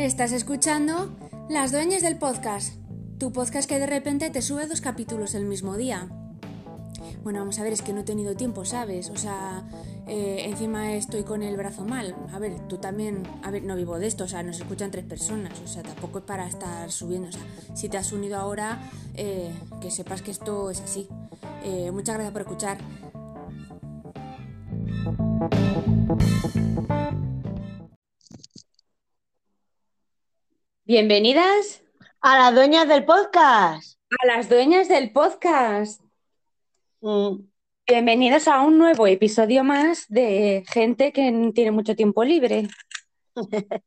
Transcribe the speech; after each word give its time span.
Estás 0.00 0.32
escuchando 0.32 1.14
Las 1.50 1.72
Dueñas 1.72 2.00
del 2.00 2.16
Podcast, 2.16 2.72
tu 3.18 3.34
podcast 3.34 3.68
que 3.68 3.78
de 3.78 3.84
repente 3.86 4.30
te 4.30 4.40
sube 4.40 4.66
dos 4.66 4.80
capítulos 4.80 5.34
el 5.34 5.44
mismo 5.44 5.76
día. 5.76 6.08
Bueno, 7.22 7.40
vamos 7.40 7.58
a 7.58 7.64
ver, 7.64 7.74
es 7.74 7.82
que 7.82 7.92
no 7.92 8.00
he 8.00 8.04
tenido 8.04 8.34
tiempo, 8.34 8.64
¿sabes? 8.64 9.10
O 9.10 9.16
sea, 9.16 9.62
eh, 10.06 10.46
encima 10.46 10.94
estoy 10.94 11.22
con 11.22 11.42
el 11.42 11.54
brazo 11.58 11.84
mal. 11.84 12.16
A 12.32 12.38
ver, 12.38 12.66
tú 12.66 12.78
también, 12.78 13.24
a 13.42 13.50
ver, 13.50 13.62
no 13.62 13.76
vivo 13.76 13.98
de 13.98 14.06
esto, 14.06 14.24
o 14.24 14.26
sea, 14.26 14.42
nos 14.42 14.56
escuchan 14.56 14.90
tres 14.90 15.04
personas, 15.04 15.60
o 15.60 15.68
sea, 15.68 15.82
tampoco 15.82 16.20
es 16.20 16.24
para 16.24 16.48
estar 16.48 16.90
subiendo. 16.90 17.28
O 17.28 17.32
sea, 17.32 17.42
si 17.74 17.90
te 17.90 17.98
has 17.98 18.10
unido 18.10 18.38
ahora, 18.38 18.80
eh, 19.16 19.52
que 19.82 19.90
sepas 19.90 20.22
que 20.22 20.30
esto 20.30 20.70
es 20.70 20.80
así. 20.80 21.08
Eh, 21.62 21.90
muchas 21.90 22.14
gracias 22.14 22.32
por 22.32 22.40
escuchar. 22.40 22.78
Bienvenidas 30.90 31.84
A 32.20 32.36
las 32.36 32.52
dueñas 32.52 32.88
del 32.88 33.04
podcast. 33.04 33.96
a 34.20 34.26
las 34.26 34.48
dueñas 34.48 34.88
del 34.88 35.12
podcast. 35.12 36.02
Mm, 37.00 37.44
Bienvenidos 37.86 38.48
a 38.48 38.62
un 38.62 38.76
nuevo 38.76 39.06
episodio 39.06 39.62
más 39.62 40.06
de 40.08 40.64
gente 40.66 41.12
que 41.12 41.52
tiene 41.54 41.70
mucho 41.70 41.94
tiempo 41.94 42.24
libre. 42.24 42.66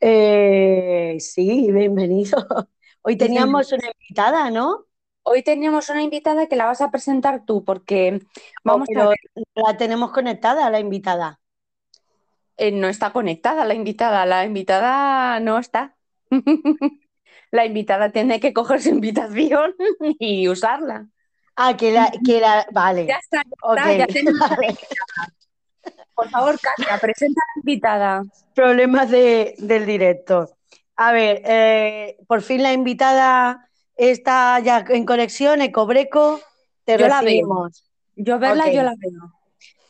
eh, 0.00 1.16
sí, 1.18 1.72
bienvenido. 1.72 2.46
Hoy 3.02 3.16
teníamos 3.16 3.72
una 3.72 3.88
invitada, 4.00 4.52
¿no? 4.52 4.86
Hoy 5.24 5.42
teníamos 5.42 5.88
una 5.88 6.04
invitada 6.04 6.46
que 6.46 6.54
la 6.54 6.66
vas 6.66 6.82
a 6.82 6.92
presentar 6.92 7.44
tú 7.46 7.64
porque 7.64 8.20
vamos 8.62 8.86
a 8.90 8.92
Pero 8.92 9.08
ver, 9.08 9.18
la 9.56 9.76
tenemos 9.76 10.12
conectada, 10.12 10.70
la 10.70 10.78
invitada. 10.78 11.40
Eh, 12.56 12.72
no 12.72 12.88
está 12.88 13.12
conectada 13.12 13.64
la 13.64 13.74
invitada, 13.74 14.26
la 14.26 14.44
invitada 14.44 15.40
no 15.40 15.58
está. 15.58 15.94
La 17.50 17.64
invitada 17.64 18.10
tiene 18.10 18.40
que 18.40 18.52
coger 18.52 18.82
su 18.82 18.88
invitación 18.88 19.74
y 20.18 20.48
usarla. 20.48 21.06
Ah, 21.54 21.76
que 21.76 21.92
la, 21.92 22.10
que 22.26 22.40
la, 22.40 22.66
vale. 22.72 23.06
Ya 23.06 23.14
está, 23.16 23.42
ya 23.44 23.50
ok, 23.62 23.78
está, 23.78 24.20
ya 24.20 24.32
vale. 24.48 24.78
Por 26.16 26.28
favor, 26.30 26.58
Katia, 26.58 26.98
presenta 26.98 27.40
a 27.40 27.46
la 27.54 27.60
invitada. 27.60 28.22
Problemas 28.56 29.08
de, 29.08 29.54
del 29.58 29.86
directo. 29.86 30.56
A 30.96 31.12
ver, 31.12 31.42
eh, 31.44 32.16
por 32.26 32.42
fin 32.42 32.60
la 32.60 32.72
invitada 32.72 33.68
está 33.96 34.58
ya 34.58 34.84
en 34.88 35.04
conexión, 35.06 35.62
Ecobreco, 35.62 36.40
te 36.84 36.98
Yo 36.98 37.06
la 37.06 37.20
veo. 37.20 37.20
recibimos. 37.20 37.84
Yo 38.16 38.38
verla, 38.40 38.64
Ok. 38.64 38.72
yo 38.72 38.82
la 38.82 38.94
veo. 38.98 39.32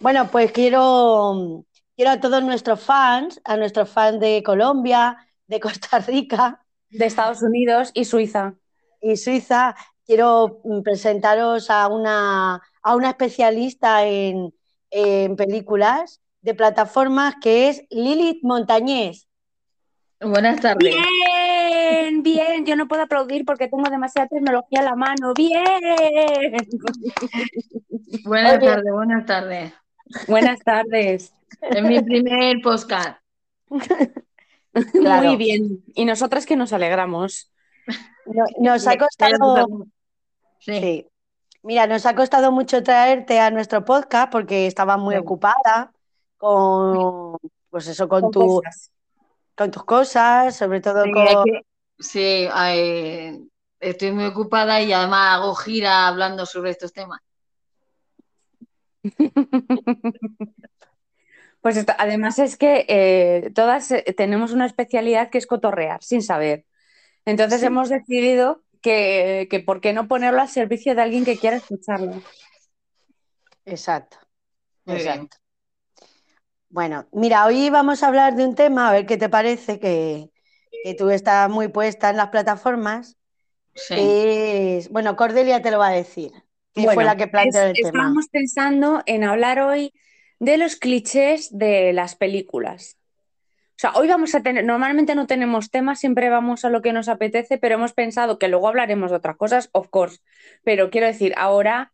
Bueno, 0.01 0.29
pues 0.31 0.53
quiero, 0.53 1.65
quiero 1.97 2.11
a 2.11 2.21
todos 2.21 2.43
nuestros 2.43 2.81
fans, 2.81 3.41
a 3.45 3.57
nuestros 3.57 3.89
fans 3.89 4.21
de 4.21 4.43
Colombia, 4.43 5.17
de 5.47 5.61
Costa 5.61 5.99
Rica 5.99 6.65
De 6.91 7.07
Estados 7.07 7.43
Unidos 7.43 7.91
y 7.95 8.05
Suiza. 8.05 8.55
y 9.01 9.17
Suiza, 9.17 9.75
quiero 10.07 10.61
mm, 10.65 10.83
presentaros 10.83 11.71
a 11.71 11.89
una, 11.89 12.63
a 12.83 12.97
una 12.97 13.11
especialista 13.11 14.07
en, 14.07 14.55
en 14.91 15.37
películas 15.37 16.21
de 16.41 16.55
plataformas 16.55 17.35
que 17.41 17.69
es 17.69 17.85
Lilith 17.91 18.43
Montañés. 18.43 19.29
Buenas 20.21 20.61
tardes. 20.61 20.95
Bien, 20.95 22.23
bien. 22.23 22.65
Yo 22.67 22.77
no 22.77 22.89
puedo 22.89 23.03
aplaudir 23.03 23.45
porque 23.45 23.69
tengo 23.69 23.91
demasiada 23.91 24.29
tecnología 24.29 24.81
a 24.81 24.85
la 24.85 24.95
mano. 24.95 25.35
Bien. 25.35 25.53
Buenas 28.25 28.61
tardes, 28.61 28.93
buenas 28.93 29.27
tardes. 29.27 29.73
Buenas 30.29 30.61
tardes. 30.61 31.35
Es 31.61 31.83
mi 31.83 32.01
primer 32.03 32.57
podcast. 32.63 33.19
Claro. 34.93 35.29
Muy 35.29 35.37
bien. 35.37 35.85
Y 35.95 36.05
nosotras 36.05 36.47
que 36.47 36.57
nos 36.57 36.73
alegramos. 36.73 37.53
No- 38.27 38.45
Nos 38.59 38.89
ha 38.89 38.97
costado, 38.99 39.87
Sí. 40.59 40.81
sí. 40.81 41.09
Mira, 41.63 41.87
nos 41.87 42.05
ha 42.07 42.17
costado 42.17 42.51
mucho 42.51 42.83
traerte 42.83 43.39
a 43.39 43.53
nuestro 43.53 43.85
podcast 43.85 44.33
porque 44.33 44.67
estabas 44.67 44.99
muy 44.99 45.15
Sí. 45.15 45.21
ocupada 45.21 45.93
con, 46.39 47.37
pues 47.71 47.87
eso, 47.87 48.09
con 48.09 48.23
Con 48.23 48.31
tu, 48.33 48.41
cosas. 48.63 48.91
con 49.57 49.71
tus 49.71 49.85
cosas, 49.85 50.57
sobre 50.57 50.81
todo 50.81 51.05
Sí, 51.05 51.13
con... 51.13 51.23
es 51.29 51.37
que- 51.45 51.67
sí, 52.01 52.49
eh, 52.67 53.41
estoy 53.79 54.11
muy 54.11 54.25
ocupada 54.25 54.83
y 54.83 54.93
además 54.93 55.37
hago 55.39 55.55
gira 55.55 56.09
hablando 56.09 56.47
sobre 56.47 56.71
estos 56.71 56.93
temas. 56.93 57.21
Pues 61.65 61.79
esto- 61.79 61.95
además 61.97 62.39
es 62.39 62.59
que 62.59 62.85
eh, 62.91 63.51
todas 63.55 63.91
eh, 63.91 64.05
tenemos 64.15 64.53
una 64.53 64.67
especialidad 64.67 65.31
que 65.31 65.39
es 65.39 65.47
cotorrear 65.47 66.03
sin 66.05 66.21
saber. 66.21 66.67
Entonces 67.25 67.61
Sí. 67.61 67.67
hemos 67.69 67.89
decidido 67.89 68.63
que, 68.83 69.49
que 69.51 69.61
por 69.61 69.81
qué 69.81 69.95
no 69.95 70.07
ponerlo 70.07 70.43
al 70.43 70.49
servicio 70.51 70.95
de 70.95 71.01
alguien 71.01 71.25
que 71.25 71.39
quiera 71.39 71.57
escucharlo. 71.57 72.21
Exacto, 73.65 74.19
Muy 74.85 74.97
bien. 74.97 75.09
exacto. 75.09 75.39
Bueno, 76.69 77.07
mira, 77.13 77.47
hoy 77.47 77.71
vamos 77.71 78.03
a 78.03 78.09
hablar 78.09 78.35
de 78.37 78.45
un 78.45 78.55
tema, 78.55 78.91
a 78.91 78.93
ver 78.93 79.07
qué 79.07 79.17
te 79.17 79.31
parece, 79.31 79.81
que, 79.81 80.29
que 80.83 80.95
tú 80.95 81.09
estás 81.09 81.49
muy 81.49 81.69
puesta 81.69 82.11
en 82.11 82.19
las 82.19 82.29
plataformas. 82.29 83.17
Sí. 83.75 83.95
Es, 83.97 84.91
bueno, 84.91 85.17
Cordelia 85.17 85.63
te 85.63 85.71
lo 85.71 85.79
va 85.79 85.89
a 85.89 85.93
decir, 85.93 86.31
que 86.75 86.83
fue 86.85 86.95
Bueno, 86.97 87.09
la 87.11 87.17
que 87.17 87.29
planteó 87.29 87.63
es- 87.63 87.69
el 87.69 87.75
tema. 87.77 87.89
estábamos 87.89 88.29
pensando 88.29 89.03
en 89.07 89.25
hablar 89.25 89.61
hoy 89.61 89.95
de 90.39 90.59
los 90.59 90.77
clichés 90.77 91.57
de 91.57 91.93
las 91.93 92.17
películas. 92.17 92.99
O 93.77 93.79
sea, 93.81 93.93
hoy 93.95 94.09
vamos 94.09 94.35
a 94.35 94.43
tener, 94.43 94.65
normalmente 94.65 95.15
no 95.17 95.27
tenemos 95.27 95.71
temas, 95.71 96.01
siempre 96.01 96.31
vamos 96.31 96.65
a 96.65 96.71
lo 96.71 96.83
que 96.83 96.93
nos 96.93 97.09
apetece, 97.09 97.59
pero 97.59 97.75
hemos 97.77 97.93
pensado 97.93 98.39
que 98.39 98.49
luego 98.49 98.69
hablaremos 98.69 99.11
de 99.11 99.17
otras 99.19 99.37
cosas, 99.37 99.69
of 99.73 99.89
course. 99.89 100.19
Pero 100.65 100.91
quiero 100.91 101.09
decir, 101.09 101.35
ahora 101.37 101.93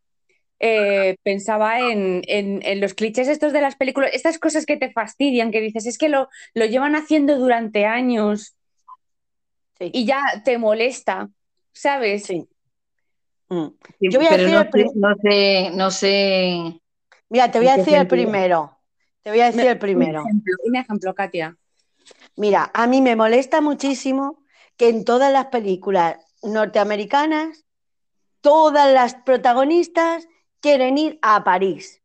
eh, 0.59 1.17
pensaba 1.23 1.79
en, 1.81 2.21
en- 2.27 2.61
en 2.63 2.81
los 2.81 2.93
clichés 2.93 3.27
estos 3.27 3.53
de 3.53 3.61
las 3.61 3.75
películas, 3.75 4.11
estas 4.13 4.39
cosas 4.39 4.65
que 4.65 4.77
te 4.77 4.91
fastidian, 4.91 5.51
que 5.51 5.61
dices, 5.61 5.85
es 5.87 5.97
que 5.97 6.09
lo, 6.09 6.29
lo 6.53 6.65
llevan 6.65 6.95
haciendo 6.95 7.37
durante 7.39 7.85
años 7.85 8.55
Sí, 9.79 9.89
y 9.93 10.05
ya 10.05 10.21
te 10.45 10.57
molesta, 10.57 11.29
¿sabes? 11.73 12.23
sí. 12.23 12.47
Mm. 13.49 13.67
Yo 13.99 14.19
voy 14.19 14.27
a 14.27 14.31
pero 14.37 14.43
decir 14.43 14.53
no 14.53 14.63
sé, 14.71 14.91
no 14.95 15.15
sé, 15.21 15.71
no 15.75 15.91
sé. 15.91 16.80
Mira, 17.31 17.49
te 17.49 17.59
voy 17.59 17.67
a 17.69 17.71
¿En 17.71 17.75
qué 17.75 17.81
decir 17.81 17.95
el 17.95 18.07
primero. 18.07 18.77
Te 19.23 19.29
voy 19.31 19.39
a 19.39 19.45
decir 19.45 19.61
el 19.65 19.73
Un 19.73 19.79
primero. 19.79 20.21
ejemplo, 20.25 20.53
un 20.65 20.75
ejemplo, 20.75 21.15
Katia. 21.15 21.57
Mira, 22.35 22.69
a 22.73 22.87
mí 22.87 23.01
me 23.01 23.15
molesta 23.15 23.61
muchísimo 23.61 24.43
que 24.77 24.89
en 24.89 25.05
todas 25.05 25.31
las 25.31 25.45
películas 25.47 26.17
norteamericanas, 26.43 27.65
todas 28.41 28.91
las 28.93 29.15
protagonistas 29.15 30.27
quieren 30.59 30.97
ir 30.97 31.19
a 31.21 31.43
París. 31.43 32.01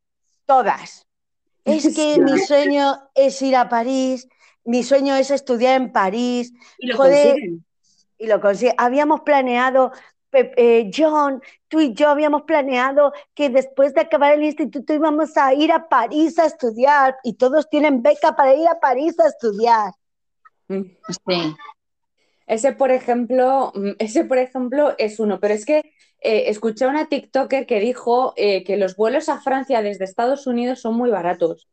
Todas. 0.47 1.07
Es 1.65 1.85
que 1.97 2.15
Sí. 2.15 2.21
mi 2.21 2.39
sueño 2.39 3.11
es 3.17 3.43
ir 3.43 3.57
a 3.57 3.69
París, 3.69 4.29
mi 4.65 4.85
sueño 4.85 5.17
es 5.17 5.33
estudiar 5.33 5.81
en 5.81 5.93
París, 5.93 6.53
Y 6.79 6.87
lo 6.87 6.97
Joder. 6.97 7.35
consiguen. 7.35 7.65
y 8.19 8.27
lo 8.29 8.41
consigue. 8.41 8.75
Habíamos 8.79 9.23
planeado, 9.23 9.93
eh, 10.57 10.91
John, 10.95 11.43
tú 11.69 11.81
y 11.81 11.95
yo 11.95 12.09
habíamos 12.09 12.43
planeado 12.43 13.13
que 13.35 13.49
después 13.51 13.95
de 13.95 14.03
acabar 14.03 14.35
el 14.35 14.45
instituto 14.45 14.93
íbamos 14.93 15.37
a 15.37 15.55
ir 15.55 15.73
a 15.73 15.89
París 15.89 16.39
a 16.39 16.47
estudiar 16.47 17.17
y 17.23 17.35
todos 17.35 17.69
tienen 17.69 18.03
beca 18.03 18.37
para 18.37 18.55
ir 18.55 18.69
a 18.69 18.81
París 18.81 19.19
a 19.21 19.29
estudiar. 19.29 19.93
Mm. 20.69 20.83
Sí. 21.09 21.57
Ese, 22.47 22.73
por 22.73 22.91
ejemplo, 22.91 23.73
mm, 23.75 23.91
ese, 23.99 24.25
por 24.25 24.39
ejemplo, 24.39 24.95
es 24.99 25.19
uno, 25.19 25.41
pero 25.41 25.55
es 25.55 25.67
que 25.67 25.79
eh, 26.21 26.45
escuché 26.49 26.85
a 26.85 26.89
una 26.89 27.09
TikToker 27.09 27.67
que 27.67 27.81
dijo 27.81 28.33
eh, 28.37 28.65
que 28.65 28.77
los 28.77 28.97
vuelos 28.97 29.29
a 29.29 29.41
Francia 29.41 29.83
desde 29.83 30.05
Estados 30.05 30.47
Unidos 30.47 30.81
son 30.81 30.95
muy 30.95 31.11
baratos. 31.11 31.69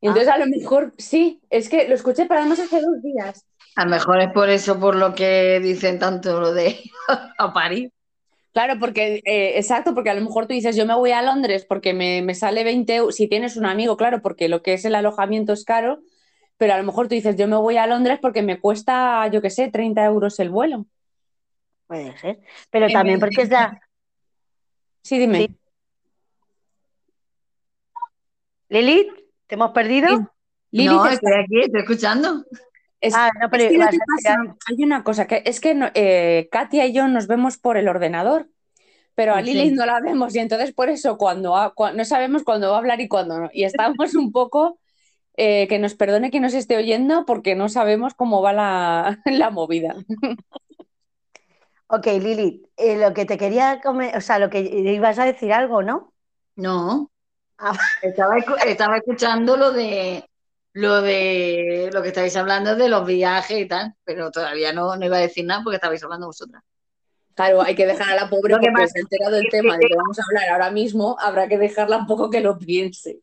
Y 0.00 0.08
entonces 0.08 0.32
a 0.32 0.38
lo 0.38 0.46
mejor, 0.46 0.92
sí, 0.98 1.40
es 1.48 1.68
que 1.68 1.88
lo 1.88 1.94
escuché, 1.94 2.26
pero 2.26 2.40
además 2.40 2.60
hace 2.60 2.80
dos 2.80 3.00
días. 3.02 3.46
A 3.76 3.84
lo 3.84 3.90
mejor 3.90 4.20
es 4.20 4.32
por 4.32 4.48
eso 4.50 4.78
por 4.78 4.94
lo 4.94 5.14
que 5.14 5.58
dicen 5.60 5.98
tanto 5.98 6.40
lo 6.40 6.52
de 6.52 6.78
a 7.38 7.52
París. 7.52 7.90
Claro, 8.52 8.74
porque, 8.78 9.20
eh, 9.24 9.58
exacto, 9.58 9.94
porque 9.94 10.10
a 10.10 10.14
lo 10.14 10.20
mejor 10.20 10.46
tú 10.46 10.54
dices, 10.54 10.76
yo 10.76 10.86
me 10.86 10.94
voy 10.94 11.10
a 11.10 11.22
Londres 11.22 11.66
porque 11.68 11.92
me, 11.92 12.22
me 12.22 12.36
sale 12.36 12.62
20 12.62 12.94
euros, 12.94 13.16
si 13.16 13.26
tienes 13.26 13.56
un 13.56 13.66
amigo, 13.66 13.96
claro, 13.96 14.22
porque 14.22 14.48
lo 14.48 14.62
que 14.62 14.74
es 14.74 14.84
el 14.84 14.94
alojamiento 14.94 15.52
es 15.52 15.64
caro, 15.64 16.02
pero 16.56 16.72
a 16.74 16.78
lo 16.78 16.84
mejor 16.84 17.08
tú 17.08 17.16
dices, 17.16 17.34
yo 17.34 17.48
me 17.48 17.56
voy 17.56 17.78
a 17.78 17.88
Londres 17.88 18.20
porque 18.22 18.42
me 18.42 18.60
cuesta, 18.60 19.26
yo 19.26 19.42
qué 19.42 19.50
sé, 19.50 19.72
30 19.72 20.04
euros 20.04 20.38
el 20.38 20.50
vuelo. 20.50 20.86
Puede 21.88 22.16
ser. 22.18 22.38
Pero 22.70 22.88
también 22.92 23.18
porque 23.18 23.42
es 23.42 23.50
la... 23.50 23.80
Sí, 25.02 25.18
dime. 25.18 25.38
Sí. 25.38 25.56
Lilith, 28.68 29.12
¿te 29.48 29.56
hemos 29.56 29.72
perdido? 29.72 30.08
Lilith 30.70 30.92
No, 30.92 31.06
está- 31.06 31.14
estoy 31.14 31.32
aquí, 31.42 31.60
estoy 31.60 31.80
escuchando. 31.80 32.44
Es, 33.04 33.12
Ah, 33.14 33.30
no, 33.38 33.50
pero 33.50 33.64
es 33.64 33.68
que 33.68 33.76
que 33.76 33.98
pasa, 34.16 34.36
hay 34.66 34.82
una 34.82 35.04
cosa, 35.04 35.26
que 35.26 35.42
es 35.44 35.60
que 35.60 35.74
no- 35.74 35.90
eh, 35.92 36.48
Katia 36.50 36.86
y 36.86 36.94
yo 36.94 37.06
nos 37.06 37.26
vemos 37.26 37.58
por 37.58 37.76
el 37.76 37.86
ordenador, 37.86 38.48
pero 39.14 39.34
a 39.34 39.42
Sí. 39.42 39.52
Lilith 39.52 39.74
no 39.74 39.84
la 39.84 40.00
vemos 40.00 40.34
y 40.34 40.38
entonces 40.38 40.72
por 40.72 40.88
eso 40.88 41.18
cuando, 41.18 41.54
ha- 41.54 41.74
no 41.94 42.04
sabemos 42.06 42.44
cuándo 42.44 42.70
va 42.70 42.76
a 42.76 42.78
hablar 42.78 43.02
y 43.02 43.08
cuándo 43.08 43.38
no. 43.38 43.50
Y 43.52 43.64
estamos 43.64 44.14
un 44.14 44.32
poco 44.32 44.78
eh, 45.36 45.66
que 45.68 45.78
nos 45.78 45.94
perdone 45.96 46.30
quien 46.30 46.44
nos 46.44 46.54
esté 46.54 46.76
oyendo 46.78 47.26
porque 47.26 47.54
no 47.54 47.68
sabemos 47.68 48.14
cómo 48.14 48.40
va 48.40 48.52
la, 48.54 49.18
la 49.26 49.50
movida. 49.50 49.96
Ok, 51.88 52.06
Lili, 52.06 52.62
eh, 52.78 52.96
lo 52.96 53.12
que 53.12 53.26
te 53.26 53.36
quería 53.36 53.80
comer, 53.82 54.16
o 54.16 54.20
sea, 54.22 54.38
lo 54.38 54.48
que 54.48 54.60
ibas 54.60 55.18
a 55.18 55.26
decir 55.26 55.52
algo, 55.52 55.82
¿no? 55.82 56.14
No, 56.56 57.10
Ah, 57.58 57.76
estaba 58.02 58.96
escuchando 58.96 59.56
lo 59.56 59.72
de 59.72 60.24
lo 60.74 61.02
de 61.02 61.88
lo 61.92 62.02
que 62.02 62.08
estáis 62.08 62.36
hablando 62.36 62.74
de 62.74 62.88
los 62.88 63.06
viajes 63.06 63.60
y 63.60 63.66
tal, 63.66 63.94
pero 64.04 64.30
todavía 64.32 64.72
no, 64.72 64.96
no 64.96 65.06
iba 65.06 65.16
a 65.16 65.20
decir 65.20 65.44
nada 65.44 65.62
porque 65.62 65.76
estabais 65.76 66.02
hablando 66.02 66.26
vosotras. 66.26 66.62
Claro, 67.34 67.62
hay 67.62 67.76
que 67.76 67.86
dejar 67.86 68.10
a 68.10 68.16
la 68.16 68.28
pobre 68.28 68.56
que 68.60 68.70
porque 68.70 68.88
se 68.88 68.98
ha 68.98 69.02
enterado 69.02 69.36
del 69.36 69.48
tema 69.50 69.76
del 69.76 69.88
que 69.88 69.96
vamos 69.96 70.18
a 70.18 70.22
hablar 70.28 70.50
ahora 70.50 70.70
mismo, 70.70 71.16
habrá 71.20 71.48
que 71.48 71.58
dejarla 71.58 71.98
un 71.98 72.06
poco 72.06 72.28
que 72.28 72.40
lo 72.40 72.58
piense. 72.58 73.20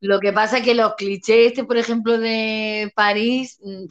Lo 0.00 0.20
que 0.20 0.32
pasa 0.32 0.58
es 0.58 0.64
que 0.64 0.74
los 0.74 0.94
clichés, 0.94 1.48
este, 1.48 1.64
por 1.64 1.76
ejemplo, 1.76 2.18
de 2.18 2.92
París, 2.94 3.58
mm, 3.60 3.84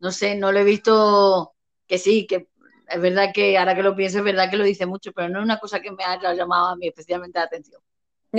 no 0.00 0.12
sé, 0.12 0.36
no 0.36 0.52
lo 0.52 0.60
he 0.60 0.64
visto, 0.64 1.52
que 1.86 1.98
sí, 1.98 2.26
que 2.28 2.48
es 2.88 3.00
verdad 3.00 3.32
que 3.34 3.58
ahora 3.58 3.74
que 3.74 3.82
lo 3.82 3.96
pienso, 3.96 4.18
es 4.18 4.24
verdad 4.24 4.50
que 4.50 4.56
lo 4.56 4.64
dice 4.64 4.86
mucho, 4.86 5.12
pero 5.12 5.28
no 5.28 5.40
es 5.40 5.44
una 5.44 5.58
cosa 5.58 5.80
que 5.80 5.90
me 5.90 6.04
haya 6.04 6.32
llamado 6.32 6.66
a 6.66 6.76
mí 6.76 6.86
especialmente 6.86 7.40
la 7.40 7.46
atención. 7.46 7.80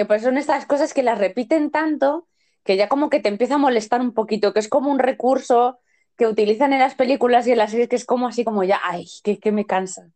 Pues 0.07 0.21
son 0.21 0.37
estas 0.37 0.65
cosas 0.65 0.93
que 0.93 1.03
las 1.03 1.17
repiten 1.17 1.71
tanto 1.71 2.27
que 2.67 2.77
ya 2.77 2.89
como 2.89 3.09
que 3.11 3.21
te 3.21 3.29
empieza 3.29 3.55
a 3.55 3.59
molestar 3.59 4.01
un 4.01 4.13
poquito, 4.13 4.53
que 4.53 4.61
es 4.61 4.69
como 4.69 4.91
un 4.91 4.99
recurso 4.99 5.79
que 6.17 6.27
utilizan 6.27 6.73
en 6.73 6.81
las 6.81 6.95
películas 6.95 7.47
y 7.47 7.53
en 7.53 7.59
las 7.59 7.71
series, 7.71 7.89
que 7.89 7.97
es 7.97 8.05
como 8.05 8.27
así 8.29 8.45
como 8.45 8.63
ya, 8.65 8.79
ay, 8.85 9.07
que, 9.23 9.39
que 9.39 9.53
me 9.53 9.67
cansa. 9.67 10.11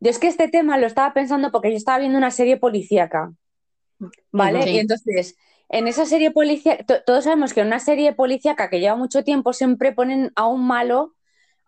Yo 0.00 0.10
es 0.10 0.18
que 0.18 0.28
este 0.28 0.48
tema 0.48 0.78
lo 0.78 0.86
estaba 0.86 1.14
pensando 1.14 1.50
porque 1.52 1.70
yo 1.70 1.76
estaba 1.78 1.98
viendo 2.00 2.18
una 2.18 2.30
serie 2.32 2.56
policíaca, 2.58 3.32
¿vale? 4.32 4.64
Sí. 4.64 4.70
Y 4.70 4.78
entonces, 4.78 5.36
en 5.68 5.88
esa 5.88 6.06
serie 6.06 6.30
policíaca, 6.30 6.84
to- 6.84 7.02
todos 7.04 7.24
sabemos 7.24 7.52
que 7.54 7.60
en 7.60 7.68
una 7.68 7.80
serie 7.80 8.12
policíaca 8.14 8.70
que 8.70 8.80
lleva 8.80 8.96
mucho 8.96 9.24
tiempo 9.24 9.52
siempre 9.52 9.92
ponen 9.92 10.32
a 10.36 10.46
un 10.46 10.66
malo, 10.66 11.14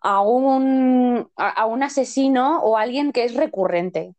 a 0.01 0.21
un, 0.21 1.29
a, 1.37 1.49
a 1.49 1.65
un 1.67 1.83
asesino 1.83 2.61
o 2.63 2.77
a 2.77 2.83
alguien 2.83 3.11
que 3.13 3.25
es 3.25 3.35
recurrente. 3.35 4.15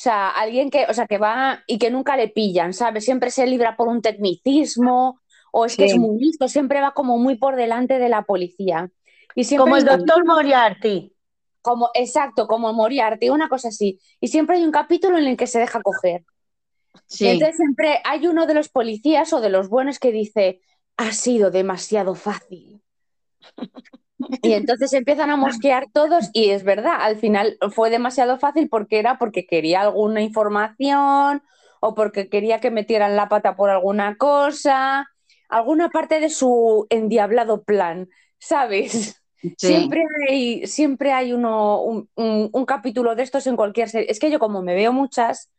O 0.00 0.02
sea, 0.02 0.30
alguien 0.30 0.70
que, 0.70 0.86
o 0.88 0.94
sea, 0.94 1.06
que 1.06 1.18
va 1.18 1.62
y 1.66 1.78
que 1.78 1.90
nunca 1.90 2.16
le 2.16 2.28
pillan, 2.28 2.72
¿sabes? 2.72 3.04
Siempre 3.04 3.30
se 3.30 3.46
libra 3.46 3.76
por 3.76 3.88
un 3.88 4.00
tecnicismo 4.02 5.20
o 5.52 5.66
es 5.66 5.76
que 5.76 5.86
Sí. 5.86 5.90
es 5.90 5.96
muy 5.96 6.18
listo, 6.20 6.48
siempre 6.48 6.80
va 6.80 6.92
como 6.94 7.18
muy 7.18 7.36
por 7.36 7.56
delante 7.56 7.98
de 7.98 8.08
la 8.08 8.22
policía. 8.24 8.90
Y 9.34 9.44
siempre 9.44 9.64
como 9.64 9.76
el 9.76 9.84
doctor 9.84 10.24
Moriarty. 10.26 11.14
como, 11.62 11.90
exacto, 11.94 12.46
como 12.46 12.72
Moriarty, 12.72 13.30
una 13.30 13.48
cosa 13.48 13.68
así. 13.68 14.00
Y 14.20 14.28
siempre 14.28 14.56
hay 14.56 14.64
un 14.64 14.72
capítulo 14.72 15.18
en 15.18 15.26
el 15.26 15.36
que 15.36 15.46
se 15.46 15.58
deja 15.60 15.82
coger. 15.82 16.24
Y 17.18 17.28
Sí, 17.28 17.28
entonces 17.28 17.56
siempre 17.56 18.00
hay 18.04 18.26
uno 18.26 18.46
de 18.46 18.54
los 18.54 18.68
policías 18.70 19.32
o 19.32 19.40
de 19.40 19.50
los 19.50 19.68
buenos 19.68 19.98
que 19.98 20.12
dice, 20.12 20.62
ha 20.96 21.12
sido 21.12 21.50
demasiado 21.50 22.14
fácil. 22.14 22.82
Y 24.42 24.52
entonces 24.52 24.92
empiezan 24.92 25.30
a 25.30 25.36
mosquear 25.36 25.86
todos 25.92 26.30
y 26.32 26.50
es 26.50 26.64
verdad, 26.64 26.94
al 27.00 27.16
final 27.16 27.58
fue 27.72 27.90
demasiado 27.90 28.38
fácil 28.38 28.68
porque 28.68 28.98
era 28.98 29.18
porque 29.18 29.46
quería 29.46 29.82
alguna 29.82 30.22
información 30.22 31.42
o 31.80 31.94
porque 31.94 32.28
quería 32.28 32.60
que 32.60 32.70
metieran 32.70 33.16
la 33.16 33.28
pata 33.28 33.56
por 33.56 33.70
alguna 33.70 34.16
cosa, 34.16 35.08
alguna 35.48 35.90
parte 35.90 36.20
de 36.20 36.30
su 36.30 36.86
endiablado 36.90 37.62
plan, 37.64 38.08
¿sabes? 38.38 39.22
sí. 39.42 39.56
Siempre 39.66 40.02
hay, 40.28 40.66
siempre 40.66 41.12
hay 41.12 41.32
uno, 41.32 41.82
un, 41.82 42.08
un- 42.16 42.50
un 42.52 42.64
capítulo 42.66 43.14
de 43.14 43.22
estos 43.22 43.46
en 43.46 43.56
cualquier 43.56 43.88
serie. 43.88 44.10
Es 44.10 44.18
que 44.20 44.30
yo 44.30 44.38
como 44.38 44.62
me 44.62 44.74
veo 44.74 44.92
muchas, 44.92 45.50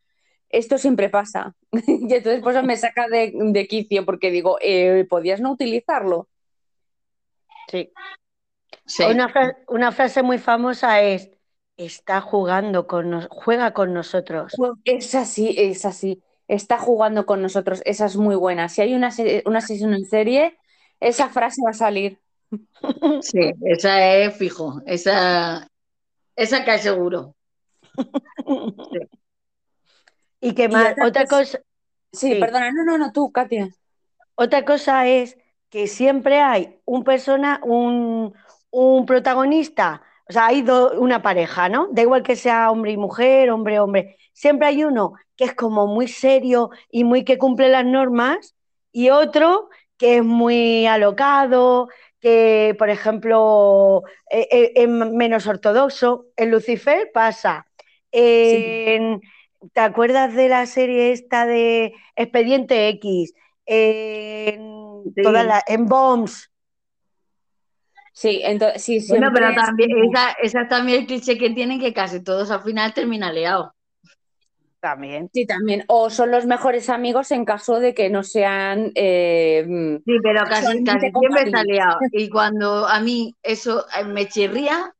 esto 0.49 0.77
siempre 0.77 1.09
pasa. 1.09 1.55
Y 1.87 2.13
entonces 2.13 2.41
pues 2.43 2.63
me 2.63 2.77
saca 2.77 3.07
de, 3.07 3.33
de 3.35 3.67
quicio 3.67 4.05
porque 4.05 4.31
digo, 4.31 4.57
eh, 4.61 5.05
¿podías 5.09 5.41
no 5.41 5.51
utilizarlo? 5.51 6.27
Sí. 7.67 7.91
Sí. 8.95 9.03
Una, 9.03 9.29
fra- 9.29 9.57
una 9.67 9.91
frase 9.91 10.23
muy 10.23 10.37
famosa 10.37 11.01
es, 11.01 11.31
está 11.77 12.21
jugando 12.21 12.87
con 12.87 13.09
nos- 13.09 13.27
juega 13.29 13.73
con 13.73 13.93
nosotros. 13.93 14.53
Es 14.85 15.15
así, 15.15 15.55
es 15.57 15.85
así. 15.85 16.21
Está 16.47 16.77
jugando 16.77 17.25
con 17.25 17.41
nosotros. 17.41 17.81
Esa 17.85 18.05
es 18.05 18.17
muy 18.17 18.35
buena. 18.35 18.67
Si 18.69 18.81
hay 18.81 18.93
una, 18.93 19.11
se- 19.11 19.43
una 19.45 19.61
sesión 19.61 19.93
en 19.93 20.05
serie, 20.05 20.57
esa 20.99 21.29
frase 21.29 21.61
va 21.65 21.71
a 21.71 21.73
salir. 21.73 22.19
Sí, 23.21 23.53
esa 23.65 24.05
es 24.15 24.35
fijo, 24.37 24.81
esa, 24.85 25.67
esa 26.35 26.65
cae 26.65 26.79
seguro. 26.79 27.35
Y 30.39 30.53
que 30.55 30.65
Y 30.65 30.67
más, 30.69 30.95
otra 31.03 31.25
cosa, 31.25 31.59
Sí, 32.13 32.33
Sí. 32.33 32.39
perdona, 32.39 32.71
no, 32.71 32.83
no, 32.83 32.97
no, 32.97 33.11
tú, 33.13 33.31
Katia. 33.31 33.69
otra 34.35 34.65
cosa 34.65 35.07
es 35.07 35.37
que 35.69 35.87
siempre 35.87 36.39
hay 36.41 36.81
un 36.83 37.03
persona, 37.05 37.61
un, 37.63 38.33
un 38.71 39.05
protagonista, 39.05 40.01
o 40.29 40.33
sea, 40.33 40.47
hay 40.47 40.61
do- 40.61 40.99
una 40.99 41.21
pareja, 41.21 41.69
¿no? 41.69 41.87
Da 41.91 42.01
igual 42.03 42.23
que 42.23 42.35
sea 42.35 42.71
hombre 42.71 42.91
y 42.91 42.97
mujer, 42.97 43.51
hombre, 43.51 43.79
hombre. 43.79 44.17
Siempre 44.33 44.67
hay 44.67 44.83
uno 44.83 45.13
que 45.35 45.45
es 45.45 45.53
como 45.55 45.87
muy 45.87 46.07
serio 46.07 46.69
y 46.89 47.03
muy 47.03 47.23
que 47.25 47.37
cumple 47.37 47.69
las 47.69 47.85
normas 47.85 48.55
y 48.91 49.09
otro 49.09 49.69
que 49.97 50.17
es 50.17 50.23
muy 50.23 50.85
alocado, 50.87 51.89
que, 52.19 52.75
por 52.79 52.89
ejemplo, 52.89 54.03
eh, 54.29 54.47
eh, 54.51 54.71
es 54.75 54.87
menos 54.89 55.47
ortodoxo. 55.47 56.25
En 56.37 56.51
Lucifer 56.51 57.11
pasa. 57.13 57.67
En- 58.11 59.21
¿Te 59.73 59.81
acuerdas 59.81 60.33
de 60.35 60.49
la 60.49 60.65
serie 60.65 61.11
esta 61.11 61.45
de 61.45 61.93
Expediente 62.15 62.87
X? 62.89 63.33
En, 63.65 65.03
Sí. 65.15 65.21
en 65.67 65.85
Bombs. 65.87 66.50
Sí, 68.13 68.41
entonces, 68.43 68.83
sí, 68.83 68.99
Bueno, 69.07 69.27
siempre 69.27 69.41
pero 69.41 69.49
es 69.49 69.55
también, 69.55 69.89
esa, 70.09 70.31
esa 70.41 70.61
es 70.61 70.69
también 70.69 71.01
el 71.01 71.07
cliché 71.07 71.37
que 71.37 71.49
tienen 71.51 71.79
que 71.79 71.93
casi 71.93 72.23
todos 72.23 72.51
al 72.51 72.61
final 72.61 72.93
terminan 72.93 73.33
liados. 73.33 73.69
También. 74.81 75.29
Sí, 75.31 75.45
también. 75.45 75.83
O 75.87 76.09
son 76.09 76.31
los 76.31 76.47
mejores 76.47 76.89
amigos 76.89 77.31
en 77.31 77.45
caso 77.45 77.79
de 77.79 77.93
que 77.93 78.09
no 78.09 78.23
sean. 78.23 78.91
eh, 78.95 79.63
Sí, 80.03 80.13
pero 80.23 80.43
casi, 80.45 80.83
casi 80.83 81.11
siempre 81.11 81.43
está 81.43 81.63
liado. 81.63 81.99
Y 82.11 82.29
cuando 82.29 82.87
a 82.87 82.99
mí 82.99 83.35
eso 83.43 83.85
eh, 83.97 84.03
me 84.03 84.27
chirría, 84.27 84.93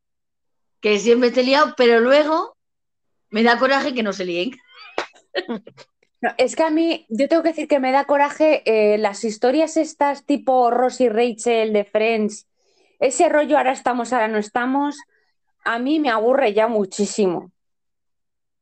que 0.80 1.00
siempre 1.00 1.30
esté 1.30 1.44
liado, 1.44 1.74
pero 1.76 2.00
luego 2.00 2.56
me 3.32 3.42
da 3.42 3.58
coraje 3.58 3.94
que 3.94 4.04
no 4.04 4.14
se 4.14 4.26
líen. 4.26 4.52
no, 6.22 6.30
es 6.38 6.56
que 6.56 6.64
a 6.64 6.70
mí, 6.70 7.08
yo 7.10 7.28
tengo 7.28 7.42
que 7.42 7.50
decir 7.50 7.68
que 7.68 7.80
me 7.80 7.92
da 7.92 8.06
coraje 8.06 8.62
eh, 8.66 9.00
las 9.00 9.24
historias 9.24 9.78
estas 9.78 10.26
tipo 10.28 10.70
Ross 10.70 11.02
y 11.02 11.10
Rachel 11.10 11.74
de 11.74 11.86
Friends, 11.86 12.48
ese 13.02 13.28
rollo 13.30 13.58
ahora 13.58 13.74
estamos, 13.74 14.14
ahora 14.14 14.28
no 14.28 14.38
estamos, 14.38 14.96
a 15.66 15.80
mí 15.80 16.00
me 16.00 16.10
aburre 16.10 16.54
ya 16.54 16.68
muchísimo. 16.68 17.52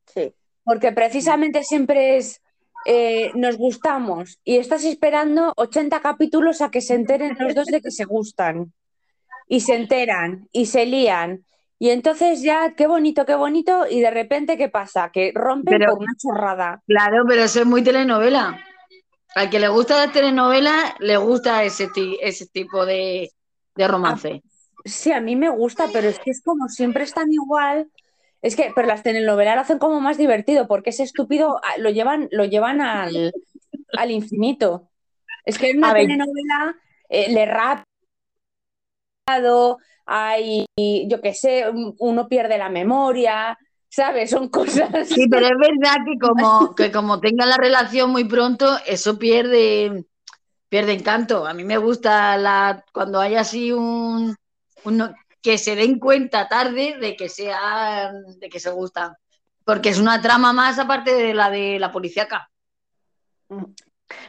Sí. 0.06 0.34
Porque 0.64 0.92
precisamente 0.92 1.62
siempre 1.62 2.16
es, 2.16 2.40
eh, 2.86 3.30
nos 3.34 3.56
gustamos 3.56 4.40
y 4.42 4.56
estás 4.56 4.84
esperando 4.84 5.52
80 5.56 6.00
capítulos 6.00 6.62
a 6.62 6.70
que 6.70 6.80
se 6.80 6.94
enteren 6.94 7.36
los 7.38 7.54
dos 7.54 7.66
de 7.66 7.82
que 7.82 7.90
se 7.90 8.04
gustan. 8.06 8.72
Y 9.46 9.60
se 9.60 9.74
enteran 9.74 10.48
y 10.52 10.66
se 10.66 10.86
lían. 10.86 11.44
Y 11.78 11.90
entonces 11.90 12.40
ya, 12.42 12.74
qué 12.76 12.86
bonito, 12.86 13.26
qué 13.26 13.34
bonito, 13.34 13.86
y 13.90 14.00
de 14.00 14.10
repente, 14.10 14.56
¿qué 14.56 14.68
pasa? 14.68 15.10
Que 15.12 15.32
rompen 15.34 15.78
Pero- 15.78 15.92
por 15.92 16.02
una 16.02 16.14
chorrada. 16.16 16.82
Claro, 16.86 17.24
pero 17.26 17.42
eso 17.42 17.60
es 17.60 17.66
muy 17.66 17.82
telenovela. 17.82 18.58
Al 19.34 19.50
que 19.50 19.58
le 19.58 19.68
gusta 19.68 20.06
la 20.06 20.12
telenovela, 20.12 20.94
le 20.98 21.16
gusta 21.16 21.64
ese, 21.64 21.88
ese 22.20 22.46
tipo 22.46 22.86
de, 22.86 23.30
de 23.80 23.88
romance. 23.88 24.42
Sí, 24.84 25.12
a 25.12 25.20
mí 25.20 25.36
me 25.36 25.50
gusta, 25.50 25.86
pero 25.92 26.08
es 26.08 26.18
que 26.18 26.30
es 26.30 26.42
como 26.42 26.68
siempre 26.68 27.04
están 27.04 27.30
igual. 27.30 27.90
Es 28.42 28.56
que, 28.56 28.72
pero 28.74 28.88
las 28.88 29.02
telenovelas 29.02 29.54
lo 29.54 29.60
hacen 29.60 29.78
como 29.78 30.00
más 30.00 30.16
divertido, 30.16 30.66
porque 30.66 30.90
ese 30.90 31.02
estúpido 31.02 31.60
ah, 31.62 31.78
lo 31.78 31.90
llevan, 31.90 32.28
lo 32.30 32.44
llevan 32.44 32.80
al, 32.80 33.32
al 33.92 34.10
infinito. 34.10 34.88
Es 35.44 35.58
que 35.58 35.70
en 35.70 35.78
una 35.78 35.90
A 35.90 35.94
telenovela 35.94 36.76
eh, 37.08 37.32
le 37.32 37.46
rap 37.46 37.84
hay, 40.06 40.66
yo 40.76 41.20
qué 41.20 41.34
sé, 41.34 41.64
uno 41.98 42.28
pierde 42.28 42.58
la 42.58 42.68
memoria, 42.68 43.56
¿sabes? 43.88 44.30
Son 44.30 44.48
cosas. 44.48 45.08
Sí, 45.08 45.28
pero 45.30 45.46
es 45.46 45.52
verdad 45.58 45.96
que 46.04 46.18
como, 46.18 46.74
que 46.76 46.90
como 46.90 47.20
tengan 47.20 47.48
la 47.48 47.56
relación 47.56 48.10
muy 48.10 48.24
pronto, 48.24 48.66
eso 48.86 49.18
pierde, 49.18 50.04
pierde 50.70 50.94
encanto. 50.94 51.46
A 51.46 51.52
mí 51.52 51.64
me 51.64 51.76
gusta 51.76 52.38
la, 52.38 52.82
cuando 52.94 53.20
hay 53.20 53.34
así 53.34 53.72
un, 53.72 54.34
un- 54.84 55.14
que 55.42 55.58
se 55.58 55.76
den 55.76 55.98
cuenta 55.98 56.48
tarde 56.48 56.96
de 56.98 57.16
que 57.16 57.28
sean, 57.28 58.24
de 58.38 58.48
que 58.48 58.60
se 58.60 58.70
gustan. 58.70 59.14
Porque 59.64 59.90
es 59.90 59.98
una 59.98 60.22
trama 60.22 60.54
más 60.54 60.78
aparte 60.78 61.14
de 61.14 61.34
la 61.34 61.50
de 61.50 61.78
la 61.78 61.92
policíaca. 61.92 62.50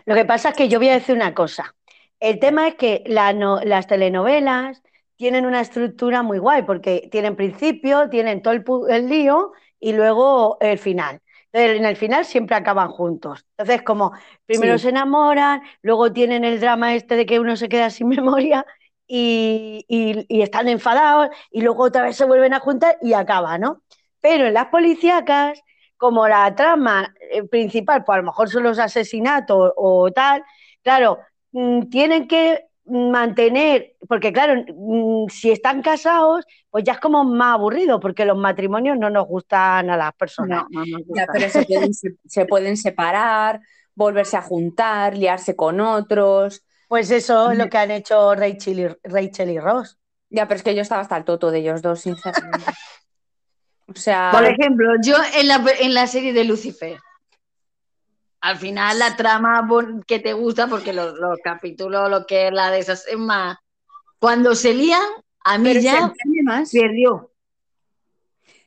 Lo 0.05 0.15
que 0.15 0.25
pasa 0.25 0.49
es 0.49 0.55
que 0.55 0.67
yo 0.67 0.79
voy 0.79 0.89
a 0.89 0.93
decir 0.93 1.15
una 1.15 1.33
cosa. 1.33 1.75
El 2.19 2.39
tema 2.39 2.67
es 2.67 2.75
que 2.75 3.03
las 3.07 3.87
telenovelas 3.87 4.81
tienen 5.15 5.45
una 5.45 5.61
estructura 5.61 6.23
muy 6.23 6.39
guay, 6.39 6.63
porque 6.63 7.07
tienen 7.11 7.35
principio, 7.35 8.09
tienen 8.09 8.41
todo 8.41 8.53
el, 8.53 8.63
el 8.89 9.09
lío 9.09 9.53
y 9.79 9.93
luego 9.93 10.57
el 10.59 10.79
final. 10.79 11.21
Entonces, 11.53 11.79
en 11.79 11.85
el 11.85 11.95
final 11.97 12.25
siempre 12.25 12.55
acaban 12.55 12.89
juntos. 12.89 13.45
Entonces, 13.57 13.81
como 13.83 14.13
primero 14.45 14.77
Sí. 14.77 14.83
se 14.83 14.89
enamoran, 14.89 15.61
luego 15.81 16.11
tienen 16.13 16.43
el 16.45 16.59
drama 16.61 16.95
este 16.95 17.15
de 17.15 17.25
que 17.25 17.39
uno 17.39 17.55
se 17.57 17.67
queda 17.69 17.89
sin 17.89 18.07
memoria 18.09 18.65
y, 19.07 19.85
y- 19.87 20.25
y 20.29 20.41
están 20.41 20.67
enfadados 20.69 21.29
y 21.51 21.61
luego 21.61 21.83
otra 21.83 22.03
vez 22.03 22.15
se 22.15 22.25
vuelven 22.25 22.53
a 22.53 22.59
juntar 22.59 22.97
y 23.01 23.13
acaba, 23.13 23.57
¿no? 23.57 23.81
Pero 24.21 24.47
en 24.47 24.53
las 24.53 24.67
policíacas, 24.67 25.61
como 25.97 26.27
la 26.27 26.53
trama 26.55 27.13
eh, 27.31 27.43
principal, 27.43 28.03
pues 28.03 28.15
a 28.15 28.19
lo 28.21 28.27
mejor 28.27 28.49
son 28.49 28.63
los 28.63 28.79
asesinatos 28.79 29.73
o 29.75 30.11
tal, 30.11 30.43
claro, 30.83 31.19
mm, 31.51 31.89
tienen 31.89 32.27
que 32.27 32.65
mantener, 32.85 33.93
porque 34.07 34.33
claro, 34.33 34.63
mm, 34.67 35.29
si 35.29 35.51
están 35.51 35.81
casados, 35.81 36.45
pues 36.69 36.83
ya 36.83 36.93
es 36.93 36.99
como 36.99 37.23
más 37.23 37.55
aburrido, 37.55 37.99
porque 37.99 38.25
los 38.25 38.37
matrimonios 38.37 38.97
no 38.97 39.09
nos 39.09 39.27
gustan 39.27 39.89
a 39.89 39.97
las 39.97 40.13
personas. 40.13 40.63
No, 40.69 40.85
no, 40.85 40.97
no, 40.99 41.15
Ya, 41.15 41.27
pero 41.31 41.49
se 41.49 41.65
pueden, 41.65 41.93
se, 41.93 42.09
se 42.25 42.45
pueden 42.45 42.77
separar, 42.77 43.61
volverse 43.95 44.37
a 44.37 44.41
juntar, 44.41 45.17
liarse 45.17 45.55
con 45.55 45.79
otros. 45.79 46.65
Pues 46.87 47.09
eso 47.11 47.51
es 47.51 47.57
lo 47.57 47.69
que 47.69 47.77
han 47.77 47.91
hecho 47.91 48.35
Rachel 48.35 48.79
y, 48.79 48.87
Rachel 49.03 49.51
y 49.51 49.59
Ross. 49.59 49.97
Ya, 50.29 50.47
pero 50.47 50.57
es 50.57 50.63
que 50.63 50.75
yo 50.75 50.81
estaba 50.81 51.01
hasta 51.01 51.17
el 51.17 51.25
toto 51.25 51.51
de 51.51 51.59
ellos 51.59 51.81
dos, 51.81 52.01
sinceramente. 52.01 52.65
O 53.87 53.99
sea, 53.99 54.29
Por 54.31 54.45
ejemplo, 54.45 54.89
yo 55.03 55.17
en 55.35 55.49
la, 55.49 55.61
en 55.81 55.93
la 55.93 56.07
serie 56.07 56.31
de 56.31 56.45
Lucifer, 56.45 56.97
al 58.41 58.57
final 58.57 58.99
la 58.99 59.15
trama 59.15 59.67
que 60.07 60.19
te 60.19 60.33
gusta, 60.33 60.67
porque 60.67 60.93
los, 60.93 61.13
los 61.19 61.39
capítulos, 61.43 62.09
lo 62.09 62.25
que 62.25 62.47
es 62.47 62.53
la 62.53 62.71
de 62.71 62.79
esas, 62.79 63.07
es 63.07 63.17
más, 63.17 63.57
cuando 64.19 64.55
se 64.55 64.73
lían, 64.73 65.03
a 65.43 65.57
mí 65.57 65.69
pero 65.69 65.81
ya 65.81 66.13
más. 66.43 66.71
perdió. 66.71 67.31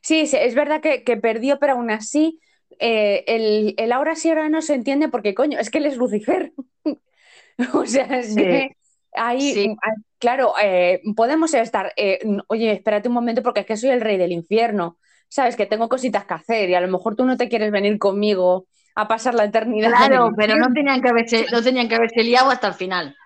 Sí, 0.01 0.27
sí, 0.27 0.37
es 0.39 0.55
verdad 0.55 0.81
que, 0.81 1.03
que 1.03 1.17
perdió, 1.17 1.59
pero 1.59 1.75
aún 1.75 1.91
así, 1.91 2.41
eh, 2.79 3.25
el, 3.27 3.75
el 3.77 3.93
ahora 3.93 4.15
sí, 4.15 4.29
ahora 4.29 4.49
no 4.49 4.63
se 4.63 4.75
entiende 4.75 5.09
porque, 5.09 5.35
coño, 5.35 5.59
es 5.59 5.71
que 5.71 5.79
él 5.79 5.87
es 5.87 5.97
Lucifer. 5.97 6.53
O 7.73 7.87
sea, 7.87 8.07
es 8.19 8.35
Sí. 8.35 8.35
que 8.35 8.77
ahí, 9.15 9.53
Sí. 9.53 9.77
ah, 9.81 9.93
claro, 10.19 10.55
eh, 10.61 11.01
podemos 11.15 11.55
estar, 11.55 11.93
eh, 11.97 12.19
oye, 12.49 12.73
espérate 12.73 13.09
un 13.09 13.15
momento 13.15 13.45
porque 13.45 13.61
es 13.61 13.67
que 13.67 13.77
soy 13.77 13.91
el 13.91 14.01
rey 14.01 14.17
del 14.17 14.33
infierno, 14.33 14.99
sabes 15.29 15.55
que 15.55 15.67
tengo 15.67 15.89
cositas 15.89 16.25
que 16.25 16.35
hacer 16.35 16.69
y 16.71 16.75
a 16.75 16.81
lo 16.81 16.89
mejor 16.89 17.15
tú 17.15 17.25
no 17.25 17.37
te 17.37 17.49
quieres 17.49 17.71
venir 17.71 17.99
conmigo 17.99 18.67
a 18.95 19.09
pasar 19.09 19.35
la 19.35 19.45
eternidad. 19.45 19.91
Claro, 19.91 20.33
pero 20.37 20.57
no 20.57 20.73
tenían 20.73 21.03
que 21.03 21.09
haberse, 21.09 21.47
no 21.51 21.63
tenían 21.63 21.89
que 21.89 21.97
haberse 21.97 22.23
liado 22.23 22.51
hasta 22.51 22.69
el 22.69 22.75
final. 22.75 23.17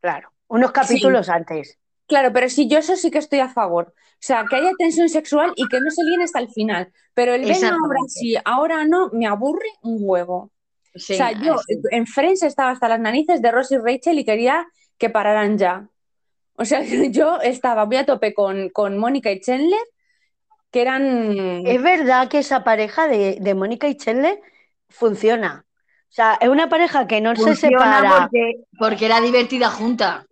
Claro, 0.00 0.32
unos 0.48 0.72
capítulos 0.72 1.28
antes. 1.28 1.78
Claro, 2.06 2.32
pero 2.32 2.48
sí, 2.48 2.68
yo 2.68 2.78
eso 2.78 2.96
sí 2.96 3.10
que 3.10 3.18
estoy 3.18 3.38
a 3.38 3.48
favor. 3.48 3.94
O 3.96 4.22
sea, 4.22 4.44
que 4.48 4.56
haya 4.56 4.72
tensión 4.76 5.08
sexual 5.08 5.52
y 5.54 5.66
que 5.68 5.80
no 5.80 5.90
se 5.90 6.02
líen 6.02 6.22
hasta 6.22 6.40
el 6.40 6.48
final. 6.48 6.92
Pero 7.14 7.34
el 7.34 7.42
venga 7.42 7.68
ahora 7.70 8.00
sí, 8.08 8.34
ahora 8.44 8.84
no, 8.84 9.10
me 9.12 9.26
aburre 9.26 9.68
un 9.82 9.98
huevo. 10.00 10.50
Sí, 10.94 11.14
o 11.14 11.16
sea, 11.16 11.32
yo 11.32 11.56
sí. 11.58 11.80
en 11.90 12.06
Friends 12.06 12.42
estaba 12.42 12.70
hasta 12.70 12.88
las 12.88 12.98
narices 12.98 13.40
de 13.40 13.52
Ross 13.52 13.70
y 13.70 13.78
Rachel 13.78 14.18
y 14.18 14.24
quería 14.24 14.66
que 14.98 15.08
pararan 15.08 15.56
ya. 15.56 15.88
O 16.54 16.64
sea, 16.64 16.82
yo 17.10 17.40
estaba 17.40 17.86
muy 17.86 17.96
a 17.96 18.04
tope 18.04 18.34
con, 18.34 18.70
con 18.70 18.98
Mónica 18.98 19.30
y 19.30 19.40
Chandler, 19.40 19.80
que 20.72 20.82
eran... 20.82 21.64
Es 21.66 21.80
verdad 21.80 22.28
que 22.28 22.38
esa 22.38 22.64
pareja 22.64 23.06
de, 23.06 23.38
de 23.40 23.54
Mónica 23.54 23.88
y 23.88 23.96
Chandler 23.96 24.40
funciona. 24.90 25.66
O 26.10 26.12
sea, 26.12 26.34
es 26.40 26.48
una 26.48 26.68
pareja 26.68 27.06
que 27.06 27.20
no 27.20 27.36
se 27.36 27.54
separa. 27.56 28.30
porque, 28.30 28.56
porque 28.78 29.06
era 29.06 29.20
divertida 29.20 29.70
junta. 29.70 30.26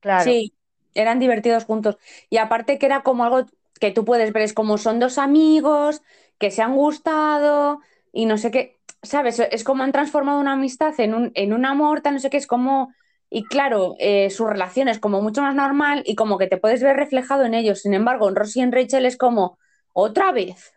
Claro. 0.00 0.32
Sí, 0.32 0.54
eran 0.94 1.18
divertidos 1.18 1.64
juntos. 1.64 1.96
Y 2.30 2.38
aparte 2.38 2.78
que 2.78 2.86
era 2.86 3.02
como 3.02 3.24
algo 3.24 3.46
que 3.80 3.90
tú 3.90 4.04
puedes 4.04 4.32
ver, 4.32 4.42
es 4.42 4.52
como 4.54 4.78
son 4.78 5.00
dos 5.00 5.18
amigos 5.18 6.02
que 6.38 6.50
se 6.50 6.62
han 6.62 6.76
gustado 6.76 7.80
y 8.12 8.26
no 8.26 8.38
sé 8.38 8.50
qué, 8.50 8.78
¿sabes? 9.02 9.38
Es 9.40 9.64
como 9.64 9.82
han 9.82 9.92
transformado 9.92 10.40
una 10.40 10.52
amistad 10.52 10.98
en 11.00 11.14
un, 11.14 11.32
en 11.34 11.52
un 11.52 11.64
amor, 11.66 12.00
tal, 12.00 12.14
no 12.14 12.20
sé 12.20 12.30
qué, 12.30 12.36
es 12.36 12.46
como... 12.46 12.92
Y 13.30 13.48
claro, 13.48 13.96
eh, 13.98 14.30
su 14.30 14.46
relación 14.46 14.86
es 14.88 15.00
como 15.00 15.20
mucho 15.20 15.42
más 15.42 15.56
normal 15.56 16.02
y 16.06 16.14
como 16.14 16.38
que 16.38 16.46
te 16.46 16.56
puedes 16.58 16.82
ver 16.82 16.96
reflejado 16.96 17.44
en 17.44 17.54
ellos. 17.54 17.80
Sin 17.80 17.92
embargo, 17.94 18.28
en 18.28 18.36
Rosie 18.36 18.60
y 18.60 18.64
en 18.64 18.70
Rachel 18.72 19.06
es 19.06 19.16
como, 19.16 19.58
otra 19.92 20.30
vez. 20.30 20.72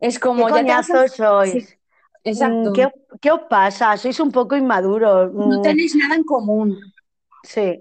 Es 0.00 0.18
¿Qué 0.34 0.44
como... 0.44 0.50
ya 0.50 0.64
te 0.64 0.72
has- 0.72 0.88
coñazos 0.88 1.12
sois? 1.16 1.64
Sí, 1.64 1.66
exacto. 2.24 2.70
Mm, 2.70 2.72
¿Qué, 2.74 2.88
qué 3.20 3.30
os 3.30 3.40
pasa? 3.48 3.96
Sois 3.96 4.18
un 4.20 4.30
poco 4.32 4.56
inmaduros. 4.56 5.32
No 5.32 5.58
Mm, 5.58 5.62
tenéis 5.62 5.94
nada 5.96 6.14
en 6.14 6.24
común. 6.24 6.78
Sí. 7.42 7.80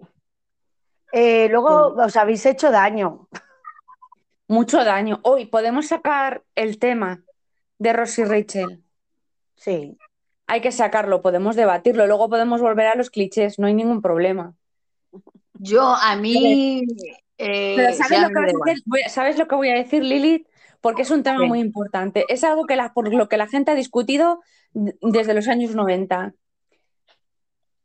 Eh, 1.11 1.47
luego 1.49 1.95
os 1.95 2.15
habéis 2.15 2.45
hecho 2.45 2.71
daño. 2.71 3.27
Mucho 4.47 4.83
daño. 4.83 5.19
Hoy 5.23 5.45
podemos 5.45 5.87
sacar 5.87 6.43
el 6.55 6.79
tema 6.79 7.23
de 7.77 7.93
Rosie 7.93 8.23
y 8.23 8.27
Rachel. 8.27 8.83
Sí. 9.55 9.97
Hay 10.47 10.61
que 10.61 10.71
sacarlo, 10.71 11.21
podemos 11.21 11.55
debatirlo, 11.55 12.07
luego 12.07 12.27
podemos 12.29 12.59
volver 12.59 12.87
a 12.87 12.95
los 12.95 13.11
clichés, 13.11 13.59
no 13.59 13.67
hay 13.67 13.75
ningún 13.75 14.01
problema. 14.01 14.55
Yo, 15.53 15.83
a 15.83 16.15
mí. 16.15 16.83
eh, 17.37 17.73
Pero 17.77 17.91
sí, 17.93 17.97
¿sabes, 18.03 18.21
lo 18.21 18.29
que 18.29 18.39
a? 18.39 18.75
Voy 18.85 19.01
a- 19.01 19.09
¿sabes 19.09 19.37
lo 19.37 19.47
que 19.47 19.55
voy 19.55 19.69
a 19.69 19.75
decir, 19.75 20.03
Lilith? 20.03 20.47
Porque 20.81 21.01
es 21.01 21.11
un 21.11 21.23
tema 21.23 21.39
Sí. 21.39 21.47
muy 21.47 21.59
importante. 21.59 22.25
Es 22.29 22.43
algo 22.43 22.65
que 22.65 22.75
la, 22.75 22.93
por 22.93 23.13
lo 23.13 23.27
que 23.27 23.37
la 23.37 23.47
gente 23.47 23.71
ha 23.71 23.75
discutido 23.75 24.41
desde 24.73 25.33
los 25.33 25.47
años 25.47 25.75
90. 25.75 26.17
Vamos 26.17 26.33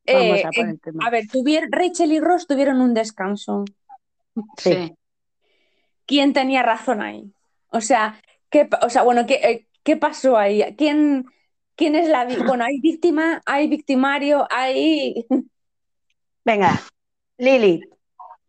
Eh, 0.06 0.44
a 0.44 0.48
eh, 0.48 0.60
el 0.70 0.80
tema. 0.80 1.06
a 1.06 1.10
ver, 1.10 1.26
tuvieron, 1.28 1.72
Rachel 1.72 2.12
y 2.12 2.20
Ross 2.20 2.46
tuvieron 2.46 2.80
un 2.80 2.92
descanso. 2.94 3.64
Sí. 4.58 4.94
¿Quién 6.06 6.32
tenía 6.32 6.62
razón 6.62 7.00
ahí? 7.00 7.32
O 7.70 7.80
sea, 7.80 8.20
¿qué, 8.50 8.68
o 8.82 8.90
sea, 8.90 9.02
bueno, 9.02 9.24
¿qué, 9.26 9.34
eh, 9.36 9.66
qué 9.82 9.96
pasó 9.96 10.36
ahí? 10.36 10.62
¿Quién, 10.76 11.24
quién 11.76 11.94
es 11.96 12.08
la... 12.08 12.26
Bueno, 12.46 12.64
hay 12.64 12.80
víctima, 12.80 13.40
hay 13.46 13.66
victimario, 13.68 14.46
hay... 14.50 15.26
Venga, 16.44 16.80
Lili, 17.38 17.80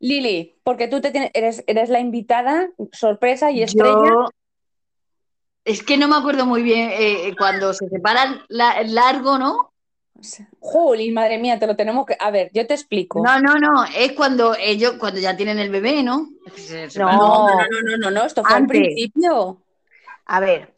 Lili, 0.06 0.56
porque 0.64 0.88
tú 0.88 1.02
te 1.02 1.10
tienes, 1.12 1.32
eres, 1.34 1.64
eres 1.66 1.90
la 1.90 2.00
invitada, 2.00 2.70
sorpresa 2.92 3.50
y 3.50 3.64
estrella. 3.64 3.96
Yo. 3.96 4.30
Es 5.64 5.82
que 5.82 5.98
no 5.98 6.08
me 6.08 6.16
acuerdo 6.16 6.46
muy 6.46 6.62
bien 6.62 6.92
eh, 6.94 7.34
cuando 7.36 7.74
se 7.74 7.90
separan 7.90 8.42
la- 8.50 8.84
largo, 8.84 9.40
¿no? 9.40 9.72
Jolín, 10.60 11.14
madre 11.16 11.40
mía, 11.40 11.58
te 11.58 11.66
lo 11.66 11.76
tenemos 11.76 12.06
que. 12.06 12.16
A 12.20 12.30
ver, 12.30 12.52
yo 12.54 12.68
te 12.68 12.76
explico. 12.76 13.24
No, 13.24 13.40
no, 13.40 13.56
no. 13.56 13.84
Es 13.98 14.12
cuando 14.14 14.56
ellos, 14.56 14.94
cuando 15.00 15.20
ya 15.20 15.36
tienen 15.36 15.58
el 15.58 15.72
bebé, 15.72 16.04
¿no? 16.04 16.30
No, 16.96 17.10
no, 17.12 17.18
no, 17.18 17.82
no, 17.82 17.98
no, 17.98 18.12
no, 18.12 18.26
esto 18.26 18.44
fue 18.44 18.58
al 18.58 18.68
principio. 18.68 19.62
a 20.28 20.40
ver, 20.40 20.76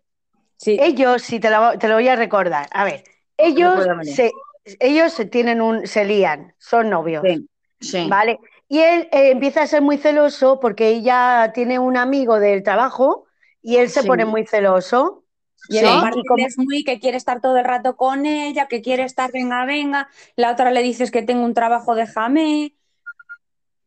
Sí, 0.57 0.77
ellos, 0.81 1.22
si 1.22 1.39
te 1.39 1.50
lo, 1.50 1.77
te 1.77 1.88
lo 1.88 1.96
voy 1.96 2.07
a 2.07 2.15
recordar, 2.15 2.67
a 2.72 2.84
ver, 2.84 3.03
ellos 3.38 3.86
se, 4.01 4.31
ellos 4.79 5.13
se 5.13 5.25
tienen 5.25 5.62
un, 5.62 5.86
se 5.86 6.03
lían, 6.05 6.55
son 6.57 6.89
novios, 6.89 7.24
Sí, 7.25 7.48
sí. 7.79 8.10
¿vale? 8.10 8.39
Y 8.69 8.79
él 8.79 9.07
eh, 9.12 9.31
empieza 9.31 9.62
a 9.62 9.67
ser 9.67 9.81
muy 9.81 9.97
celoso 9.97 10.59
porque 10.59 10.89
ella 10.89 11.51
tiene 11.53 11.79
un 11.79 11.95
amigo 11.97 12.39
del 12.39 12.63
trabajo 12.63 13.25
y 13.62 13.77
él 13.77 13.89
se 13.89 14.01
Sí. 14.01 14.07
pone 14.07 14.25
muy 14.25 14.45
celoso. 14.45 15.24
y 15.69 15.79
sí, 15.79 15.86
y 15.86 16.24
como- 16.27 16.45
es 16.45 16.57
muy 16.57 16.83
que 16.83 17.00
quiere 17.00 17.17
estar 17.17 17.41
todo 17.41 17.57
el 17.57 17.65
rato 17.65 17.97
con 17.97 18.25
ella, 18.25 18.67
que 18.67 18.81
quiere 18.81 19.03
estar, 19.03 19.31
venga, 19.33 19.65
venga. 19.65 20.07
La 20.38 20.51
otra 20.51 20.71
le 20.71 20.81
dices 20.83 21.12
que 21.12 21.24
tengo 21.24 21.43
un 21.43 21.53
trabajo, 21.53 21.95
déjame. 21.95 22.75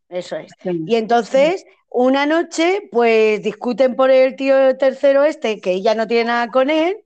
Eso 0.08 0.36
es. 0.36 0.52
sí. 0.62 0.84
Y 0.86 0.96
entonces, 0.96 1.64
una 1.88 2.26
noche, 2.26 2.88
pues 2.90 3.42
discuten 3.42 3.94
por 3.96 4.10
el 4.10 4.36
tío 4.36 4.76
tercero 4.76 5.24
este, 5.24 5.60
que 5.60 5.72
ella 5.72 5.94
no 5.94 6.06
tiene 6.06 6.24
nada 6.24 6.48
con 6.48 6.68
él, 6.70 6.96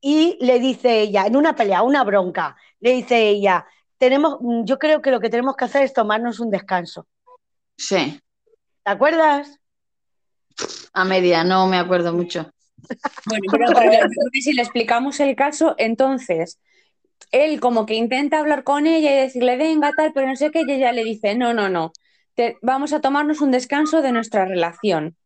y 0.00 0.38
le 0.40 0.58
dice 0.60 1.00
ella, 1.00 1.26
en 1.26 1.36
una 1.36 1.56
pelea, 1.56 1.82
una 1.82 2.04
bronca, 2.04 2.56
le 2.80 2.92
dice 2.92 3.28
ella, 3.28 3.66
tenemos, 3.98 4.38
yo 4.64 4.78
creo 4.78 5.02
que 5.02 5.10
lo 5.10 5.20
que 5.20 5.28
tenemos 5.30 5.56
que 5.56 5.64
hacer 5.64 5.82
es 5.82 5.92
tomarnos 5.92 6.40
un 6.40 6.50
descanso. 6.50 7.06
Sí. 7.80 8.20
¿Te 8.84 8.90
acuerdas? 8.90 9.58
A 10.92 11.04
media, 11.04 11.44
no 11.44 11.66
me 11.66 11.78
acuerdo 11.78 12.12
mucho. 12.12 12.50
Bueno, 13.26 13.42
pero, 13.52 14.08
si 14.32 14.52
le 14.52 14.62
explicamos 14.62 15.18
el 15.20 15.34
caso, 15.34 15.74
entonces 15.78 16.58
él 17.32 17.58
como 17.60 17.86
que 17.86 17.94
intenta 17.94 18.38
hablar 18.38 18.64
con 18.64 18.86
ella 18.86 19.12
y 19.12 19.20
decirle, 19.20 19.56
venga, 19.56 19.92
tal, 19.96 20.12
pero 20.12 20.26
no 20.26 20.36
sé 20.36 20.50
qué, 20.50 20.62
y 20.66 20.72
ella 20.72 20.92
le 20.92 21.04
dice, 21.04 21.34
no, 21.34 21.54
no, 21.54 21.68
no, 21.68 21.92
te- 22.34 22.56
vamos 22.60 22.92
a 22.92 23.00
tomarnos 23.00 23.40
un 23.40 23.50
descanso 23.50 24.02
de 24.02 24.12
nuestra 24.12 24.44
relación. 24.44 25.16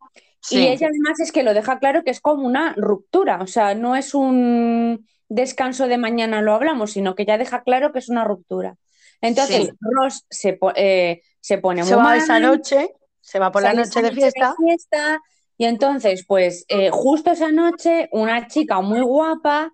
Sí. 0.40 0.58
Y 0.58 0.66
ella 0.68 0.88
además 0.88 1.18
es 1.20 1.32
que 1.32 1.42
lo 1.42 1.54
deja 1.54 1.78
claro 1.80 2.04
que 2.04 2.10
es 2.10 2.20
como 2.20 2.46
una 2.46 2.74
ruptura, 2.76 3.40
o 3.40 3.46
sea, 3.46 3.74
no 3.74 3.96
es 3.96 4.14
un 4.14 5.08
descanso 5.28 5.88
de 5.88 5.98
mañana 5.98 6.42
lo 6.42 6.54
hablamos, 6.54 6.92
sino 6.92 7.14
que 7.16 7.24
ya 7.24 7.38
deja 7.38 7.62
claro 7.64 7.92
que 7.92 7.98
es 7.98 8.08
una 8.08 8.24
ruptura. 8.24 8.76
Entonces, 9.20 9.66
Sí. 9.66 9.70
Ross 9.80 10.24
se, 10.28 10.58
eh, 10.76 11.22
se 11.44 11.58
pone 11.58 11.84
Se 11.84 11.90
muy 11.90 11.98
va 11.98 12.02
mal, 12.04 12.16
esa 12.16 12.40
noche, 12.40 12.94
se 13.20 13.38
va 13.38 13.52
por 13.52 13.62
la 13.62 13.74
noche 13.74 14.00
de 14.00 14.12
fiesta. 14.12 14.54
fiesta, 14.56 15.20
y 15.58 15.66
entonces, 15.66 16.24
pues, 16.26 16.64
eh, 16.68 16.88
justo 16.90 17.32
esa 17.32 17.52
noche, 17.52 18.08
una 18.12 18.46
chica 18.46 18.80
muy 18.80 19.02
guapa 19.02 19.70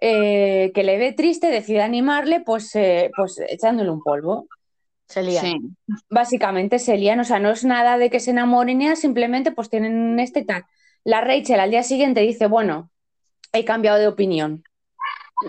eh, 0.00 0.72
que 0.74 0.82
le 0.82 0.96
ve 0.96 1.12
triste 1.12 1.48
decide 1.48 1.82
animarle, 1.82 2.40
pues, 2.40 2.74
eh, 2.76 3.10
pues 3.14 3.38
echándole 3.46 3.90
un 3.90 4.02
polvo. 4.02 4.48
Se 5.06 5.22
lían. 5.22 5.44
Sí. 5.44 5.58
Básicamente 6.08 6.78
se 6.78 6.96
lían, 6.96 7.20
o 7.20 7.24
sea, 7.24 7.38
no 7.38 7.50
es 7.50 7.64
nada 7.64 7.98
de 7.98 8.08
que 8.08 8.18
se 8.18 8.30
enamoren, 8.30 8.96
simplemente 8.96 9.52
pues 9.52 9.68
tienen 9.68 10.18
este 10.18 10.42
tag. 10.42 10.64
La 11.04 11.20
Rachel 11.20 11.60
al 11.60 11.70
día 11.70 11.82
siguiente 11.82 12.22
dice, 12.22 12.46
bueno, 12.46 12.90
he 13.52 13.66
cambiado 13.66 13.98
de 13.98 14.08
opinión. 14.08 14.64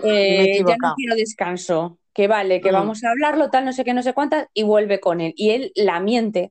Eh, 0.04 0.62
ya 0.68 0.76
no 0.82 0.92
quiero 0.96 1.14
descanso. 1.14 1.98
Que 2.16 2.28
vale, 2.28 2.62
que 2.62 2.70
mm. 2.70 2.74
vamos 2.74 3.04
a 3.04 3.10
hablarlo, 3.10 3.50
tal, 3.50 3.66
no 3.66 3.74
sé 3.74 3.84
qué, 3.84 3.92
no 3.92 4.02
sé 4.02 4.14
cuántas, 4.14 4.48
y 4.54 4.62
vuelve 4.62 5.00
con 5.00 5.20
él. 5.20 5.34
Y 5.36 5.50
él 5.50 5.72
la 5.74 6.00
miente. 6.00 6.50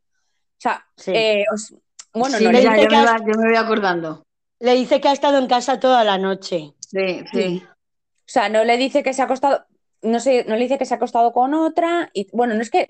O 0.59 0.61
sea, 0.61 0.85
eh, 1.07 1.43
bueno, 2.13 2.39
no, 2.39 2.51
ya, 2.51 2.77
yo, 2.77 2.87
me 3.25 3.47
voy 3.47 3.55
acordando. 3.55 4.23
Le 4.59 4.75
dice 4.75 5.01
que 5.01 5.07
ha 5.07 5.11
estado 5.11 5.39
en 5.39 5.47
casa 5.47 5.79
toda 5.79 6.03
la 6.03 6.19
noche. 6.19 6.75
Sí, 6.81 7.25
sí. 7.33 7.63
O 7.65 8.27
sea, 8.27 8.47
no 8.47 8.63
le 8.63 8.77
dice 8.77 9.01
que 9.01 9.13
se 9.15 9.23
ha 9.23 9.25
acostado, 9.25 9.65
no 10.03 10.19
sé, 10.19 10.45
no 10.47 10.53
le 10.53 10.61
dice 10.61 10.77
que 10.77 10.85
se 10.85 10.93
ha 10.93 10.97
acostado 10.97 11.33
con 11.33 11.55
otra. 11.55 12.11
Y 12.13 12.27
bueno, 12.31 12.53
no 12.53 12.61
es 12.61 12.69
que, 12.69 12.89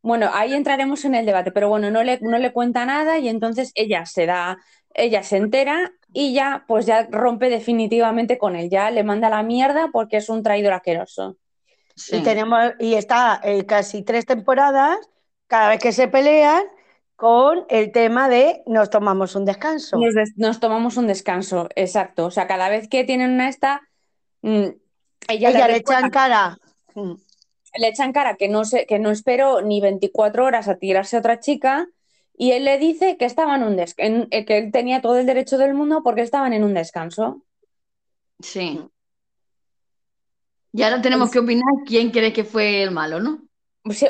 bueno, 0.00 0.30
ahí 0.32 0.54
entraremos 0.54 1.04
en 1.04 1.14
el 1.16 1.26
debate, 1.26 1.52
pero 1.52 1.68
bueno, 1.68 1.90
no 1.90 2.02
le, 2.04 2.20
no 2.22 2.38
le 2.38 2.54
cuenta 2.54 2.86
nada 2.86 3.18
y 3.18 3.28
entonces 3.28 3.70
ella 3.74 4.06
se 4.06 4.24
da, 4.24 4.56
ella 4.94 5.22
se 5.22 5.36
entera 5.36 5.92
y 6.10 6.32
ya, 6.32 6.64
pues 6.66 6.86
ya 6.86 7.06
rompe 7.10 7.50
definitivamente 7.50 8.38
con 8.38 8.56
él, 8.56 8.70
ya 8.70 8.90
le 8.90 9.04
manda 9.04 9.28
la 9.28 9.42
mierda 9.42 9.90
porque 9.92 10.16
es 10.16 10.30
un 10.30 10.42
traidor 10.42 10.72
asqueroso. 10.72 11.36
Y 12.10 12.22
tenemos, 12.22 12.72
y 12.78 12.94
está 12.94 13.40
eh, 13.44 13.64
casi 13.66 14.02
tres 14.02 14.26
temporadas, 14.26 14.98
cada 15.46 15.68
vez 15.68 15.80
que 15.80 15.92
se 15.92 16.08
pelean, 16.08 16.64
con 17.16 17.64
el 17.68 17.92
tema 17.92 18.28
de 18.28 18.62
nos 18.66 18.90
tomamos 18.90 19.36
un 19.36 19.44
descanso. 19.44 19.98
Nos, 20.36 20.60
tomamos 20.60 20.96
un 20.96 21.06
descanso, 21.06 21.68
exacto. 21.76 22.26
O 22.26 22.30
sea, 22.30 22.46
cada 22.46 22.68
vez 22.68 22.88
que 22.88 23.04
tienen 23.04 23.30
una 23.32 23.48
esta, 23.48 23.82
mm, 24.42 24.66
ella, 25.28 25.50
le, 25.50 25.76
echan 25.76 26.10
cara. 26.10 26.58
Mm. 26.94 27.14
Le 27.76 27.88
echan 27.88 28.12
cara 28.12 28.34
que 28.36 28.48
no, 28.48 28.64
sé, 28.64 28.86
que 28.86 28.98
no 28.98 29.10
espero 29.10 29.62
ni 29.62 29.80
24 29.80 30.44
horas 30.44 30.68
a 30.68 30.76
tirarse 30.76 31.16
a 31.16 31.20
otra 31.20 31.40
chica 31.40 31.86
y 32.36 32.50
él 32.52 32.64
le 32.64 32.78
dice 32.78 33.16
que 33.16 33.24
estaban 33.24 33.62
en 33.62 33.68
un 33.68 33.78
eh, 33.78 34.44
que 34.44 34.58
él 34.58 34.72
tenía 34.72 35.00
todo 35.00 35.18
el 35.18 35.26
derecho 35.26 35.56
del 35.56 35.74
mundo 35.74 36.02
porque 36.02 36.22
estaban 36.22 36.52
en 36.52 36.64
un 36.64 36.74
descanso. 36.74 37.44
Sí. 38.40 38.80
Y 40.76 40.82
ahora 40.82 41.00
tenemos 41.00 41.30
que 41.30 41.38
opinar 41.38 41.72
quién 41.86 42.10
cree 42.10 42.32
que 42.32 42.42
fue 42.42 42.82
el 42.82 42.90
malo, 42.90 43.20
¿no? 43.20 43.42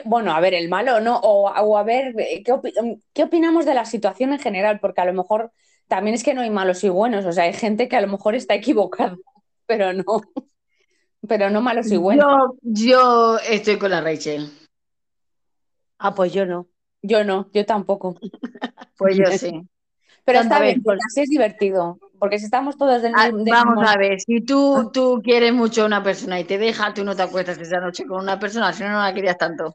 bueno, 0.05 0.33
a 0.33 0.41
ver, 0.41 0.55
el 0.55 0.69
malo, 0.69 1.01
¿no? 1.01 1.19
O, 1.19 1.77
a 1.77 1.83
ver, 1.83 2.15
eh, 2.19 2.43
¿qué, 2.43 3.23
opinamos 3.23 3.67
de 3.67 3.75
la 3.75 3.85
situación 3.85 4.33
en 4.33 4.39
general? 4.39 4.81
Porque 4.81 5.03
a 5.03 5.05
lo 5.05 5.13
mejor 5.13 5.53
también 5.89 6.15
es 6.15 6.23
que 6.23 6.33
no 6.33 6.41
hay 6.41 6.49
malos 6.49 6.83
y 6.85 6.89
buenos, 6.89 7.27
o 7.27 7.33
sea, 7.33 7.45
hay 7.45 7.53
gente 7.53 7.87
que 7.87 7.97
a 7.97 8.01
lo 8.01 8.07
mejor 8.07 8.35
está 8.35 8.55
equivocada, 8.55 9.17
pero 9.67 9.93
no, 9.93 10.23
pero 11.29 11.51
no 11.51 11.61
malos 11.61 11.93
y 11.93 11.99
buenos. 11.99 12.53
Yo, 12.63 13.37
estoy 13.39 13.77
con 13.77 13.91
la 13.91 14.01
Rachel. 14.01 14.49
Ah, 15.99 16.15
pues 16.15 16.33
yo 16.33 16.47
no. 16.47 16.69
Yo 17.03 17.25
no, 17.25 17.51
yo 17.53 17.67
tampoco. 17.67 18.19
Pues 18.97 19.19
yo 19.19 19.25
sí. 19.37 19.69
Pero 20.25 20.41
está 20.41 20.61
bien, 20.61 20.83
porque 20.83 21.01
así 21.07 21.21
es 21.21 21.29
divertido. 21.29 21.99
Porque 22.19 22.39
si 22.39 22.47
estamos 22.47 22.77
todos 22.77 23.03
del, 23.03 23.13
ah, 23.15 23.31
mismo... 23.31 23.45
Vamos 23.51 23.87
a 23.87 23.99
ver, 23.99 24.21
si 24.21 24.41
tú, 24.41 24.91
tú 24.93 25.21
quieres 25.23 25.53
mucho 25.53 25.83
a 25.83 25.87
una 25.87 26.03
persona 26.03 26.41
y 26.41 26.45
te 26.45 26.57
deja, 26.57 26.95
tú 26.95 27.05
no 27.05 27.15
te 27.15 27.23
acuestas 27.23 27.59
esa 27.59 27.81
noche 27.81 28.07
con 28.07 28.23
una 28.23 28.39
persona, 28.39 28.73
si 28.73 28.83
no, 28.83 28.93
no 28.93 29.01
la 29.01 29.13
querías 29.13 29.37
tanto. 29.37 29.75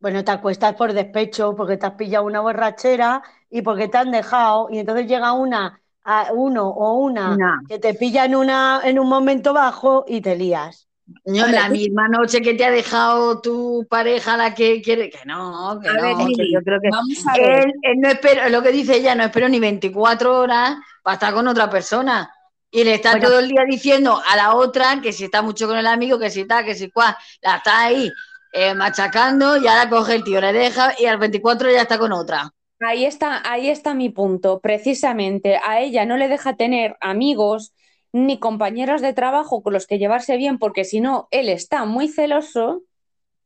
Bueno, 0.00 0.24
te 0.24 0.30
acuestas 0.30 0.74
por 0.74 0.92
despecho, 0.92 1.54
porque 1.54 1.76
te 1.76 1.86
has 1.86 1.94
pillado 1.94 2.24
una 2.24 2.40
borrachera 2.40 3.22
y 3.50 3.62
porque 3.62 3.88
te 3.88 3.98
han 3.98 4.10
dejado, 4.10 4.68
y 4.70 4.78
entonces 4.78 5.06
llega 5.06 5.32
una, 5.32 5.80
a 6.04 6.32
uno 6.32 6.68
o 6.68 6.94
una 6.98 7.36
que 7.68 7.78
te 7.78 7.94
pilla 7.94 8.24
en, 8.24 8.34
una, 8.34 8.80
en 8.84 8.98
un 8.98 9.08
momento 9.08 9.52
bajo 9.52 10.04
y 10.06 10.20
te 10.20 10.36
lías. 10.36 10.88
No, 11.26 11.46
la 11.46 11.68
misma 11.68 12.08
noche 12.08 12.40
que 12.40 12.54
te 12.54 12.64
ha 12.64 12.70
dejado 12.70 13.40
tu 13.42 13.86
pareja 13.90 14.38
la 14.38 14.54
que 14.54 14.80
quiere, 14.80 15.10
que 15.10 15.24
no, 15.26 15.78
que 15.82 15.88
no, 15.88 16.28
yo 16.28 16.60
creo 16.62 16.80
que 16.80 16.88
él, 17.36 17.72
no 17.98 18.08
espero, 18.08 18.48
lo 18.48 18.62
que 18.62 18.72
dice 18.72 18.96
ella, 18.96 19.14
no 19.14 19.24
espero 19.24 19.48
ni 19.48 19.60
24 19.60 20.38
horas 20.38 20.76
para 21.02 21.14
estar 21.14 21.34
con 21.34 21.46
otra 21.46 21.68
persona. 21.68 22.32
Y 22.70 22.84
le 22.84 22.94
está 22.94 23.20
todo 23.20 23.38
el 23.38 23.48
día 23.48 23.64
diciendo 23.68 24.20
a 24.26 24.34
la 24.34 24.54
otra 24.54 25.00
que 25.02 25.12
si 25.12 25.24
está 25.24 25.42
mucho 25.42 25.68
con 25.68 25.76
el 25.76 25.86
amigo, 25.86 26.18
que 26.18 26.30
si 26.30 26.40
está, 26.40 26.64
que 26.64 26.74
si 26.74 26.90
cuál, 26.90 27.14
la 27.42 27.56
está 27.56 27.82
ahí 27.82 28.10
eh, 28.52 28.74
machacando 28.74 29.58
y 29.58 29.68
ahora 29.68 29.90
coge 29.90 30.14
el 30.14 30.24
tío, 30.24 30.40
le 30.40 30.52
deja 30.52 30.94
y 30.98 31.04
al 31.04 31.18
24 31.18 31.70
ya 31.70 31.82
está 31.82 31.98
con 31.98 32.12
otra. 32.12 32.50
Ahí 32.80 33.04
está, 33.04 33.42
ahí 33.48 33.68
está 33.68 33.94
mi 33.94 34.08
punto, 34.08 34.58
precisamente. 34.60 35.60
A 35.62 35.80
ella 35.80 36.06
no 36.06 36.16
le 36.16 36.28
deja 36.28 36.56
tener 36.56 36.96
amigos 37.00 37.73
ni 38.14 38.38
compañeros 38.38 39.02
de 39.02 39.12
trabajo 39.12 39.60
con 39.60 39.72
los 39.72 39.88
que 39.88 39.98
llevarse 39.98 40.36
bien, 40.36 40.60
porque 40.60 40.84
si 40.84 41.00
no, 41.00 41.26
él 41.32 41.48
está 41.48 41.84
muy 41.84 42.06
celoso 42.06 42.84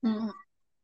mm. 0.02 0.28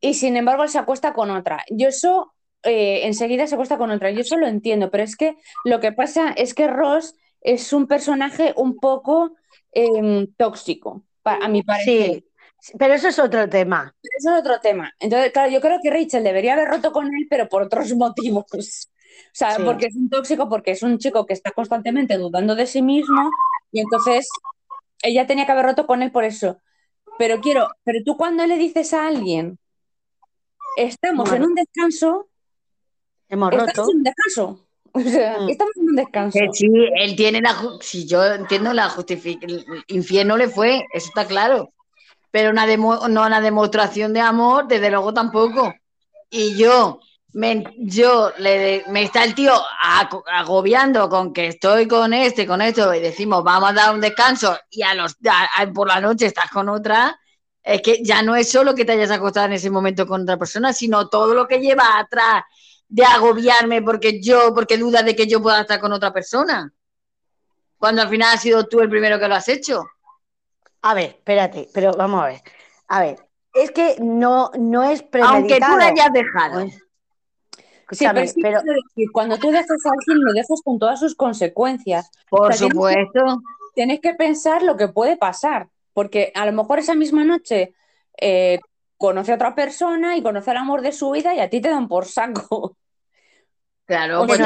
y 0.01 0.14
sin 0.14 0.38
embargo 0.38 0.62
él 0.62 0.70
se 0.70 0.79
acuesta 0.79 1.12
con 1.12 1.31
otra. 1.31 1.62
Yo 1.68 1.88
eso, 1.88 2.33
eh, 2.62 3.01
enseguida 3.05 3.47
se 3.47 3.57
acuesta 3.57 3.77
con 3.77 3.90
otra, 3.90 4.11
yo 4.11 4.20
eso 4.20 4.38
lo 4.38 4.47
entiendo, 4.47 4.90
pero 4.90 5.05
es 5.05 5.16
que 5.16 5.37
lo 5.66 5.81
que 5.81 5.92
pasa 5.92 6.31
es 6.31 6.55
que 6.55 6.66
Ross 6.66 7.14
es 7.42 7.75
un 7.75 7.87
personaje 7.87 8.55
un 8.57 8.79
poco 8.79 9.37
em, 9.70 10.33
tóxico, 10.38 11.05
a 11.23 11.47
mi 11.49 11.62
parecer. 11.62 12.25
Sí, 12.59 12.73
pero 12.79 12.94
eso 12.94 13.09
es 13.09 13.18
otro 13.18 13.51
tema. 13.51 13.94
Eso 14.03 14.35
es 14.35 14.40
otro 14.40 14.61
tema. 14.61 14.94
Entonces, 14.99 15.31
claro, 15.31 15.51
yo 15.51 15.61
creo 15.61 15.79
que 15.83 15.90
Rachel 15.90 16.25
debería 16.25 16.55
haber 16.55 16.68
roto 16.68 16.90
con 16.90 17.09
él, 17.09 17.27
pero 17.29 17.51
por 17.51 17.61
otros 17.61 17.94
motivos. 17.94 18.88
O 19.27 19.37
sea, 19.37 19.57
porque 19.64 19.87
es 19.87 19.96
un 19.96 20.09
tóxico, 20.09 20.48
porque 20.48 20.72
es 20.72 20.83
un 20.83 20.98
chico 20.98 21.27
que 21.27 21.33
está 21.33 21.50
constantemente 21.50 22.16
dudando 22.16 22.55
de 22.55 22.66
sí 22.66 22.83
mismo 22.83 23.31
y 23.72 23.81
entonces 23.81 24.29
ella 25.03 25.27
tenía 25.27 25.46
que 25.46 25.53
haber 25.53 25.66
roto 25.66 25.87
con 25.87 26.03
él 26.03 26.12
por 26.12 26.24
eso. 26.24 26.61
Pero 27.18 27.40
quiero, 27.40 27.68
pero 27.85 28.00
tú 28.05 28.16
cuando 28.16 28.46
le 28.46 28.57
dices 28.57 28.92
a 28.94 29.07
alguien, 29.07 29.59
estamos 30.77 31.31
en 31.33 31.44
un 31.44 31.55
descanso, 31.55 32.29
hemos 33.29 33.53
roto. 33.53 33.83
en 33.90 33.96
un 33.98 34.03
descanso. 34.03 34.66
O 34.96 35.00
sea, 35.00 35.40
mm. 35.40 35.48
estamos 35.48 35.77
en 35.77 35.88
un 35.88 35.96
descanso. 35.96 36.38
sí, 36.53 36.68
él 36.96 37.16
tiene 37.16 37.40
la. 37.40 37.57
Si 37.81 38.07
yo 38.07 38.24
entiendo 38.24 38.72
la 38.72 38.88
justificación. 38.88 39.64
infierno 39.88 40.37
le 40.37 40.48
fue, 40.48 40.87
eso 40.92 41.09
está 41.09 41.27
claro. 41.27 41.72
Pero 42.31 42.50
una 42.50 42.64
no 42.77 43.00
una 43.09 43.40
demostración 43.40 44.12
de 44.12 44.20
amor, 44.20 44.68
desde 44.68 44.90
luego 44.90 45.12
tampoco. 45.12 45.74
Y 46.31 46.57
yo, 46.57 47.00
me, 47.35 47.64
yo 47.79 48.33
le, 48.38 48.85
me 48.88 49.03
está 49.03 49.25
el 49.25 49.35
tío 49.35 49.55
agobiando 50.33 51.09
con 51.09 51.33
que 51.33 51.49
estoy 51.49 51.88
con 51.88 52.12
este, 52.12 52.47
con 52.47 52.62
esto, 52.62 52.94
y 52.94 53.01
decimos, 53.01 53.42
vamos 53.42 53.70
a 53.70 53.73
dar 53.73 53.94
un 53.94 54.01
descanso, 54.01 54.57
y 54.70 54.83
a 54.83 54.94
los 54.94 55.16
por 55.75 55.88
la 55.88 56.01
noche 56.01 56.27
estás 56.27 56.51
con 56.51 56.68
otra, 56.68 57.18
es 57.62 57.83
que 57.83 58.03
ya 58.05 58.23
no 58.23 58.37
es 58.37 58.51
solo 58.51 58.75
que 58.75 58.85
te 58.85 58.92
hayas 58.92 59.11
acostado 59.11 59.47
en 59.47 59.55
ese 59.55 59.68
momento 59.68 60.07
con 60.07 60.23
otra 60.23 60.37
persona, 60.37 60.73
sino 60.73 61.09
todo 61.09 61.35
lo 61.35 61.49
que 61.49 61.59
lleva 61.59 61.99
atrás 61.99 62.44
de 62.88 63.05
agobiarme 63.05 63.83
porque 63.83 64.20
yo, 64.23 64.55
porque 64.55 64.79
duda 64.79 65.03
de 65.03 65.16
que 65.16 65.27
yo 65.27 65.42
pueda 65.42 65.62
estar 65.62 65.81
con 65.81 65.92
otra 65.92 66.12
persona. 66.12 66.73
Cuando 67.79 68.03
al 68.03 68.09
final 68.09 68.35
has 68.35 68.42
sido 68.42 68.66
tú 68.66 68.81
el 68.81 68.88
primero 68.88 69.18
que 69.18 69.27
lo 69.27 69.35
has 69.35 69.49
hecho. 69.49 69.85
A 70.83 70.94
ver, 70.94 71.16
espérate, 71.16 71.68
pero 71.75 71.92
vamos 71.94 72.23
a 72.23 72.27
ver. 72.27 72.42
A 72.88 73.01
ver, 73.01 73.16
es 73.55 73.73
que 73.73 73.97
no, 73.99 74.53
no 74.57 74.85
es 74.85 75.03
premeditado. 75.03 75.38
Aunque 75.38 75.57
tú 75.57 75.77
la 75.79 75.87
hayas 75.87 76.12
dejado. 76.12 76.66
Sí, 77.90 78.07
pero, 78.40 78.61
cuando 79.12 79.38
tú 79.38 79.51
dejas 79.51 79.70
a 79.70 79.90
alguien, 79.90 80.25
lo 80.25 80.33
dejas 80.33 80.61
con 80.64 80.79
todas 80.79 81.01
sus 81.01 81.14
consecuencias. 81.14 82.11
Por 82.29 82.55
supuesto. 82.55 83.42
Tienes 83.75 84.01
que, 84.01 84.14
pensar 84.14 84.62
lo 84.62 84.77
que 84.77 84.88
puede 84.88 85.16
pasar, 85.16 85.68
porque 85.92 86.31
a 86.35 86.47
lo 86.47 86.53
mejor 86.53 86.79
esa 86.79 86.94
misma 86.94 87.25
noche 87.25 87.75
eh, 88.20 88.61
conoce 88.97 89.33
a 89.33 89.35
otra 89.35 89.55
persona 89.55 90.16
y 90.16 90.23
conoce 90.23 90.53
el 90.53 90.59
amor 90.59 90.81
de 90.81 90.92
su 90.92 91.11
vida 91.11 91.35
y 91.35 91.40
a 91.40 91.51
ti 91.51 91.61
te 91.61 91.70
dan 91.70 91.88
por 91.88 92.07
saco. 92.07 92.77
Claro, 93.87 94.27
pues 94.27 94.40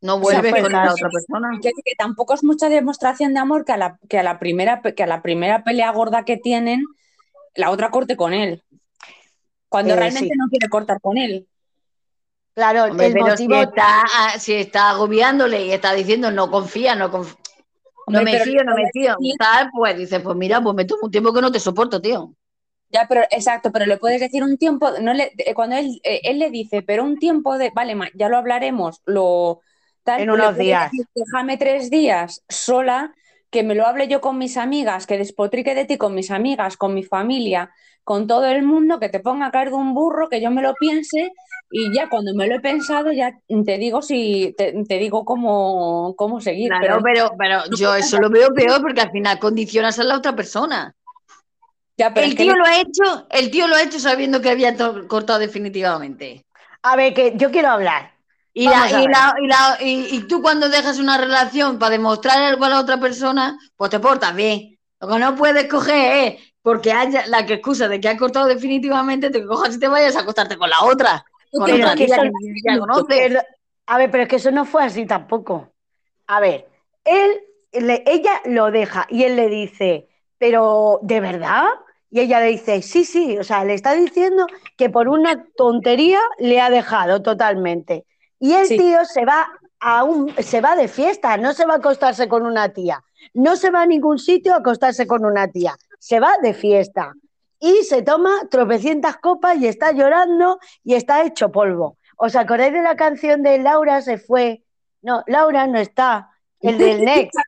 no, 0.00 0.20
vuelves 0.20 0.62
con 0.62 0.70
la 0.70 0.92
otra 0.92 1.08
persona. 1.08 1.58
Que, 1.62 1.72
tampoco 1.96 2.34
es 2.34 2.44
mucha 2.44 2.68
demostración 2.68 3.32
de 3.32 3.40
amor 3.40 3.64
que 3.64 3.72
a 3.72 3.76
la, 3.76 3.98
que 4.08 4.18
a 4.18 4.22
la, 4.22 4.38
primera, 4.38 4.82
que 4.82 5.02
a 5.02 5.06
la 5.06 5.22
primera 5.22 5.64
pelea 5.64 5.90
gorda 5.92 6.24
que 6.24 6.36
tienen, 6.36 6.84
la 7.54 7.70
otra 7.70 7.90
corte 7.90 8.16
con 8.16 8.34
él. 8.34 8.62
Cuando 9.68 9.94
eh, 9.94 9.96
realmente 9.96 10.34
no 10.36 10.46
quiere 10.48 10.68
cortar 10.68 11.00
con 11.00 11.16
él. 11.16 11.48
Claro, 12.54 12.84
el 12.84 12.96
pero 12.96 13.36
si, 13.36 13.48
está, 13.52 14.02
ah, 14.02 14.38
si 14.38 14.54
está 14.54 14.90
agobiándole 14.90 15.66
y 15.66 15.72
está 15.72 15.92
diciendo 15.92 16.30
no 16.30 16.50
confía, 16.50 16.94
no 16.94 17.10
confía. 17.10 17.36
No 18.06 18.22
me 18.22 18.38
fío, 18.40 18.62
no 18.64 18.74
me 18.76 18.90
fío. 18.92 19.16
Tal, 19.38 19.70
pues 19.74 19.96
dice, 19.96 20.20
pues 20.20 20.36
mira, 20.36 20.60
pues 20.60 20.74
me 20.74 20.84
tomo 20.84 21.00
un 21.04 21.10
tiempo 21.10 21.32
que 21.32 21.40
no 21.40 21.50
te 21.50 21.58
soporto, 21.58 22.00
tío. 22.00 22.34
Ya, 22.90 23.06
pero 23.08 23.22
exacto, 23.30 23.72
pero 23.72 23.86
le 23.86 23.96
puedes 23.96 24.20
decir 24.20 24.44
un 24.44 24.56
tiempo, 24.56 24.88
no 25.00 25.14
le, 25.14 25.32
eh, 25.38 25.54
cuando 25.54 25.74
él, 25.74 26.00
eh, 26.04 26.20
él 26.22 26.38
le 26.38 26.50
dice, 26.50 26.82
pero 26.82 27.02
un 27.02 27.18
tiempo 27.18 27.58
de, 27.58 27.72
vale, 27.74 27.96
ya 28.14 28.28
lo 28.28 28.36
hablaremos, 28.36 29.00
lo 29.04 29.62
tal, 30.04 30.20
en 30.20 30.30
unos 30.30 30.56
días. 30.56 30.92
déjame 31.12 31.56
tres 31.56 31.90
días 31.90 32.44
sola, 32.48 33.12
que 33.50 33.64
me 33.64 33.74
lo 33.74 33.86
hable 33.86 34.06
yo 34.06 34.20
con 34.20 34.38
mis 34.38 34.56
amigas, 34.56 35.06
que 35.06 35.18
despotrique 35.18 35.74
de 35.74 35.86
ti 35.86 35.96
con 35.96 36.14
mis 36.14 36.30
amigas, 36.30 36.76
con 36.76 36.94
mi 36.94 37.02
familia, 37.02 37.72
con 38.04 38.28
todo 38.28 38.46
el 38.46 38.62
mundo, 38.62 39.00
que 39.00 39.08
te 39.08 39.18
ponga 39.18 39.46
a 39.46 39.50
caer 39.50 39.70
de 39.70 39.76
un 39.76 39.94
burro, 39.94 40.28
que 40.28 40.40
yo 40.40 40.52
me 40.52 40.62
lo 40.62 40.74
piense 40.74 41.32
y 41.70 41.92
ya 41.92 42.08
cuando 42.08 42.34
me 42.34 42.46
lo 42.46 42.56
he 42.56 42.60
pensado 42.60 43.10
ya 43.12 43.38
te 43.64 43.78
digo 43.78 44.02
si 44.02 44.54
te, 44.56 44.72
digo 44.98 45.24
cómo, 45.24 46.14
cómo 46.16 46.40
seguir. 46.40 46.68
Claro, 46.70 47.00
pero, 47.02 47.32
pero, 47.38 47.62
yo 47.76 47.94
eso 47.94 48.20
lo 48.20 48.30
veo 48.30 48.52
peor 48.54 48.80
porque 48.80 49.00
al 49.00 49.10
final 49.10 49.38
condicionas 49.38 49.98
a 49.98 50.04
la 50.04 50.16
otra 50.16 50.36
persona. 50.36 50.94
el 51.96 52.36
tío 52.36 52.54
lo 52.54 52.64
ha 52.64 52.80
hecho, 52.80 53.26
el 53.30 53.50
tío 53.50 53.66
lo 53.68 53.76
ha 53.76 53.82
hecho 53.82 53.98
sabiendo 53.98 54.40
que 54.40 54.50
había 54.50 54.76
cortado 55.08 55.38
definitivamente. 55.38 56.44
A 56.82 56.96
ver, 56.96 57.14
que 57.14 57.32
yo 57.36 57.50
quiero 57.50 57.70
hablar. 57.70 58.12
Y, 58.52 58.68
la- 58.68 58.88
y, 58.88 59.08
la- 59.08 59.34
y 59.42 59.46
la- 59.48 59.78
y- 59.80 60.16
y 60.16 60.28
tú 60.28 60.40
cuando 60.40 60.68
dejas 60.68 60.98
una 61.00 61.18
relación 61.18 61.78
para 61.78 61.90
demostrar 61.90 62.40
algo 62.40 62.64
a 62.64 62.68
la 62.68 62.80
otra 62.80 63.00
persona, 63.00 63.58
pues 63.76 63.90
te 63.90 63.98
portas 63.98 64.34
bien. 64.36 64.78
Lo 65.00 65.08
que 65.08 65.18
no 65.18 65.34
puedes 65.34 65.66
coger 65.68 66.12
es 66.34 66.42
porque 66.62 66.92
haya 66.92 67.26
la 67.26 67.44
que 67.44 67.54
excusa 67.54 67.88
de 67.88 68.00
que 68.00 68.08
has 68.08 68.16
cortado 68.18 68.46
definitivamente, 68.46 69.30
te 69.30 69.44
cojas 69.44 69.74
y 69.74 69.80
te 69.80 69.88
vayas 69.88 70.14
a 70.16 70.20
acostarte 70.20 70.56
con 70.56 70.70
la 70.70 70.82
otra. 70.84 71.24
Pero 71.64 71.86
es 71.88 71.94
que 71.96 72.04
eso-. 72.04 73.06
Pero- 73.08 73.40
a 73.86 73.98
ver, 73.98 74.10
pero 74.10 74.22
es 74.24 74.28
que 74.28 74.36
eso 74.36 74.50
no 74.50 74.64
fue 74.64 74.82
así 74.84 75.06
tampoco. 75.06 75.72
A 76.26 76.40
ver, 76.40 76.66
él, 77.04 77.40
le- 77.72 78.02
ella 78.06 78.40
lo 78.46 78.70
deja 78.70 79.06
y 79.10 79.24
él 79.24 79.36
le 79.36 79.48
dice, 79.48 80.08
pero 80.38 81.00
¿de 81.02 81.20
verdad? 81.20 81.66
Y 82.10 82.20
ella 82.20 82.40
le 82.40 82.46
dice, 82.46 82.80
sí, 82.82 83.04
sí, 83.04 83.36
o 83.38 83.44
sea, 83.44 83.64
le 83.64 83.74
está 83.74 83.92
diciendo 83.94 84.46
que 84.76 84.88
por 84.88 85.08
una 85.08 85.44
tontería 85.56 86.20
le 86.38 86.60
ha 86.60 86.70
dejado 86.70 87.22
totalmente. 87.22 88.06
Y 88.38 88.52
el 88.54 88.66
Sí. 88.66 88.78
tío 88.78 89.04
se 89.04 89.24
va 89.24 89.48
a 89.80 90.04
un, 90.04 90.32
se 90.38 90.60
va 90.60 90.76
de 90.76 90.88
fiesta, 90.88 91.36
no 91.36 91.52
se 91.52 91.66
va 91.66 91.74
a 91.74 91.76
acostarse 91.78 92.26
con 92.28 92.46
una 92.46 92.70
tía, 92.70 93.02
no 93.34 93.56
se 93.56 93.70
va 93.70 93.82
a 93.82 93.86
ningún 93.86 94.18
sitio 94.18 94.54
a 94.54 94.58
acostarse 94.58 95.06
con 95.06 95.24
una 95.26 95.48
tía, 95.48 95.76
se 95.98 96.20
va 96.20 96.38
de 96.40 96.54
fiesta 96.54 97.12
y 97.64 97.82
se 97.84 98.02
toma 98.02 98.46
tropecientas 98.50 99.16
copas 99.16 99.56
y 99.56 99.66
está 99.66 99.92
llorando 99.92 100.58
y 100.82 100.96
está 100.96 101.24
hecho 101.24 101.50
polvo. 101.50 101.96
¿Os 102.18 102.36
acordáis 102.36 102.74
de 102.74 102.82
la 102.82 102.94
canción 102.94 103.42
de 103.42 103.58
Laura 103.58 104.02
se 104.02 104.18
fue? 104.18 104.62
No, 105.00 105.24
Laura 105.26 105.66
no 105.66 105.78
está, 105.78 106.30
el 106.60 106.76
del 106.76 107.00
Next. 107.06 107.38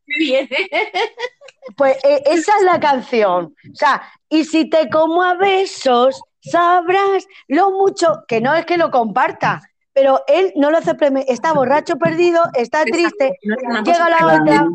Pues 1.76 2.02
eh, 2.02 2.22
esa 2.24 2.56
es 2.56 2.62
la 2.62 2.80
canción. 2.80 3.54
O 3.70 3.74
sea, 3.74 4.02
y 4.30 4.44
si 4.44 4.70
te 4.70 4.88
como 4.88 5.22
a 5.22 5.34
besos, 5.34 6.18
sabrás 6.40 7.26
lo 7.48 7.72
mucho, 7.72 8.24
que 8.26 8.40
no 8.40 8.54
es 8.54 8.64
que 8.64 8.78
lo 8.78 8.90
comparta, 8.90 9.60
pero 9.92 10.22
él 10.28 10.50
no 10.56 10.70
lo 10.70 10.78
hace, 10.78 10.96
está 11.28 11.52
borracho 11.52 11.96
perdido, 11.96 12.42
está 12.54 12.84
triste, 12.84 13.38
llega 13.84 14.08
la 14.08 14.40
otra, 14.40 14.68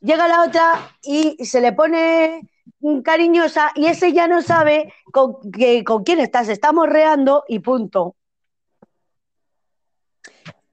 llega 0.00 0.26
la 0.26 0.42
otra 0.42 0.90
y 1.00 1.36
se 1.44 1.60
le 1.60 1.72
pone 1.72 2.51
cariñosa 3.02 3.72
y 3.74 3.86
ese 3.86 4.12
ya 4.12 4.26
no 4.28 4.42
sabe 4.42 4.92
con, 5.12 5.36
que- 5.52 5.84
con 5.84 6.02
quién 6.04 6.20
está, 6.20 6.44
se 6.44 6.52
está 6.52 6.72
morreando 6.72 7.44
y 7.48 7.60
punto. 7.60 8.16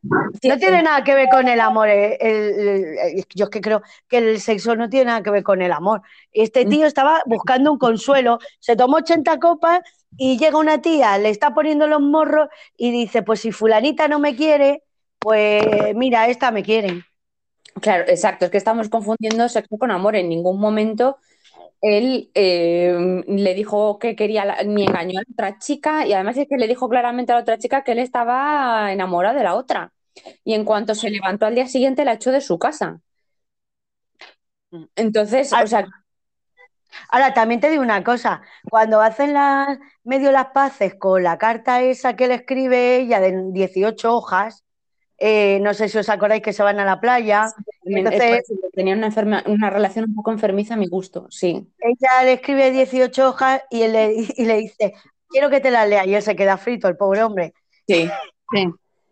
No 0.02 0.58
tiene 0.58 0.82
nada 0.82 1.04
que 1.04 1.14
ver 1.14 1.28
con 1.30 1.48
el 1.50 1.60
amor. 1.60 1.90
eh, 1.90 2.18
el- 2.22 2.98
el- 2.98 3.26
yo 3.36 3.46
es 3.46 3.50
que 3.52 3.60
creo 3.62 3.82
que 4.08 4.18
el 4.20 4.40
sexo 4.40 4.76
no 4.76 4.90
tiene 4.90 5.06
nada 5.06 5.22
que 5.22 5.30
ver 5.30 5.44
con 5.44 5.62
el 5.62 5.72
amor. 5.74 6.02
Este 6.32 6.64
tío 6.66 6.86
estaba 6.86 7.22
buscando 7.26 7.72
un 7.72 7.78
consuelo, 7.78 8.40
se 8.60 8.76
tomó 8.78 8.98
80 8.98 9.38
copas 9.40 9.82
y 10.18 10.38
llega 10.38 10.58
una 10.58 10.82
tía, 10.82 11.18
le 11.18 11.30
está 11.30 11.54
poniendo 11.54 11.86
los 11.88 12.02
morros 12.02 12.48
y 12.78 12.92
dice, 12.92 13.24
pues 13.24 13.42
si 13.42 13.52
fulanita 13.52 14.08
no 14.08 14.20
me 14.20 14.36
quiere, 14.36 14.84
pues 15.20 15.94
mira, 15.96 16.28
esta 16.30 16.50
me 16.52 16.64
quiere. 16.64 17.04
Claro, 17.82 18.06
exacto, 18.08 18.46
es 18.46 18.52
que 18.52 18.58
estamos 18.58 18.88
confundiendo 18.90 19.48
sexo 19.50 19.78
con 19.78 19.92
amor. 19.92 20.16
En 20.16 20.30
ningún 20.30 20.60
momento 20.60 21.18
él 21.82 22.32
eh, 22.36 23.24
le 23.28 23.54
dijo 23.54 24.00
que 24.00 24.16
quería, 24.16 24.46
la- 24.46 24.64
ni 24.64 24.84
engañó 24.86 25.20
a 25.20 25.24
la 25.24 25.28
otra 25.32 25.60
chica, 25.60 26.06
y 26.08 26.14
además 26.14 26.38
es 26.38 26.48
que 26.48 26.58
le 26.58 26.68
dijo 26.68 26.90
claramente 26.90 27.32
a 27.32 27.36
la 27.36 27.42
otra 27.42 27.58
chica 27.58 27.84
que 27.84 27.94
él 27.94 28.00
estaba 28.00 28.92
enamorado 28.92 29.38
de 29.38 29.44
la 29.44 29.56
otra. 29.56 29.94
Y 30.44 30.54
en 30.56 30.66
cuanto 30.66 30.96
se 30.96 31.10
levantó 31.10 31.46
al 31.46 31.56
día 31.56 31.68
siguiente, 31.68 32.06
la 32.06 32.14
echó 32.14 32.32
de 32.32 32.42
su 32.42 32.60
casa. 32.60 33.02
Entonces, 34.96 35.52
Ah, 35.54 35.64
o 35.64 35.68
sea, 35.68 35.88
Ahora, 37.10 37.34
también 37.34 37.60
te 37.62 37.70
digo 37.70 37.82
una 37.84 38.04
cosa, 38.04 38.42
cuando 38.70 39.02
hacen 39.02 39.34
las, 39.34 39.78
medio 40.04 40.32
las 40.32 40.48
paces 40.48 40.96
con 40.96 41.24
la 41.24 41.38
carta 41.38 41.82
esa 41.82 42.16
que 42.16 42.28
le 42.28 42.36
escribe 42.36 42.98
ella 42.98 43.20
de 43.20 43.44
18 43.52 44.16
hojas, 44.16 44.64
eh, 45.20 45.60
no 45.62 45.74
sé 45.74 45.90
si 45.90 45.98
os 45.98 46.10
acordáis 46.10 46.42
que 46.42 46.54
se 46.54 46.64
van 46.64 46.80
a 46.80 46.86
la 46.86 47.00
playa, 47.00 47.52
entonces 47.84 48.44
tenía 48.74 48.94
una, 48.96 49.08
enferma- 49.12 49.44
una 49.48 49.70
relación 49.70 50.06
un 50.06 50.16
poco 50.16 50.32
enfermiza 50.32 50.76
a 50.76 50.78
mi 50.78 50.88
gusto, 50.88 51.28
sí. 51.30 51.68
ella 51.80 52.24
le 52.24 52.34
escribe 52.34 52.72
18 52.72 53.30
hojas 53.30 53.62
y, 53.70 53.82
él 53.82 53.94
le, 53.94 54.14
y 54.38 54.46
le 54.46 54.58
dice, 54.58 54.94
quiero 55.28 55.50
que 55.50 55.60
te 55.60 55.72
las 55.72 55.88
lea, 55.88 56.06
y 56.06 56.16
él 56.16 56.22
se 56.22 56.36
queda 56.36 56.58
frito, 56.58 56.88
el 56.88 56.98
pobre 56.98 57.24
hombre. 57.24 57.54
Sí, 57.88 58.10
sí. 58.52 58.70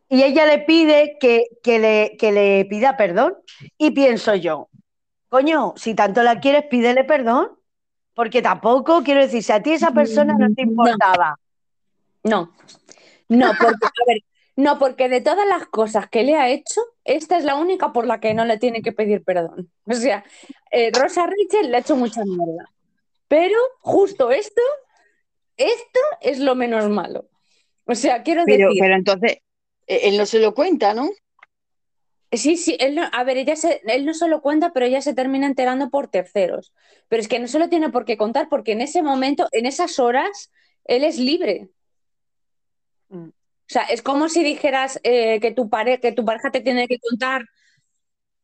Y 0.10 0.24
ella 0.24 0.46
le 0.46 0.60
pide 0.60 1.18
que, 1.20 1.46
que 1.62 1.80
le, 1.80 2.16
que 2.18 2.32
le 2.32 2.66
pida 2.70 2.96
perdón. 2.96 3.36
Y 3.78 3.92
pienso 3.92 4.36
yo, 4.36 4.70
coño, 5.28 5.74
si 5.76 5.96
tanto 5.96 6.24
la 6.24 6.40
quieres, 6.40 6.64
pídele 6.70 7.04
perdón. 7.04 7.52
Porque 8.14 8.42
tampoco, 8.42 9.04
quiero 9.04 9.22
decir, 9.22 9.44
si 9.44 9.52
a 9.52 9.62
ti 9.62 9.74
esa 9.74 9.92
persona 9.92 10.34
no 10.40 10.48
te 10.56 10.66
No. 10.66 10.72
importaba, 10.72 11.36
No, 12.24 12.52
no, 13.30 13.52
porque, 13.60 13.86
a 13.86 14.06
ver, 14.08 14.18
no, 14.58 14.80
porque 14.80 15.08
de 15.08 15.22
todas 15.22 15.48
las 15.48 15.68
cosas 15.68 16.10
que 16.10 16.24
le 16.24 16.36
ha 16.36 16.50
hecho, 16.50 16.82
esta 17.06 17.38
es 17.38 17.44
la 17.44 17.56
única 17.56 17.94
por 17.94 18.08
la 18.08 18.20
que 18.20 18.34
no 18.34 18.44
le 18.44 18.58
tiene 18.58 18.82
que 18.82 18.92
pedir 18.92 19.24
perdón. 19.24 19.72
O 19.86 19.94
sea, 19.94 20.26
eh, 20.72 20.90
Rosa 20.92 21.28
Rachel 21.28 21.70
le 21.70 21.78
ha 21.78 21.82
hecho 21.82 21.96
mucha 21.96 22.24
mierda. 22.26 22.68
Pero 23.28 23.60
justo 23.82 24.32
esto, 24.32 24.62
esto 25.58 26.00
es 26.22 26.40
lo 26.40 26.56
menos 26.56 26.90
malo. 26.90 27.30
O 27.86 27.94
sea, 27.94 28.24
quiero 28.24 28.46
Pero, 28.46 28.70
decir, 28.70 28.82
pero 28.82 28.96
entonces, 28.96 29.38
eh, 29.86 30.00
él 30.06 30.18
no 30.18 30.26
se 30.26 30.40
lo 30.40 30.56
cuenta, 30.56 30.96
¿no? 30.96 31.08
sí, 32.32 32.58
sí, 32.58 32.76
él 32.80 32.96
no, 32.96 33.04
a 33.14 33.24
ver, 33.24 33.38
ella 33.38 33.56
se, 33.56 33.80
él 33.86 34.06
no 34.06 34.16
se 34.16 34.28
lo 34.28 34.42
cuenta, 34.42 34.74
pero 34.74 34.88
ella 34.88 35.02
se 35.02 35.14
termina 35.14 35.46
enterando 35.46 35.92
por 35.92 36.08
terceros. 36.08 36.74
Pero 37.10 37.22
es 37.22 37.28
que 37.28 37.38
no 37.38 37.48
se 37.48 37.60
lo 37.60 37.70
tiene 37.70 37.90
por 37.90 38.06
qué 38.06 38.18
contar, 38.18 38.50
porque 38.50 38.72
en 38.72 38.82
ese 38.82 39.04
momento, 39.04 39.48
en 39.52 39.68
esas 39.68 40.00
horas, 40.00 40.52
él 40.86 41.04
es 41.04 41.20
libre. 41.20 41.70
Mm. 43.10 43.30
O 43.70 43.74
sea, 43.74 43.84
es 43.84 44.02
como 44.02 44.30
si 44.30 44.44
dijeras 44.44 45.00
eh, 45.04 45.40
que, 45.42 45.52
tu 45.52 45.70
pare- 45.70 46.00
que 46.00 46.12
tu 46.14 46.24
pareja 46.26 46.52
te 46.52 46.62
tiene 46.62 46.88
que 46.88 47.00
contar 47.00 47.46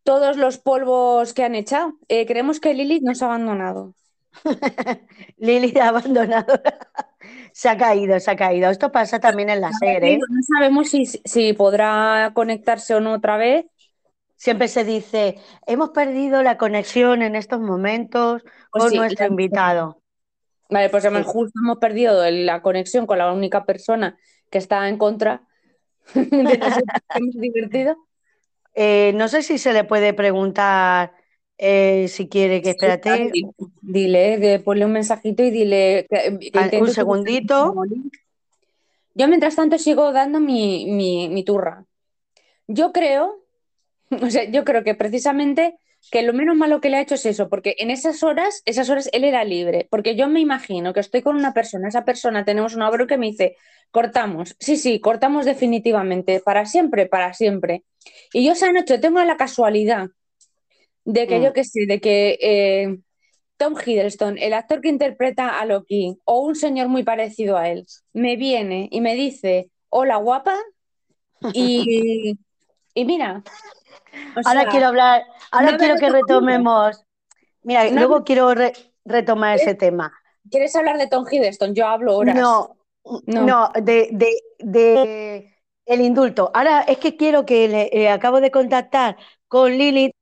todos 0.03 0.37
los 0.37 0.57
polvos 0.57 1.33
que 1.33 1.43
han 1.43 1.55
echado. 1.55 1.93
Eh, 2.09 2.25
creemos 2.25 2.59
que 2.59 2.73
Lilith 2.73 3.03
nos 3.03 3.21
ha 3.21 3.25
abandonado. 3.25 3.95
Lili 5.37 5.73
ha 5.79 5.89
abandonado. 5.89 6.61
se 7.53 7.69
ha 7.69 7.77
caído, 7.77 8.19
se 8.19 8.31
ha 8.31 8.35
caído. 8.35 8.69
Esto 8.69 8.91
pasa 8.91 9.19
también 9.19 9.49
en 9.49 9.61
la 9.61 9.71
serie. 9.71 10.15
¿eh? 10.15 10.19
No 10.19 10.41
sabemos 10.55 10.89
si, 10.89 11.05
si 11.05 11.53
podrá 11.53 12.31
conectarse 12.33 12.95
o 12.95 12.99
no 12.99 13.13
otra 13.13 13.37
vez. 13.37 13.65
Siempre 14.35 14.67
se 14.67 14.83
dice, 14.83 15.37
hemos 15.67 15.91
perdido 15.91 16.43
la 16.43 16.57
conexión 16.57 17.21
en 17.21 17.35
estos 17.35 17.61
momentos 17.61 18.41
Pues 18.71 18.83
con 18.83 18.89
sí, 18.91 18.97
nuestro 18.97 19.27
invitado. 19.27 20.01
Vale, 20.69 20.89
pues 20.89 21.03
Sí. 21.03 21.09
justo 21.23 21.59
hemos 21.63 21.77
perdido 21.77 22.29
la 22.29 22.61
conexión 22.61 23.05
con 23.05 23.19
la 23.19 23.31
única 23.31 23.63
persona 23.63 24.17
que 24.53 24.59
está 24.59 24.87
en 24.87 24.99
contra 24.99 25.41
de 26.13 26.57
nosotros 26.59 27.01
que 27.09 27.17
hemos 27.17 27.35
divertido. 27.35 27.97
Eh, 28.75 29.13
no 29.15 29.27
sé 29.27 29.41
si 29.41 29.57
se 29.57 29.73
le 29.73 29.83
puede 29.83 30.13
preguntar 30.13 31.13
eh, 31.57 32.07
si 32.07 32.29
quiere 32.29 32.61
que 32.61 32.71
espérate. 32.71 33.31
Dile, 33.81 34.59
ponle 34.59 34.85
un 34.85 34.91
mensajito 34.91 35.41
y 35.41 35.49
dile 35.49 36.05
que, 36.07 36.37
que 36.37 36.45
intente 36.45 36.81
un 36.81 36.89
segundito. 36.89 37.73
Yo 39.15 39.27
mientras 39.27 39.55
tanto 39.55 39.79
sigo 39.79 40.11
dando 40.11 40.39
mi, 40.39 40.85
mi, 40.85 41.29
mi 41.29 41.43
turra. 41.43 41.85
Yo 42.67 42.91
creo, 42.91 43.43
o 44.21 44.29
sea, 44.29 44.43
yo 44.43 44.63
creo 44.63 44.83
que 44.83 44.93
precisamente 44.93 45.79
que 46.11 46.21
lo 46.21 46.33
menos 46.33 46.55
malo 46.55 46.81
que 46.81 46.89
le 46.89 46.97
ha 46.97 47.01
hecho 47.01 47.15
es 47.15 47.25
eso, 47.25 47.49
porque 47.49 47.75
en 47.79 47.89
esas 47.91 48.23
horas, 48.23 48.61
esas 48.65 48.89
horas 48.89 49.09
él 49.13 49.23
era 49.23 49.43
libre, 49.43 49.87
porque 49.89 50.15
yo 50.15 50.27
me 50.29 50.39
imagino 50.39 50.93
que 50.93 50.99
estoy 50.99 51.21
con 51.21 51.35
una 51.35 51.53
persona, 51.53 51.87
esa 51.87 52.05
persona 52.05 52.45
tenemos 52.45 52.75
un 52.75 52.83
abro 52.83 53.07
que 53.07 53.17
me 53.17 53.27
dice, 53.27 53.55
cortamos, 53.91 54.55
sí, 54.59 54.77
sí, 54.77 54.99
cortamos 54.99 55.45
definitivamente, 55.45 56.39
para 56.39 56.65
siempre, 56.65 57.07
para 57.07 57.33
siempre. 57.33 57.83
Y 58.33 58.45
yo 58.45 58.53
esa 58.53 58.71
noche 58.71 58.99
tengo 58.99 59.23
la 59.23 59.37
casualidad 59.37 60.09
de 61.05 61.27
que 61.27 61.39
Mm. 61.39 61.43
yo 61.43 61.53
que 61.53 61.63
sé, 61.63 61.85
de 61.87 61.99
que 61.99 62.37
eh, 62.41 62.97
Tom 63.57 63.75
Hiddleston, 63.85 64.37
el 64.39 64.53
actor 64.53 64.81
que 64.81 64.89
interpreta 64.89 65.59
a 65.59 65.65
Loki, 65.65 66.17
o 66.25 66.41
un 66.41 66.55
señor 66.55 66.89
muy 66.89 67.03
parecido 67.03 67.57
a 67.57 67.69
él, 67.69 67.85
me 68.13 68.35
viene 68.37 68.87
y 68.91 69.01
me 69.01 69.15
dice, 69.15 69.71
hola 69.89 70.17
guapa, 70.17 70.57
y, 71.51 72.37
y 72.93 73.05
mira, 73.05 73.43
o 74.35 74.41
Ahora 74.45 74.61
sea, 74.61 74.69
quiero 74.69 74.87
hablar, 74.87 75.23
ahora 75.51 75.71
no 75.71 75.77
quiero 75.77 75.97
que 75.97 76.09
retomemos. 76.09 77.03
Mira, 77.63 77.85
No 77.89 77.95
luego 77.95 78.19
me- 78.19 78.23
quiero 78.23 78.53
re- 78.53 78.73
retomar 79.05 79.55
ese 79.57 79.75
tema. 79.75 80.13
¿quieres 80.51 80.75
hablar 80.75 80.97
de 80.97 81.07
Tom 81.07 81.25
Hiddleston? 81.29 81.73
Yo 81.73 81.87
hablo 81.87 82.17
horas. 82.17 82.35
No, 82.35 82.75
No. 83.25 83.41
no, 83.41 83.71
de, 83.81 84.09
de, 84.11 84.33
de 84.59 85.55
el 85.85 86.01
indulto. 86.01 86.51
Ahora 86.53 86.81
es 86.81 86.97
que 86.97 87.15
quiero 87.17 87.45
que 87.45 87.67
le 87.67 87.89
eh, 87.91 88.09
acabo 88.09 88.39
de 88.41 88.51
contactar 88.51 89.17
con 89.47 89.71
Lilith. 89.71 90.13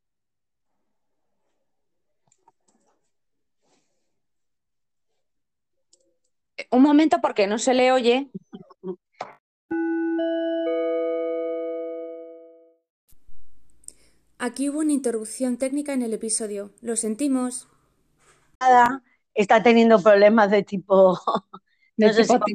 Un 6.72 6.82
momento 6.84 7.20
porque 7.22 7.48
no 7.48 7.58
se 7.58 7.74
le 7.74 7.92
oye. 7.92 8.30
Aquí 14.42 14.68
hubo 14.68 14.80
una 14.80 14.92
interrupción 14.92 15.56
técnica 15.56 15.94
en 15.94 16.02
el 16.02 16.12
episodio. 16.14 16.72
Lo 16.82 16.98
sentimos. 16.98 17.70
Está 19.34 19.64
teniendo 19.64 20.02
problemas 20.02 20.52
de 20.52 20.64
tipo. 20.64 21.20
de 21.98 22.10
No 22.10 22.14
sé, 22.14 22.24
si 22.26 22.38
tipo 22.38 22.44
va, 22.44 22.46
a- 22.48 22.52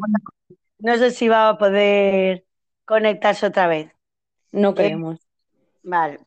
no 0.80 0.96
sé 0.98 1.10
si 1.12 1.28
va 1.28 1.48
a 1.50 1.58
poder 1.58 2.46
conectarse 2.86 3.46
otra 3.46 3.68
vez. 3.68 3.92
no 4.52 4.74
creemos. 4.74 5.20
Vale. 5.82 6.18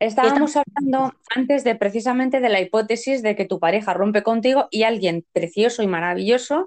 Estábamos 0.00 0.56
hablando 0.56 1.12
antes 1.34 1.64
de 1.64 1.76
precisamente 1.76 2.40
de 2.40 2.48
la 2.50 2.60
hipótesis 2.60 3.22
de 3.22 3.36
que 3.36 3.46
tu 3.46 3.60
pareja 3.60 3.94
rompe 3.94 4.22
contigo 4.22 4.68
y 4.70 4.84
alguien 4.84 5.26
precioso 5.32 5.82
y 5.82 5.86
maravilloso 5.88 6.66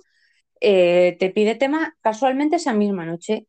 eh, 0.61 1.17
te 1.19 1.29
pide 1.31 1.55
tema 1.55 1.97
casualmente 2.01 2.57
esa 2.57 2.73
misma 2.73 3.05
noche. 3.05 3.47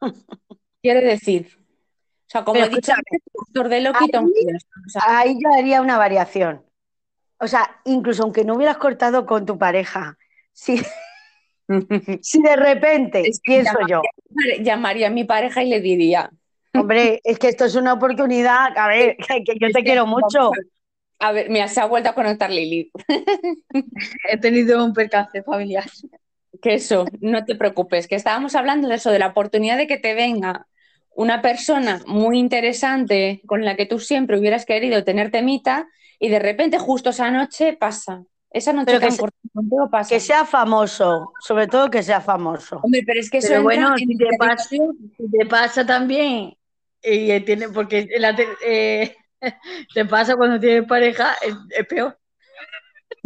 Quiere 0.82 1.02
decir, 1.02 1.58
o 2.26 2.28
sea, 2.28 2.44
como 2.44 2.54
Pero 2.54 2.66
he 2.66 2.70
dicho, 2.70 2.92
actor 2.92 3.68
de 3.68 3.80
Loki, 3.80 4.10
Tom 4.10 4.26
ahí- 4.26 4.42
Hiddleston, 4.42 4.82
o 4.84 4.88
sea, 4.88 5.02
Ahí 5.06 5.38
yo 5.42 5.48
haría 5.56 5.80
una 5.80 5.96
variación. 5.98 6.62
O 7.38 7.46
sea, 7.46 7.80
incluso 7.84 8.22
aunque 8.22 8.44
no 8.44 8.54
hubieras 8.54 8.78
cortado 8.78 9.26
con 9.26 9.46
tu 9.46 9.58
pareja, 9.58 10.16
si, 10.52 10.80
si 12.22 12.42
de 12.42 12.56
repente, 12.56 13.20
Es 13.20 13.40
que 13.40 13.52
pienso 13.52 13.78
yo, 13.88 14.02
llamaría 14.60 15.08
a 15.08 15.10
mi 15.10 15.24
pareja 15.24 15.62
y 15.62 15.68
le 15.68 15.80
diría. 15.80 16.30
hombre, 16.74 17.20
es 17.24 17.38
que 17.38 17.48
esto 17.48 17.64
es 17.64 17.74
una 17.74 17.92
oportunidad, 17.92 18.76
a 18.76 18.88
ver, 18.88 19.16
que, 19.16 19.44
que 19.44 19.58
yo 19.60 19.70
te 19.70 19.84
quiero 19.84 20.06
mucho. 20.06 20.50
A 21.18 21.32
ver, 21.32 21.48
mira, 21.48 21.68
se 21.68 21.80
ha 21.80 21.86
vuelto 21.86 22.10
a 22.10 22.14
conectar 22.14 22.50
Lili. 22.50 22.90
He 24.30 24.36
tenido 24.38 24.84
un 24.84 24.92
percance 24.92 25.42
familiar. 25.42 25.84
Que 26.60 26.74
eso, 26.74 27.04
no 27.20 27.44
te 27.44 27.54
preocupes, 27.54 28.06
que 28.06 28.14
estábamos 28.14 28.54
hablando 28.54 28.88
de 28.88 28.96
eso, 28.96 29.10
de 29.10 29.18
la 29.18 29.28
oportunidad 29.28 29.76
de 29.76 29.86
que 29.86 29.98
te 29.98 30.14
venga 30.14 30.66
una 31.16 31.42
persona 31.42 32.00
muy 32.06 32.38
interesante 32.38 33.40
con 33.46 33.64
la 33.64 33.74
que 33.76 33.86
tú 33.86 33.98
siempre 33.98 34.38
hubieras 34.38 34.64
querido 34.66 35.02
tener 35.02 35.30
temita 35.30 35.88
y 36.18 36.28
de 36.28 36.38
repente 36.38 36.78
justo 36.78 37.10
esa 37.10 37.30
noche 37.30 37.72
pasa. 37.74 38.24
Esa 38.50 38.72
noche 38.72 38.86
Pero 38.86 39.00
que 39.00 39.06
tan 39.06 39.16
se- 39.16 39.22
contigo 39.52 39.90
pasa. 39.90 40.08
Que 40.14 40.20
sea 40.20 40.44
famoso, 40.44 41.32
sobre 41.40 41.66
todo 41.66 41.90
que 41.90 42.02
sea 42.02 42.20
famoso. 42.20 42.80
Hombre, 42.82 43.02
pero 43.06 43.20
es 43.20 43.30
que 43.30 43.38
eso 43.38 43.48
Pero 43.48 43.60
entra 43.60 43.74
bueno, 43.74 43.96
en 43.98 44.08
si 44.08 44.16
te, 44.16 44.36
pasa, 44.38 44.64
si 45.18 45.30
te 45.30 45.46
pasa 45.46 45.86
también, 45.86 46.56
y 47.02 47.40
tiene, 47.40 47.68
porque 47.68 48.08
la 48.18 48.34
te, 48.34 48.46
eh, 48.64 49.16
te 49.94 50.04
pasa 50.04 50.36
cuando 50.36 50.60
tienes 50.60 50.86
pareja, 50.86 51.34
es, 51.42 51.54
es 51.70 51.86
peor. 51.86 52.18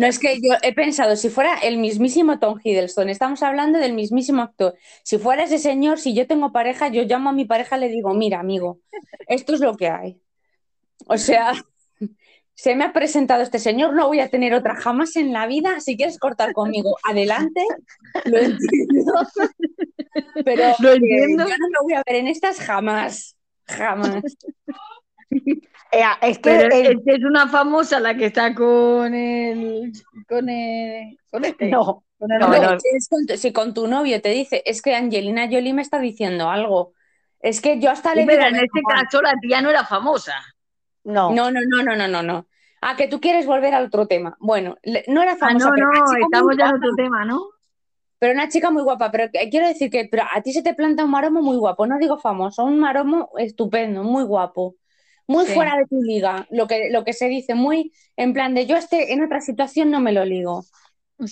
No 0.00 0.06
es 0.06 0.18
que 0.18 0.40
yo 0.40 0.54
he 0.62 0.72
pensado, 0.72 1.14
si 1.14 1.28
fuera 1.28 1.58
el 1.58 1.76
mismísimo 1.76 2.38
Tom 2.38 2.58
Hiddleston, 2.64 3.10
estamos 3.10 3.42
hablando 3.42 3.78
del 3.78 3.92
mismísimo 3.92 4.40
actor. 4.40 4.74
Si 5.02 5.18
fuera 5.18 5.44
ese 5.44 5.58
señor, 5.58 6.00
si 6.00 6.14
yo 6.14 6.26
tengo 6.26 6.52
pareja, 6.52 6.88
yo 6.88 7.02
llamo 7.02 7.28
a 7.28 7.34
mi 7.34 7.44
pareja 7.44 7.76
y 7.76 7.80
le 7.80 7.88
digo, 7.90 8.14
mira, 8.14 8.40
amigo, 8.40 8.80
esto 9.28 9.52
es 9.52 9.60
lo 9.60 9.76
que 9.76 9.90
hay. 9.90 10.18
O 11.06 11.18
sea, 11.18 11.52
se 12.54 12.74
me 12.76 12.84
ha 12.84 12.94
presentado 12.94 13.42
este 13.42 13.58
señor, 13.58 13.92
no 13.92 14.06
voy 14.06 14.20
a 14.20 14.30
tener 14.30 14.54
otra 14.54 14.74
jamás 14.74 15.16
en 15.16 15.34
la 15.34 15.46
vida. 15.46 15.80
Si 15.80 15.98
quieres 15.98 16.18
cortar 16.18 16.54
conmigo, 16.54 16.96
adelante, 17.04 17.62
lo 18.24 18.38
entiendo. 18.38 19.12
Pero 20.46 20.62
Lo 20.78 20.92
eh, 20.94 21.00
yo 21.28 21.36
no 21.36 21.44
lo 21.44 21.82
voy 21.82 21.92
a 21.92 22.02
ver 22.06 22.16
en 22.16 22.28
estas 22.28 22.58
jamás, 22.58 23.36
jamás. 23.66 24.22
Eh, 25.92 26.02
es 26.22 26.38
que 26.38 26.50
Pero 26.50 26.62
el- 26.70 26.72
es, 26.72 26.98
que 27.04 27.12
es 27.14 27.24
una 27.24 27.48
famosa 27.48 28.00
la 28.00 28.16
que 28.16 28.26
está 28.26 28.54
con 28.54 29.12
el, 29.14 29.92
con 30.28 30.48
el, 30.48 31.18
con 31.30 31.44
este, 31.44 31.68
no, 31.70 32.04
con 32.18 32.32
el 32.32 32.38
no, 32.38 32.78
si 32.78 33.08
con 33.08 33.26
tu- 33.26 33.36
si 33.36 33.52
con 33.52 33.74
tu 33.74 33.86
novio 33.88 34.20
te 34.22 34.30
dice, 34.30 34.62
es 34.66 34.82
que 34.82 34.94
Angelina 34.94 35.46
Jolie 35.50 35.74
me 35.74 35.82
está 35.82 35.98
diciendo 36.00 36.48
algo, 36.50 36.94
es 37.40 37.60
que 37.60 37.80
yo 37.80 37.90
hasta 37.90 38.14
Sí, 38.14 38.22
le 38.22 38.26
pero 38.26 38.42
en 38.42 38.56
"Venga, 38.56 38.62
este 38.64 38.80
va". 38.84 39.10
caso 39.10 39.22
la 39.22 39.32
tía 39.40 39.60
no 39.62 39.70
era 39.70 39.84
famosa. 39.84 40.34
no. 41.04 41.44
no, 41.44 41.50
no, 41.50 41.60
no, 41.66 41.82
no, 41.82 41.96
no, 41.96 42.08
no, 42.08 42.22
no. 42.22 42.46
Ah, 42.82 42.96
que 42.96 43.08
tú 43.08 43.20
quieres 43.20 43.46
volver 43.46 43.74
al 43.74 43.86
otro 43.86 44.06
tema. 44.06 44.36
Bueno, 44.40 44.76
le- 44.82 45.04
no 45.08 45.22
era 45.22 45.36
Ah, 45.42 45.52
famosa, 45.52 45.70
no, 45.70 45.72
pero, 45.74 45.86
no, 45.86 45.90
una 45.90 46.00
chica 46.04 46.26
muy 46.30 46.48
estamos 46.48 46.56
ya 46.56 46.64
en 46.66 46.74
guapa, 46.74 46.76
otro 46.76 46.94
tema, 46.96 47.24
¿no? 47.24 47.40
pero 48.18 48.32
una 48.34 48.48
chica 48.48 48.70
muy 48.70 48.82
guapa. 48.82 49.10
Pero 49.10 49.30
que- 49.32 49.48
quiero 49.50 49.66
decir 49.68 49.90
que 49.90 50.08
pero 50.10 50.24
a 50.32 50.42
ti 50.42 50.52
se 50.52 50.62
te 50.62 50.74
planta 50.74 51.04
un 51.04 51.10
maromo 51.10 51.42
muy 51.42 51.56
guapo, 51.56 51.86
no 51.86 51.98
digo 51.98 52.18
famoso, 52.18 52.64
un 52.64 52.78
maromo 52.78 53.30
estupendo, 53.38 54.02
muy 54.04 54.24
guapo, 54.24 54.76
muy 55.30 55.46
Sí. 55.46 55.52
fuera 55.54 55.76
de 55.76 55.86
tu 55.86 56.02
liga, 56.02 56.46
lo 56.50 56.66
que, 56.66 56.90
lo 56.90 57.04
que 57.04 57.12
se 57.12 57.28
dice, 57.28 57.54
muy 57.54 57.92
en 58.16 58.32
plan 58.32 58.52
de 58.54 58.66
yo 58.66 58.76
este 58.76 59.12
en 59.12 59.22
otra 59.22 59.40
situación 59.40 59.90
no 59.90 60.00
me 60.00 60.12
lo 60.12 60.24
ligo. 60.24 60.64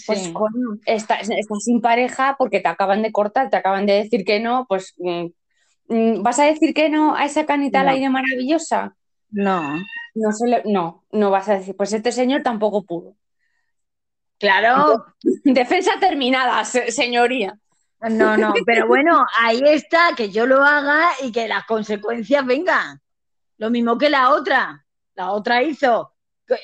Pues 0.07 0.29
coño, 0.35 0.79
estás, 0.87 1.29
estás 1.31 1.65
sin 1.65 1.81
pareja 1.81 2.37
porque 2.39 2.61
te 2.61 2.69
acaban 2.69 3.03
de 3.03 3.11
cortar, 3.11 3.51
te 3.51 3.57
acaban 3.57 3.87
de 3.87 3.95
decir 3.95 4.25
que 4.25 4.39
no, 4.39 4.67
pues 4.69 4.95
mm, 4.99 5.27
mm, 5.89 6.23
¿vas 6.23 6.39
a 6.39 6.45
decir 6.45 6.75
que 6.75 6.89
no 6.91 7.17
a 7.17 7.25
esa 7.25 7.45
canita 7.47 7.81
al 7.81 7.87
No. 7.87 7.93
aire 7.93 8.09
maravillosa? 8.11 8.95
No. 9.31 9.79
No, 10.15 10.33
se 10.33 10.47
le- 10.47 10.63
no, 10.67 11.05
no 11.11 11.31
vas 11.31 11.49
a 11.49 11.55
decir, 11.59 11.75
pues 11.77 11.93
este 11.93 12.13
señor 12.13 12.43
tampoco 12.43 12.85
pudo. 12.85 13.15
Claro, 14.39 15.05
Defensa 15.45 15.93
terminada, 16.01 16.65
se- 16.65 16.93
señoría. 16.93 17.59
no, 18.11 18.37
no, 18.37 18.55
pero 18.65 18.87
bueno, 18.87 19.25
ahí 19.41 19.61
está, 19.65 20.11
que 20.17 20.31
yo 20.31 20.47
lo 20.47 20.63
haga 20.63 21.09
y 21.25 21.33
que 21.33 21.49
las 21.49 21.65
consecuencias 21.65 22.47
vengan. 22.47 23.01
Lo 23.59 23.71
mismo 23.71 23.99
que 23.99 24.09
la 24.09 24.31
otra. 24.31 24.85
La 25.15 25.33
otra 25.33 25.63
hizo, 25.63 26.15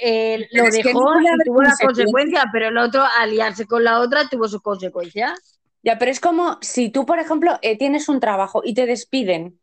eh, 0.00 0.48
lo 0.52 0.64
dejó 0.64 0.88
y 0.88 1.44
tuvo 1.44 1.62
las 1.62 1.78
consecuencias. 1.78 2.44
pero 2.52 2.68
el 2.68 2.78
otro, 2.78 3.02
al 3.18 3.30
liarse 3.30 3.66
con 3.66 3.84
la 3.84 4.00
otra, 4.00 4.28
tuvo 4.28 4.48
sus 4.48 4.62
consecuencias. 4.62 5.58
Ya, 5.82 5.98
pero 5.98 6.10
es 6.10 6.20
como 6.20 6.56
si 6.62 6.88
tú, 6.88 7.04
por 7.04 7.18
ejemplo, 7.18 7.58
eh, 7.62 7.76
tienes 7.76 8.08
un 8.08 8.20
trabajo 8.20 8.62
y 8.64 8.74
te 8.74 8.86
despiden 8.86 9.60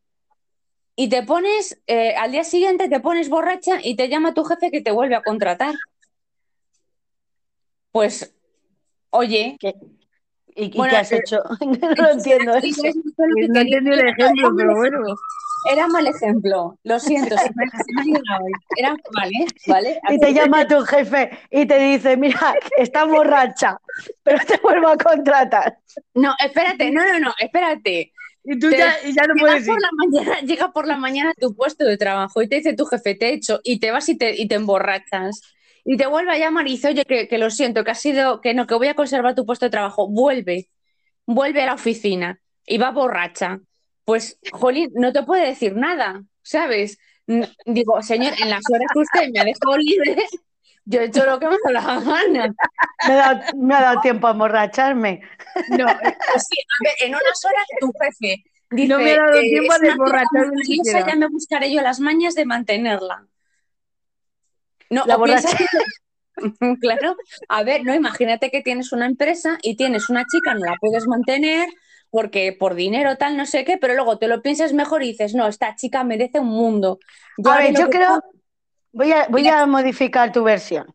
y 0.95 1.09
te 1.09 1.23
pones, 1.23 1.81
eh, 1.87 2.13
al 2.15 2.31
día 2.31 2.43
siguiente 2.43 2.89
te 2.89 2.99
pones 2.99 3.29
borracha 3.29 3.79
y 3.81 3.95
te 3.95 4.09
llama 4.09 4.33
tu 4.33 4.43
jefe 4.43 4.69
que 4.69 4.81
te 4.81 4.91
vuelve 4.91 5.15
a 5.15 5.23
contratar. 5.23 5.73
Pues, 7.91 8.35
oye, 9.09 9.57
¿Y, 10.53 10.65
y 10.65 10.77
Bueno, 10.77 10.91
qué 10.91 10.97
has 10.97 11.11
hecho? 11.11 11.41
no 11.61 11.89
lo 11.95 12.11
entiendo 12.11 12.55
eso. 12.55 12.67
eso 12.67 12.87
es 12.87 12.95
lo 12.95 13.01
que 13.35 13.47
No 13.47 13.53
quería 13.53 13.77
entendí 13.77 13.99
el 13.99 14.07
ejemplo, 14.09 14.51
pero 14.55 14.75
bueno. 14.75 15.15
Era 15.69 15.87
mal 15.87 16.07
ejemplo, 16.07 16.77
lo 16.83 16.99
siento, 16.99 17.37
se 17.37 17.51
me, 17.55 17.69
se 17.69 17.93
me 17.93 18.01
ha 18.01 18.05
ido 18.05 18.21
hoy. 18.41 18.51
Era 18.77 18.95
vale, 19.13 19.45
¿vale? 19.67 19.99
Y 20.09 20.19
te 20.19 20.33
llama 20.33 20.67
tu 20.67 20.81
jefe 20.81 21.29
y 21.49 21.65
te 21.65 21.77
dice, 21.77 22.17
mira, 22.17 22.55
estás 22.77 23.07
borracha, 23.07 23.77
pero 24.23 24.39
te 24.45 24.57
vuelvo 24.57 24.87
a 24.87 24.97
contratar. 24.97 25.77
No, 26.15 26.33
espérate, 26.43 26.91
no, 26.91 27.05
no, 27.05 27.19
no, 27.19 27.33
espérate. 27.39 28.11
Y 28.43 28.57
tú 28.57 28.71
Te- 28.71 28.77
ya, 28.77 28.95
y 29.05 29.13
ya 29.13 29.23
no 29.27 29.35
puedes 29.39 29.61
ir. 29.61 29.67
por 29.67 29.81
la 29.81 29.89
mañana, 29.93 30.41
llega 30.41 30.71
por 30.71 30.87
la 30.87 30.97
mañana 30.97 31.29
a 31.31 31.39
tu 31.39 31.55
puesto 31.55 31.85
de 31.85 31.97
trabajo 31.97 32.41
y 32.41 32.47
te 32.49 32.55
dice 32.55 32.73
tu 32.73 32.85
jefe, 32.85 33.15
te 33.15 33.29
he 33.29 33.33
hecho, 33.33 33.59
y 33.63 33.79
te 33.79 33.91
vas 33.91 34.09
y 34.09 34.17
te, 34.17 34.41
y 34.41 34.47
te 34.47 34.55
emborrachas. 34.55 35.41
Y 35.83 35.97
te 35.97 36.05
vuelve 36.05 36.31
a 36.31 36.37
llamar 36.37 36.67
y 36.67 36.71
dice, 36.71 36.89
oye, 36.89 37.05
que, 37.05 37.27
que 37.27 37.37
lo 37.39 37.49
siento, 37.49 37.83
que 37.83 37.91
ha 37.91 37.95
sido, 37.95 38.39
que 38.39 38.53
no, 38.53 38.67
que 38.67 38.75
voy 38.75 38.87
a 38.87 38.93
conservar 38.93 39.33
tu 39.33 39.45
puesto 39.45 39.65
de 39.65 39.71
trabajo. 39.71 40.07
Vuelve, 40.07 40.69
vuelve 41.25 41.63
a 41.63 41.65
la 41.67 41.73
oficina 41.73 42.39
y 42.65 42.77
va 42.77 42.91
borracha. 42.91 43.59
Pues, 44.11 44.37
Jolín, 44.51 44.91
no 44.93 45.13
te 45.13 45.23
puede 45.23 45.45
decir 45.47 45.73
nada, 45.73 46.21
¿sabes? 46.41 46.97
Digo, 47.65 48.01
señor, 48.01 48.33
en 48.41 48.49
las 48.49 48.61
horas 48.69 48.87
que 48.93 48.99
usted 48.99 49.29
me 49.31 49.39
ha 49.39 49.45
dejado 49.45 49.77
libre, 49.77 50.17
yo 50.83 50.99
he 50.99 51.05
hecho 51.05 51.25
lo 51.25 51.39
que 51.39 51.47
me 51.47 51.55
ha 51.55 51.57
dado 51.63 51.71
la 51.71 52.01
gana. 52.01 52.53
Me 53.07 53.13
ha 53.13 53.15
dado, 53.15 53.57
me 53.57 53.73
ha 53.73 53.81
dado 53.81 54.01
tiempo 54.01 54.27
a 54.27 54.31
emborracharme. 54.31 55.21
No, 55.69 55.85
pues 55.85 56.45
sí, 56.45 56.57
a 56.59 56.83
ver, 56.83 56.93
en 56.99 57.11
unas 57.11 57.45
horas 57.45 57.65
tu 57.79 57.89
jefe 58.01 58.43
dice, 58.71 58.87
No 58.89 58.97
me 58.99 59.11
ha 59.13 59.17
dado 59.17 59.37
eh, 59.37 59.49
tiempo 59.49 59.73
valiosa, 59.79 60.61
siquiera. 60.61 61.07
ya 61.07 61.15
me 61.15 61.27
buscaré 61.29 61.73
yo 61.73 61.81
las 61.81 62.01
mañas 62.01 62.35
de 62.35 62.45
mantenerla. 62.45 63.27
No, 64.89 65.05
La 65.05 65.15
borracha. 65.15 65.55
que- 65.55 65.65
claro, 66.81 67.15
a 67.47 67.63
ver, 67.63 67.85
no, 67.85 67.95
imagínate 67.95 68.51
que 68.51 68.61
tienes 68.61 68.91
una 68.91 69.05
empresa 69.05 69.57
y 69.61 69.77
tienes 69.77 70.09
una 70.09 70.25
chica, 70.25 70.53
no 70.53 70.65
la 70.65 70.75
puedes 70.81 71.07
mantener 71.07 71.69
porque 72.11 72.55
por 72.57 72.75
dinero 72.75 73.17
tal, 73.17 73.37
no 73.37 73.45
sé 73.45 73.65
qué, 73.65 73.77
pero 73.77 73.95
luego 73.95 74.17
te 74.19 74.27
lo 74.27 74.41
piensas 74.41 74.73
mejor 74.73 75.01
y 75.01 75.13
dices, 75.13 75.33
no, 75.33 75.47
esta 75.47 75.75
chica 75.75 76.03
merece 76.03 76.39
un 76.39 76.47
mundo. 76.49 76.99
A 77.45 77.57
ver, 77.57 77.73
yo 77.73 77.89
creo, 77.89 78.19
pueda". 78.19 78.21
voy 78.91 79.11
a, 79.13 79.27
voy 79.29 79.47
a 79.47 79.65
modificar 79.65 80.31
tu 80.31 80.43
versión. 80.43 80.93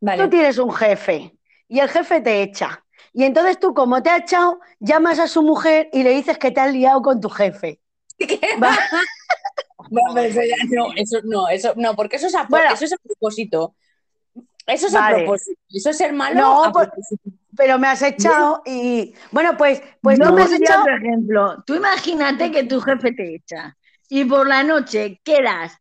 Vale. 0.00 0.24
Tú 0.24 0.30
tienes 0.30 0.58
un 0.58 0.72
jefe 0.72 1.36
y 1.68 1.78
el 1.78 1.88
jefe 1.88 2.20
te 2.20 2.42
echa. 2.42 2.84
Y 3.12 3.24
entonces 3.24 3.58
tú, 3.58 3.74
como 3.74 4.02
te 4.02 4.10
ha 4.10 4.16
echado, 4.18 4.60
llamas 4.80 5.18
a 5.18 5.28
su 5.28 5.42
mujer 5.42 5.88
y 5.92 6.02
le 6.02 6.10
dices 6.10 6.38
que 6.38 6.50
te 6.50 6.60
has 6.60 6.72
liado 6.72 7.02
con 7.02 7.20
tu 7.20 7.28
jefe. 7.28 7.80
Va. 8.62 8.76
No, 9.90 10.20
eso 10.20 10.40
ya 10.42 10.56
no, 10.70 10.88
eso 10.96 11.18
no, 11.24 11.48
eso 11.48 11.72
no, 11.76 11.94
porque 11.94 12.16
eso 12.16 12.26
es 12.26 12.34
a, 12.34 12.44
Bueno. 12.50 12.74
eso 12.74 12.84
es 12.84 12.92
a 12.92 12.96
propósito. 12.98 13.74
Eso 14.66 14.88
es 14.88 14.94
a 14.94 15.00
Vale. 15.00 15.16
propósito. 15.18 15.60
Eso 15.70 15.90
es 15.90 15.96
ser 15.96 16.12
malo 16.12 16.38
No, 16.38 16.64
a 16.64 16.72
propósito. 16.72 17.30
Pero 17.58 17.78
me 17.78 17.88
has 17.88 18.00
echado 18.02 18.62
y. 18.64 19.14
Bueno, 19.32 19.56
pues, 19.58 19.82
pues 20.00 20.18
tú 20.18 20.32
me 20.32 20.42
has 20.42 20.52
echado. 20.52 20.82
otro 20.82 20.96
ejemplo. 20.96 21.62
Tú 21.66 21.74
imagínate 21.74 22.52
que 22.52 22.62
tu 22.62 22.80
jefe 22.80 23.12
te 23.12 23.34
echa 23.34 23.76
y 24.08 24.24
por 24.24 24.46
la 24.46 24.62
noche 24.62 25.20
quedas 25.24 25.76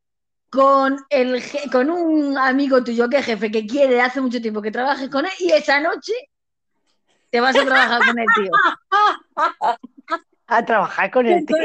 con, 0.50 0.98
el 1.10 1.42
con 1.72 1.92
un 1.92 2.36
amigo 2.36 2.84
tuyo 2.84 3.08
que 3.08 3.18
es 3.18 3.26
jefe 3.26 3.52
que 3.52 3.68
quiere 3.68 4.02
hace 4.02 4.20
mucho 4.22 4.42
tiempo 4.42 4.62
que 4.62 4.72
trabajes 4.72 5.08
con 5.10 5.26
él 5.26 5.32
y 5.40 5.52
esa 5.52 5.80
noche 5.80 6.14
te 7.30 7.40
vas 7.40 7.56
a 7.56 7.64
trabajar 7.64 8.02
con 8.06 8.20
el 8.20 8.26
tío. 8.36 8.52
a 10.48 10.66
trabajar 10.66 11.12
con 11.12 11.28
el 11.28 11.46
tío. 11.46 11.58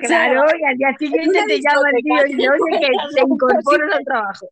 Claro, 0.00 0.44
y 0.58 0.64
al 0.64 0.76
día 0.78 0.96
siguiente 0.98 1.44
te 1.46 1.60
llama 1.60 1.90
el 1.94 2.02
tío 2.02 2.26
y 2.26 2.34
dice, 2.34 2.48
oye, 2.48 2.80
que 2.80 2.88
te 3.14 3.20
incorporas 3.28 3.96
al 3.96 4.04
trabajo. 4.04 4.48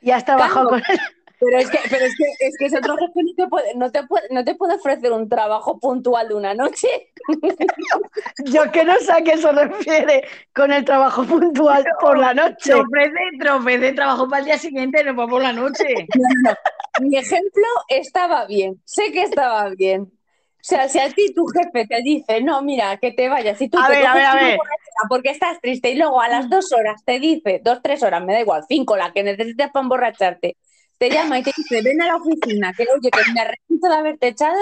Y 0.00 0.10
has 0.10 0.24
trabajado 0.24 0.70
con 0.70 0.78
él. 0.78 1.00
Pero 1.38 1.58
es 1.58 1.70
que, 1.70 1.78
pero 1.90 2.04
es 2.06 2.14
que, 2.16 2.46
es 2.46 2.56
que 2.58 2.66
ese 2.66 2.78
otro 2.78 2.96
jefe 2.96 3.20
no 3.22 3.34
te, 3.36 3.46
puede, 3.48 3.74
no, 3.74 3.92
te 3.92 4.02
puede, 4.04 4.26
no 4.30 4.44
te 4.44 4.54
puede 4.54 4.74
ofrecer 4.76 5.12
un 5.12 5.28
trabajo 5.28 5.78
puntual 5.78 6.28
de 6.28 6.34
una 6.34 6.54
noche. 6.54 6.88
Yo 8.44 8.70
que 8.72 8.84
no 8.84 8.96
sé 8.98 9.12
a 9.12 9.22
qué 9.22 9.36
se 9.36 9.52
refiere 9.52 10.24
con 10.54 10.72
el 10.72 10.84
trabajo 10.84 11.24
puntual 11.24 11.84
por 12.00 12.18
la 12.18 12.32
noche. 12.32 12.70
Te 12.70 12.74
ofrece, 12.74 13.20
te 13.38 13.50
ofrece 13.50 13.92
trabajo 13.92 14.28
para 14.28 14.40
el 14.40 14.46
día 14.46 14.58
siguiente, 14.58 15.04
no 15.04 15.14
para 15.14 15.28
por 15.28 15.42
la 15.42 15.52
noche. 15.52 15.84
Mi 17.00 17.18
ejemplo 17.18 17.66
estaba 17.88 18.46
bien, 18.46 18.80
sé 18.84 19.12
que 19.12 19.22
estaba 19.22 19.68
bien. 19.70 20.02
O 20.02 20.68
sea, 20.68 20.88
si 20.88 20.98
a 20.98 21.08
ti 21.10 21.32
tu 21.32 21.46
jefe 21.46 21.86
te 21.86 22.02
dice, 22.02 22.40
no, 22.40 22.60
mira, 22.62 22.96
que 22.96 23.12
te 23.12 23.28
vayas 23.28 23.60
y 23.60 23.68
tú 23.68 23.78
A 23.78 23.86
te 23.86 23.92
ver, 23.92 24.06
a 24.06 24.12
coges 24.12 24.14
ver, 24.14 24.26
a 24.26 24.32
una 24.32 24.42
ver. 24.42 24.56
borrachera 24.56 25.08
porque 25.08 25.30
estás 25.30 25.60
triste 25.60 25.90
y 25.90 25.94
luego 25.96 26.20
a 26.20 26.28
las 26.28 26.50
dos 26.50 26.72
horas 26.72 27.04
te 27.04 27.20
dice, 27.20 27.60
dos, 27.62 27.80
tres 27.82 28.02
horas, 28.02 28.24
me 28.24 28.32
da 28.32 28.40
igual, 28.40 28.64
cinco, 28.68 28.96
la 28.96 29.12
que 29.12 29.22
necesites 29.22 29.70
para 29.70 29.82
emborracharte, 29.84 30.56
te 30.98 31.10
llama 31.10 31.38
y 31.38 31.42
te 31.42 31.52
dice, 31.56 31.82
ven 31.82 32.00
a 32.02 32.06
la 32.06 32.16
oficina, 32.16 32.72
que 32.76 32.84
oye, 32.94 33.10
que 33.10 33.20
me 33.34 33.40
arrepiento 33.40 33.88
de 33.88 33.94
haberte 33.94 34.28
echado, 34.28 34.58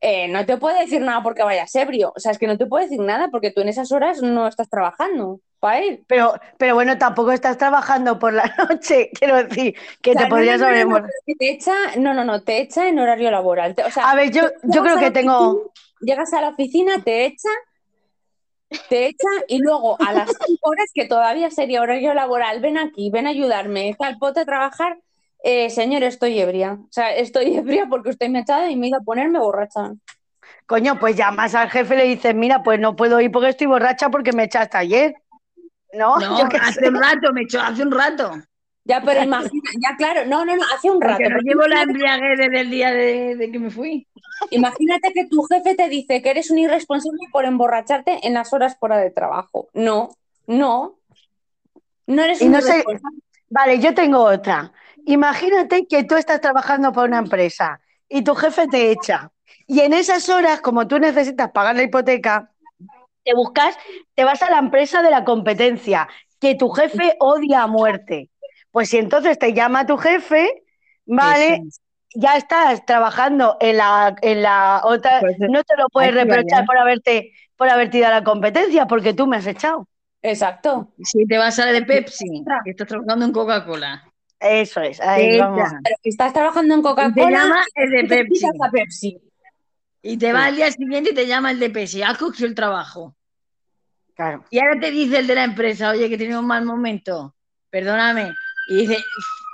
eh, 0.00 0.28
no 0.28 0.44
te 0.46 0.56
puede 0.56 0.80
decir 0.80 1.00
nada 1.00 1.22
porque 1.22 1.42
vayas 1.44 1.74
ebrio. 1.76 2.12
O 2.16 2.20
sea, 2.20 2.32
es 2.32 2.38
que 2.38 2.46
no 2.48 2.58
te 2.58 2.66
puede 2.66 2.84
decir 2.86 3.00
nada 3.00 3.28
porque 3.30 3.52
tú 3.52 3.60
en 3.60 3.68
esas 3.68 3.92
horas 3.92 4.20
no 4.22 4.48
estás 4.48 4.68
trabajando 4.68 5.40
para 5.60 5.78
él. 5.78 6.04
Pero, 6.08 6.34
pero 6.58 6.74
bueno, 6.74 6.98
tampoco 6.98 7.30
estás 7.30 7.56
trabajando 7.56 8.18
por 8.18 8.32
la 8.32 8.52
noche. 8.68 9.10
Quiero 9.14 9.36
decir, 9.44 9.76
que 10.00 10.10
O 10.10 10.14
sea, 10.14 10.24
te 10.24 10.28
podrías 10.28 10.60
no, 10.60 10.68
no, 10.70 10.84
no, 10.84 11.06
te 11.38 11.50
echa, 11.50 11.72
no, 11.98 12.14
no, 12.14 12.24
no, 12.24 12.42
te 12.42 12.60
echa 12.60 12.88
en 12.88 12.98
horario 12.98 13.30
laboral. 13.30 13.74
Te- 13.76 13.84
O 13.84 13.90
sea, 13.90 14.10
A 14.10 14.16
ver, 14.16 14.32
yo, 14.32 14.42
yo 14.64 14.82
creo 14.82 14.98
que 14.98 15.10
tengo. 15.12 15.38
oficina, 15.38 15.70
llegas 16.00 16.32
a 16.32 16.40
la 16.40 16.48
oficina, 16.48 17.02
te 17.04 17.26
echa, 17.26 17.48
te 18.88 19.06
echa 19.06 19.28
y 19.48 19.58
luego 19.58 20.00
a 20.00 20.12
las 20.12 20.30
cinco 20.46 20.70
horas, 20.70 20.86
que 20.94 21.04
todavía 21.06 21.50
sería 21.50 21.82
horario 21.82 22.14
laboral, 22.14 22.60
ven 22.60 22.78
aquí, 22.78 23.10
ven 23.10 23.26
a 23.26 23.30
ayudarme, 23.30 23.94
tal, 23.98 24.18
ponte 24.18 24.40
a 24.40 24.44
trabajar. 24.44 24.98
Eh, 25.44 25.70
señor, 25.70 26.02
estoy 26.04 26.38
ebria. 26.38 26.78
O 26.80 26.86
sea, 26.92 27.14
estoy 27.14 27.56
ebria 27.56 27.86
porque 27.88 28.10
usted 28.10 28.28
me 28.28 28.38
ha 28.38 28.42
echado 28.42 28.68
y 28.68 28.76
me 28.76 28.88
ido 28.88 28.98
a 28.98 29.02
ponerme 29.04 29.38
borracha. 29.38 29.92
Coño, 30.66 30.98
pues 30.98 31.16
llamas 31.16 31.54
al 31.54 31.70
jefe 31.70 31.94
y 31.94 31.98
le 31.98 32.04
dices, 32.04 32.34
mira, 32.34 32.62
pues 32.62 32.78
no 32.80 32.94
puedo 32.96 33.20
ir 33.20 33.30
porque 33.30 33.48
estoy 33.50 33.66
borracha 33.66 34.08
porque 34.10 34.32
me 34.32 34.44
echaste 34.44 34.76
ayer. 34.78 35.14
¿No? 35.92 36.16
No, 36.18 36.38
Yo 36.38 36.48
qué 36.48 36.56
hace 36.56 36.80
sé. 36.80 36.88
un 36.88 36.94
rato, 36.94 37.32
me 37.32 37.42
echó 37.42 37.60
hace 37.60 37.82
un 37.82 37.90
rato. 37.90 38.32
Ya, 38.84 39.00
pero 39.02 39.22
imagina, 39.22 39.70
ya 39.80 39.94
claro, 39.96 40.24
no, 40.26 40.44
no, 40.44 40.56
no, 40.56 40.62
hace 40.74 40.90
un 40.90 41.00
rato. 41.00 41.14
Porque 41.18 41.28
no 41.28 41.36
pero 41.36 41.42
llevo 41.42 41.68
la 41.68 41.82
embriaguez 41.82 42.38
desde 42.38 42.60
el 42.62 42.70
día 42.70 42.90
de, 42.92 43.36
de 43.36 43.52
que 43.52 43.58
me 43.60 43.70
fui. 43.70 44.08
Imagínate 44.50 45.12
que 45.12 45.26
tu 45.26 45.42
jefe 45.44 45.74
te 45.76 45.88
dice 45.88 46.20
que 46.22 46.30
eres 46.30 46.50
un 46.50 46.58
irresponsable 46.58 47.18
por 47.30 47.44
emborracharte 47.44 48.26
en 48.26 48.34
las 48.34 48.52
horas 48.52 48.76
fuera 48.78 48.96
de 48.96 49.10
trabajo. 49.10 49.68
No, 49.74 50.10
no. 50.46 50.96
No 52.06 52.22
eres 52.22 52.40
Y 52.40 52.46
un 52.46 52.52
no 52.52 52.60
sé- 52.60 52.70
irresponsable. 52.70 53.18
Vale, 53.50 53.78
yo 53.78 53.94
tengo 53.94 54.18
otra. 54.24 54.72
Imagínate 55.06 55.86
que 55.86 56.04
tú 56.04 56.16
estás 56.16 56.40
trabajando 56.40 56.92
para 56.92 57.08
una 57.08 57.18
empresa 57.18 57.80
y 58.08 58.22
tu 58.22 58.34
jefe 58.34 58.68
te 58.68 58.90
echa. 58.90 59.30
Y 59.66 59.80
en 59.80 59.92
esas 59.92 60.28
horas, 60.28 60.60
como 60.60 60.86
tú 60.86 60.98
necesitas 60.98 61.50
pagar 61.50 61.76
la 61.76 61.82
hipoteca, 61.82 62.50
te 63.24 63.34
buscas, 63.34 63.76
te 64.14 64.24
vas 64.24 64.42
a 64.42 64.50
la 64.50 64.58
empresa 64.58 65.02
de 65.02 65.10
la 65.10 65.24
competencia, 65.24 66.08
que 66.40 66.54
tu 66.54 66.70
jefe 66.70 67.16
odia 67.20 67.62
a 67.62 67.66
muerte. 67.66 68.30
Pues 68.70 68.88
si 68.90 68.98
entonces 68.98 69.38
te 69.38 69.52
llama 69.52 69.86
tu 69.86 69.96
jefe, 69.96 70.64
vale, 71.06 71.54
Eso. 71.54 71.80
ya 72.14 72.36
estás 72.36 72.84
trabajando 72.84 73.56
en 73.60 73.76
la, 73.76 74.16
en 74.22 74.42
la 74.42 74.80
otra, 74.84 75.20
Pues, 75.20 75.36
no 75.38 75.62
te 75.62 75.76
lo 75.76 75.86
puedes 75.88 76.12
vaya. 76.12 76.24
reprochar 76.24 76.64
por 76.64 76.78
haberte, 76.78 77.32
por 77.56 77.68
haberte 77.68 77.98
ido 77.98 78.08
a 78.08 78.10
la 78.10 78.24
competencia, 78.24 78.86
porque 78.86 79.14
tú 79.14 79.26
me 79.26 79.36
has 79.36 79.46
echado. 79.46 79.86
Exacto. 80.20 80.88
Si 81.02 81.26
te 81.26 81.38
vas 81.38 81.58
a 81.58 81.66
la 81.66 81.72
de 81.72 81.82
Pepsi, 81.82 82.44
que 82.64 82.70
estás 82.70 82.88
trabajando 82.88 83.24
en 83.24 83.32
Coca-Cola. 83.32 84.11
Eso 84.42 84.80
es, 84.80 85.00
ahí 85.00 85.38
vamos. 85.38 85.70
estás 86.02 86.32
trabajando 86.32 86.74
en 86.74 86.80
Y 86.80 86.82
te 86.82 86.88
Coca-Cola 86.88 87.30
llama 87.30 87.64
el 87.76 87.90
de 87.90 88.00
y 88.00 88.08
te 88.08 88.24
Pepsi. 88.24 88.46
a 88.46 88.70
Pepsi. 88.70 89.18
Y 90.02 90.16
te 90.16 90.32
va 90.32 90.46
al 90.46 90.56
día 90.56 90.70
siguiente 90.72 91.10
y 91.10 91.14
te 91.14 91.26
llama 91.28 91.52
el 91.52 91.60
de 91.60 91.70
Pepsi. 91.70 92.02
Has 92.02 92.18
cogido 92.18 92.48
el 92.48 92.54
trabajo. 92.56 93.14
Claro. 94.16 94.44
Y 94.50 94.58
ahora 94.58 94.80
te 94.80 94.90
dice 94.90 95.18
el 95.18 95.26
de 95.28 95.34
la 95.36 95.44
empresa, 95.44 95.90
oye, 95.90 96.08
que 96.08 96.18
tenido 96.18 96.40
un 96.40 96.46
mal 96.46 96.64
momento. 96.64 97.34
Perdóname. 97.70 98.34
Y 98.68 98.78
dice, 98.80 98.98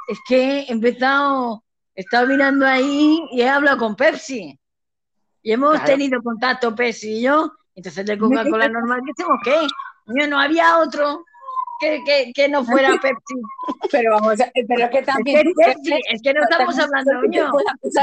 es 0.08 0.18
que 0.26 0.60
he 0.60 0.72
empezado, 0.72 1.62
he 1.94 2.00
estado 2.00 2.26
mirando 2.26 2.66
ahí 2.66 3.20
y 3.30 3.42
he 3.42 3.48
hablado 3.48 3.76
con 3.78 3.94
Pepsi. 3.94 4.58
Y 5.42 5.52
hemos 5.52 5.72
Claro. 5.72 5.86
tenido 5.86 6.22
contacto 6.22 6.74
Pepsi 6.74 7.18
y 7.18 7.22
yo. 7.22 7.52
Entonces 7.74 8.06
de 8.06 8.18
Coca-Cola 8.18 8.68
normal, 8.68 9.00
¿qué 9.04 9.12
hacemos 9.12 9.38
qué? 9.44 9.66
Coño, 10.06 10.26
no 10.28 10.40
había 10.40 10.78
otro 10.78 11.24
que, 11.80 12.02
que, 12.04 12.32
que 12.32 12.48
no 12.48 12.64
fuera 12.64 12.90
Pepsi. 13.00 13.34
Pero 13.90 14.12
vamos, 14.12 14.40
a- 14.40 14.50
pero 14.66 14.90
que 14.90 14.98
Es 14.98 15.06
también. 15.06 15.42
que, 15.42 15.52
Pepsi, 15.54 16.00
es 16.10 16.22
que 16.22 16.34
no 16.34 16.42
estamos 16.42 16.78
hablando, 16.78 17.10
que 17.30 17.38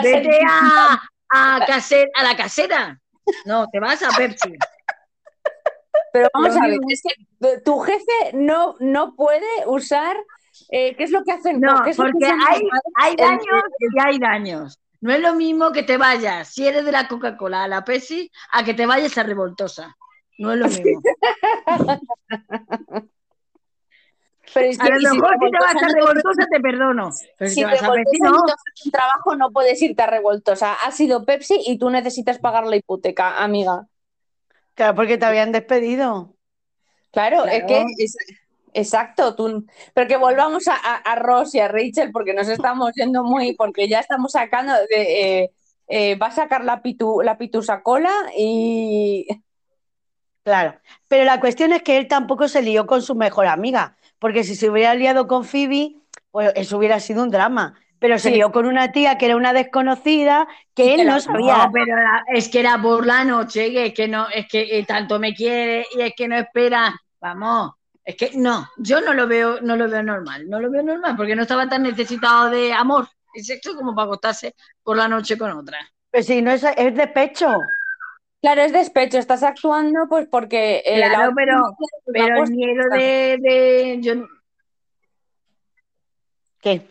ser 0.02 0.24
Vete 0.24 0.40
a, 0.48 1.02
a, 1.30 1.66
caser- 1.66 2.10
a 2.16 2.24
la 2.24 2.36
casera. 2.38 3.00
No, 3.46 3.68
te 3.72 3.80
vas 3.80 4.02
a 4.04 4.10
Pepsi. 4.16 4.54
Pero 6.14 6.30
vamos 6.34 6.56
a 6.56 6.68
ver, 6.68 6.80
es 6.90 7.02
que 7.02 7.58
tu 7.66 7.80
jefe 7.80 8.32
no, 8.34 8.76
no 8.80 9.16
puede 9.16 9.46
usar. 9.68 10.16
eh, 10.70 10.96
¿Qué 10.96 11.04
es 11.04 11.12
lo 11.12 11.24
que 11.24 11.34
hacen? 11.34 11.60
No, 11.60 11.84
¿Qué 11.84 11.90
es 11.90 11.98
lo 11.98 12.06
que 12.06 12.12
porque 12.12 12.26
hacen 12.28 12.40
hay, 12.48 12.62
hay 12.96 13.16
daños 13.18 13.64
y 13.80 14.00
hay 14.00 14.20
daños. 14.20 14.80
No 15.02 15.12
es 15.14 15.20
lo 15.20 15.34
mismo 15.36 15.72
que 15.74 15.84
te 15.84 15.98
vayas, 15.98 16.48
si 16.54 16.66
eres 16.68 16.86
de 16.86 16.92
la 16.92 17.08
Coca-Cola 17.08 17.64
a 17.64 17.68
la 17.68 17.84
Pepsi, 17.84 18.32
a 18.52 18.64
que 18.64 18.74
te 18.74 18.86
vayas 18.86 19.18
a 19.18 19.24
Revoltosa. 19.24 19.96
No 20.40 20.54
es 20.54 20.60
lo 20.60 20.68
mismo. 20.70 21.02
Pero 24.56 24.70
es 24.70 24.80
A 24.80 24.90
lo 24.90 25.00
mejor 25.00 25.36
si 25.40 25.52
te 25.52 25.60
vas 25.60 25.76
a 25.76 25.88
Revoltosa 25.88 26.48
te 26.50 26.60
perdono, 26.62 27.10
pero 27.38 27.50
si 27.50 27.56
Si 27.56 27.62
te 27.62 27.66
vas 27.68 27.84
a 27.84 27.92
Pepsi 27.92 28.20
no. 28.20 28.32
un 28.86 28.92
trabajo, 28.92 29.36
no 29.36 29.52
puedes 29.52 29.82
irte 29.82 30.02
a 30.02 30.08
Revoltosa. 30.08 30.74
Ha 30.74 30.92
sido 30.92 31.26
Pepsi 31.26 31.60
y 31.68 31.78
tú 31.78 31.90
necesitas 31.90 32.40
pagar 32.40 32.66
la 32.66 32.78
hipoteca, 32.78 33.44
amiga. 33.44 33.86
Claro, 34.74 34.96
porque 34.96 35.18
te 35.18 35.26
habían 35.26 35.52
despedido. 35.52 36.34
Claro, 37.12 37.44
Claro. 37.44 37.52
es 37.58 37.64
que 37.66 37.86
es- 37.98 38.18
exacto, 38.74 39.36
tú, 39.36 39.66
pero 39.94 40.08
que 40.08 40.18
volvamos 40.18 40.68
a, 40.68 40.76
a, 40.76 40.96
a 40.96 41.16
Ross 41.16 41.54
y 41.56 41.60
a 41.60 41.68
Rachel 41.68 42.12
porque 42.12 42.34
nos 42.34 42.48
estamos 42.48 42.92
yendo 42.96 43.24
muy, 43.24 43.56
porque 43.56 43.88
ya 43.88 44.00
estamos 44.00 44.32
sacando 44.34 44.74
de 44.90 45.44
eh, 45.44 45.52
eh, 45.88 46.16
va 46.16 46.28
a 46.28 46.32
sacar 46.32 46.64
la 46.66 46.82
pitu, 46.82 47.22
la 47.22 47.38
pitusa 47.38 47.82
cola 47.84 48.12
y 48.38 49.28
Claro. 50.44 50.80
Pero 51.08 51.24
la 51.26 51.40
cuestión 51.40 51.74
es 51.74 51.82
que 51.82 51.98
él 51.98 52.08
tampoco 52.08 52.48
se 52.48 52.62
lió 52.62 52.86
con 52.86 53.02
su 53.02 53.16
mejor 53.16 53.48
amiga, 53.48 53.98
porque 54.20 54.44
si 54.44 54.56
se 54.56 54.70
hubiera 54.70 54.94
liado 54.96 55.28
con 55.28 55.44
Phoebe, 55.46 55.96
pues 56.32 56.52
eso 56.56 56.78
hubiera 56.78 57.00
sido 57.00 57.24
un 57.24 57.30
drama. 57.32 57.76
Pero 57.98 58.20
se 58.20 58.30
Sí. 58.30 58.36
lió 58.36 58.52
con 58.52 58.66
una 58.66 58.92
tía 58.92 59.18
que 59.18 59.26
era 59.26 59.38
una 59.38 59.54
desconocida 59.54 60.48
que 60.76 60.96
él 60.96 61.08
no 61.08 61.20
sabía. 61.22 61.66
No, 61.66 61.72
pero 61.72 61.96
la- 61.96 62.24
es 62.34 62.50
que 62.50 62.60
era 62.60 62.80
por 62.82 63.06
la 63.06 63.24
noche, 63.24 63.72
que 63.72 63.86
es 63.88 63.94
que 63.94 64.08
no, 64.08 64.28
es 64.30 64.48
que 64.48 64.78
eh, 64.80 64.86
tanto 64.86 65.18
me 65.18 65.34
quiere 65.34 65.86
y 65.96 66.02
es 66.02 66.14
que 66.16 66.28
no 66.28 66.36
espera. 66.36 66.94
Vamos, 67.22 67.72
es 68.04 68.16
que 68.16 68.32
no, 68.36 68.70
yo 68.78 69.00
no 69.02 69.14
lo 69.14 69.28
veo, 69.28 69.62
no 69.62 69.76
lo 69.78 69.90
veo 69.90 70.04
normal, 70.04 70.48
no 70.50 70.60
lo 70.60 70.70
veo 70.70 70.84
normal, 70.84 71.16
porque 71.16 71.36
no 71.36 71.44
estaba 71.44 71.68
tan 71.70 71.84
necesitado 71.84 72.50
de 72.50 72.72
amor 72.74 73.08
y 73.34 73.42
sexo 73.44 73.76
como 73.76 73.96
para 73.96 74.06
acostarse 74.08 74.54
por 74.84 74.98
la 74.98 75.08
noche 75.08 75.38
con 75.38 75.52
otra. 75.52 75.78
Pues 76.12 76.28
si 76.28 76.42
no 76.42 76.52
es, 76.52 76.64
es 76.64 76.96
despecho. 76.96 77.62
Claro, 78.46 78.62
es 78.62 78.72
despecho, 78.74 79.18
estás 79.18 79.42
actuando 79.42 80.08
pues 80.08 80.28
porque 80.30 80.84
eh, 80.86 81.00
la 81.00 81.10
Claro, 81.10 81.34
pero- 81.36 81.64
el 82.14 82.52
miedo 82.52 82.84
de, 82.92 83.38
de- 83.42 83.98
yo, 84.02 84.14
¿Qué? 86.62 86.82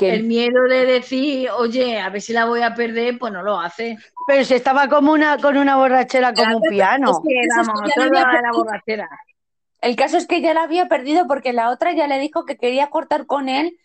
El 0.00 0.24
miedo 0.24 0.62
de 0.64 0.84
decir, 0.86 1.50
oye, 1.50 1.98
a 1.98 2.08
ver 2.10 2.20
si 2.20 2.32
la 2.32 2.44
voy 2.44 2.62
a 2.62 2.74
perder, 2.74 3.18
pues 3.18 3.32
no 3.32 3.42
lo 3.42 3.58
hace. 3.58 3.96
Pero 4.26 4.44
si 4.44 4.54
estaba 4.54 4.88
como 4.88 5.12
una, 5.12 5.38
con 5.38 5.56
una 5.56 5.76
borrachera 5.76 6.32
como 6.34 6.58
un 6.58 6.62
piano. 6.68 7.10
es 7.10 7.18
que- 7.26 7.40
es 7.40 7.94
que 7.94 8.10
la 8.42 8.52
borrachera. 8.52 9.08
El 9.80 9.96
caso 9.96 10.16
es 10.18 10.26
que 10.26 10.40
ya 10.40 10.54
la 10.54 10.62
había 10.64 10.86
perdido 10.86 11.26
porque 11.26 11.52
la 11.52 11.70
otra 11.70 11.92
ya 11.92 12.06
le 12.06 12.18
dijo 12.18 12.44
que 12.44 12.56
quería 12.58 12.88
cortar 12.90 13.26
con 13.26 13.48
él 13.48 13.78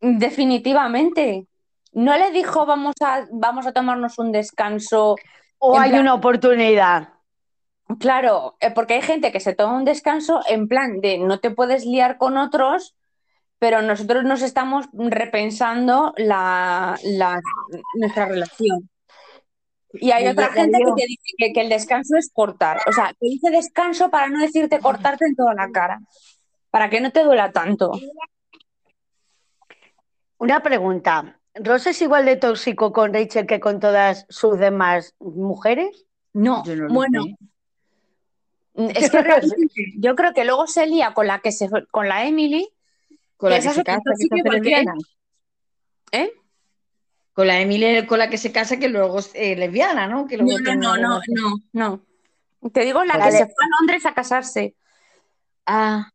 definitivamente. 0.00 1.46
No 1.92 2.16
le 2.16 2.30
dijo 2.30 2.66
vamos 2.66 2.94
a, 3.02 3.26
vamos 3.32 3.66
a 3.66 3.72
tomarnos 3.72 4.18
un 4.18 4.32
descanso. 4.32 5.16
O 5.58 5.78
hay 5.78 5.90
plan- 5.90 6.02
una 6.02 6.14
oportunidad. 6.14 7.08
Claro, 8.00 8.56
eh, 8.60 8.70
porque 8.70 8.94
hay 8.94 9.02
gente 9.02 9.32
que 9.32 9.40
se 9.40 9.54
toma 9.54 9.76
un 9.76 9.84
descanso 9.84 10.40
en 10.48 10.68
plan 10.68 11.00
de 11.00 11.18
no 11.18 11.40
te 11.40 11.50
puedes 11.50 11.86
liar 11.86 12.18
con 12.18 12.36
otros, 12.36 12.94
pero 13.58 13.80
nosotros 13.82 14.24
nos 14.24 14.42
estamos 14.42 14.86
repensando 14.92 16.12
la, 16.16 16.98
la- 17.02 17.40
nuestra 17.94 18.26
relación. 18.26 18.88
Y 19.94 20.10
hay 20.10 20.24
Sí, 20.24 20.30
otra 20.30 20.48
gente 20.52 20.78
que 20.78 20.92
te 21.02 21.06
dice 21.06 21.32
que, 21.38 21.52
que 21.54 21.60
el 21.62 21.70
descanso 21.70 22.16
es 22.18 22.30
cortar. 22.32 22.78
O 22.86 22.92
sea, 22.92 23.06
que 23.18 23.26
dice 23.28 23.50
descanso 23.50 24.10
para 24.10 24.28
no 24.28 24.38
decirte 24.38 24.80
cortarte 24.80 25.24
en 25.24 25.34
toda 25.34 25.54
la 25.54 25.70
cara, 25.70 25.98
para 26.70 26.90
que 26.90 27.00
no 27.00 27.10
te 27.10 27.24
duela 27.24 27.50
tanto. 27.52 27.92
Una 30.38 30.60
pregunta. 30.62 31.37
¿Ross 31.62 31.86
es 31.86 32.00
igual 32.02 32.24
de 32.26 32.36
tóxico 32.36 32.92
con 32.92 33.12
Rachel 33.12 33.46
que 33.46 33.60
con 33.60 33.80
todas 33.80 34.26
sus 34.28 34.58
demás 34.58 35.14
mujeres? 35.18 36.06
No, 36.32 36.62
bueno, 36.90 37.24
sé. 38.74 38.90
es 39.00 39.10
que 39.10 39.22
realmente 39.22 39.74
yo 39.98 40.14
creo 40.14 40.32
que 40.34 40.44
luego 40.44 40.66
se 40.66 40.86
lía 40.86 41.14
con 41.14 41.26
la 41.26 41.40
que 41.40 41.52
se 41.52 41.68
fue- 41.68 41.86
con 41.88 42.08
la 42.08 42.24
Emily, 42.26 42.68
Con 43.36 43.50
la 43.50 43.56
que 43.60 43.68
se 43.70 43.84
casa, 43.84 44.02
que 44.18 44.50
lesbiana. 44.50 44.94
con 47.32 47.46
la 47.46 47.60
Emily 47.60 48.06
con 48.06 48.18
la 48.18 48.28
que 48.30 48.38
se 48.38 48.50
casa, 48.52 48.78
que 48.78 48.88
luego 48.88 49.20
es 49.20 49.30
eh, 49.34 49.54
lesbiana, 49.56 50.06
¿no? 50.08 50.26
Que 50.26 50.36
luego 50.36 50.58
No, 50.58 50.74
no, 50.74 50.96
no, 50.96 50.96
no, 50.96 51.20
no, 51.72 52.02
no. 52.60 52.70
Te 52.72 52.80
digo 52.84 53.04
la 53.04 53.14
que 53.22 53.30
se 53.32 53.46
fue 53.46 53.64
a 53.64 53.68
Londres 53.80 54.06
a 54.06 54.14
casarse. 54.14 54.74
Ah, 55.64 56.10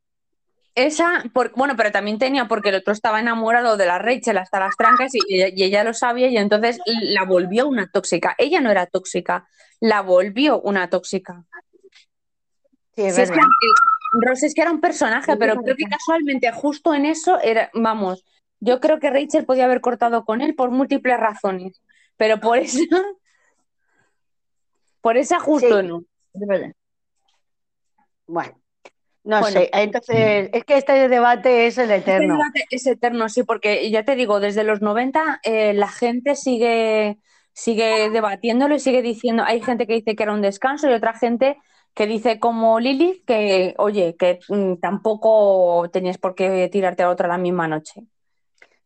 Esa, 0.76 1.24
por- 1.34 1.52
bueno, 1.56 1.76
pero 1.78 1.92
también 1.92 2.18
tenía 2.18 2.48
porque 2.48 2.70
el 2.70 2.76
otro 2.76 2.94
estaba 2.94 3.20
enamorado 3.20 3.78
de 3.78 3.86
la 3.86 4.00
Rachel 4.00 4.38
hasta 4.40 4.60
las 4.60 4.76
trancas 4.76 5.12
y 5.14 5.20
ella, 5.36 5.50
y 5.56 5.64
ella 5.64 5.84
lo 5.84 5.94
sabía 5.94 6.28
y 6.30 6.38
entonces 6.38 6.80
la 6.86 7.26
volvió 7.26 7.68
una 7.68 7.90
tóxica. 7.92 8.34
Ella 8.40 8.60
no 8.60 8.72
era 8.72 8.88
tóxica, 8.88 9.48
la 9.80 10.02
volvió 10.02 10.60
una 10.62 10.90
tóxica. 10.90 11.44
Sí, 12.96 13.04
es 13.04 13.16
Si 13.16 13.22
es 13.22 13.30
que, 13.30 13.36
verdad. 13.38 13.50
Ross 14.22 14.44
es 14.44 14.54
que 14.54 14.62
era 14.62 14.72
un 14.72 14.82
personaje, 14.82 15.36
pero 15.38 15.56
creo 15.62 15.76
que 15.76 15.86
casualmente 15.86 16.52
justo 16.52 16.94
en 16.94 17.06
eso 17.06 17.40
era, 17.40 17.70
vamos, 17.74 18.24
yo 18.60 18.80
creo 18.80 19.00
que 19.00 19.10
Rachel 19.10 19.46
podía 19.46 19.66
haber 19.66 19.82
cortado 19.82 20.24
con 20.26 20.42
él 20.42 20.56
por 20.56 20.72
múltiples 20.72 21.20
razones, 21.20 21.82
pero 22.18 22.40
por 22.40 22.58
esa, 22.58 22.80
por 25.02 25.18
esa 25.18 25.40
justo 25.40 25.82
Sí. 25.82 25.88
no. 25.88 26.04
Bueno, 28.26 28.60
no 29.24 29.40
Bueno. 29.40 29.44
sé. 29.44 29.70
Entonces, 29.74 30.50
es 30.54 30.64
que 30.66 30.78
este 30.78 31.08
debate 31.10 31.68
es 31.68 31.78
el 31.78 31.92
Este 31.92 32.02
eterno. 32.02 32.28
debate 32.28 32.66
es 32.70 32.86
eterno, 32.88 33.30
sí, 33.30 33.44
porque 33.44 33.90
ya 33.92 34.04
te 34.04 34.16
digo, 34.16 34.40
desde 34.40 34.64
los 34.64 34.82
90 34.82 35.40
eh, 35.44 35.74
la 35.74 35.88
gente 35.90 36.36
sigue, 36.36 37.18
sigue 37.54 38.10
debatiéndolo 38.10 38.76
y 38.76 38.80
sigue 38.80 39.02
diciendo, 39.02 39.44
hay 39.46 39.62
gente 39.62 39.88
que 39.88 39.94
dice 39.94 40.16
que 40.16 40.24
era 40.24 40.34
un 40.34 40.42
descanso 40.42 40.90
y 40.90 40.94
otra 40.94 41.14
gente 41.14 41.58
que 41.94 42.08
dice 42.08 42.40
como 42.40 42.80
Lilith 42.80 43.24
que, 43.26 43.74
oye, 43.78 44.16
que 44.18 44.40
mm, 44.50 44.76
tampoco 44.82 45.90
tenías 45.94 46.18
por 46.18 46.36
qué 46.36 46.68
tirarte 46.72 47.04
a 47.04 47.10
otra 47.10 47.28
la 47.30 47.38
misma 47.38 47.68
noche. 47.68 48.02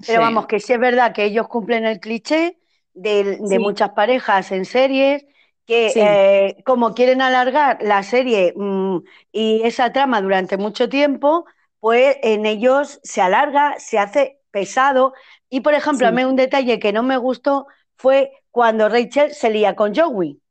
Pero 0.05 0.19
Sí. 0.19 0.21
vamos, 0.21 0.47
que 0.47 0.59
sí 0.59 0.73
es 0.73 0.79
verdad 0.79 1.13
que 1.13 1.25
ellos 1.25 1.47
cumplen 1.47 1.85
el 1.85 1.99
cliché 1.99 2.57
de, 2.93 3.37
de 3.41 3.59
Sí. 3.59 3.59
muchas 3.59 3.91
parejas 3.91 4.51
en 4.51 4.65
series, 4.65 5.25
que 5.67 5.89
Sí. 5.89 5.99
eh, 6.01 6.63
como 6.65 6.95
quieren 6.95 7.21
alargar 7.21 7.79
la 7.83 8.03
serie 8.03 8.53
mm, 8.57 8.99
y 9.33 9.61
esa 9.65 9.93
trama 9.93 10.21
durante 10.21 10.57
mucho 10.57 10.89
tiempo, 10.89 11.45
pues 11.79 12.17
en 12.23 12.47
ellos 12.47 12.99
se 13.03 13.21
alarga, 13.21 13.75
se 13.79 13.99
hace 13.99 14.41
pesado. 14.51 15.13
Y 15.49 15.61
por 15.61 15.75
ejemplo, 15.75 16.07
Sí. 16.07 16.09
a 16.09 16.11
mí 16.11 16.25
un 16.25 16.37
detalle 16.37 16.79
que 16.79 16.93
no 16.93 17.03
me 17.03 17.17
gustó 17.17 17.67
fue 17.97 18.31
cuando 18.51 18.89
Rachel 18.89 19.33
se 19.33 19.51
lía 19.51 19.75
con 19.75 19.95
Joey. 19.95 20.41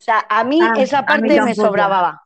O 0.00 0.04
sea, 0.04 0.26
a 0.28 0.44
mí 0.44 0.60
Ah, 0.60 0.74
esa 0.76 1.02
mí 1.02 1.06
parte 1.06 1.40
me 1.40 1.54
sobraba. 1.54 2.22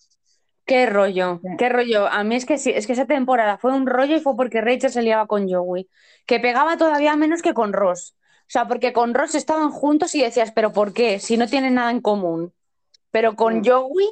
Qué 0.64 0.86
rollo, 0.86 1.40
qué 1.58 1.68
rollo. 1.68 2.08
A 2.08 2.24
mí 2.24 2.34
es 2.34 2.44
que 2.44 2.58
sí, 2.58 2.72
es 2.74 2.86
que 2.88 2.94
esa 2.94 3.06
temporada 3.06 3.56
fue 3.58 3.72
un 3.72 3.86
rollo 3.86 4.16
y 4.16 4.20
fue 4.20 4.34
porque 4.36 4.60
Rachel 4.60 4.90
se 4.90 5.02
liaba 5.02 5.26
con 5.28 5.48
Joey, 5.48 5.88
que 6.26 6.40
pegaba 6.40 6.76
todavía 6.76 7.14
menos 7.16 7.40
que 7.42 7.54
con 7.54 7.72
Ross. 7.72 8.15
O 8.48 8.50
sea, 8.50 8.68
porque 8.68 8.92
con 8.92 9.14
Ross 9.14 9.34
estaban 9.34 9.70
juntos 9.70 10.14
y 10.14 10.22
decías, 10.22 10.52
pero 10.52 10.72
¿por 10.72 10.92
qué? 10.92 11.18
Si 11.18 11.36
no 11.36 11.46
tienen 11.48 11.74
nada 11.74 11.90
en 11.90 12.00
común. 12.00 12.52
Pero 13.10 13.34
con 13.36 13.60
Mm. 13.60 13.66
Joey 13.66 14.08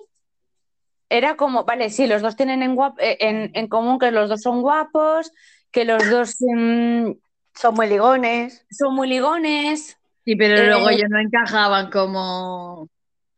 era 1.09 1.37
como, 1.37 1.64
vale, 1.64 1.91
sí, 1.91 2.07
los 2.07 2.22
dos 2.22 2.37
tienen 2.37 2.62
en, 2.62 2.74
guap- 2.76 2.99
eh, 2.99 3.16
en, 3.20 3.51
en 3.55 3.68
común 3.68 3.99
que 3.99 4.11
los 4.11 4.28
dos 4.28 4.43
son 4.43 4.62
guapos, 4.62 5.30
que 5.70 5.85
los 5.85 6.09
dos 6.11 6.37
mm, 6.41 7.12
Son 7.55 7.74
muy 7.74 7.87
ligones. 7.89 8.66
son 8.70 8.95
muy 8.95 9.09
ligones. 9.09 9.97
Sí, 10.24 10.37
pero 10.37 10.62
Eh, 10.62 10.66
luego 10.66 10.89
ellos 10.91 11.09
no 11.11 11.20
encajaban 11.20 11.91
como... 11.91 12.89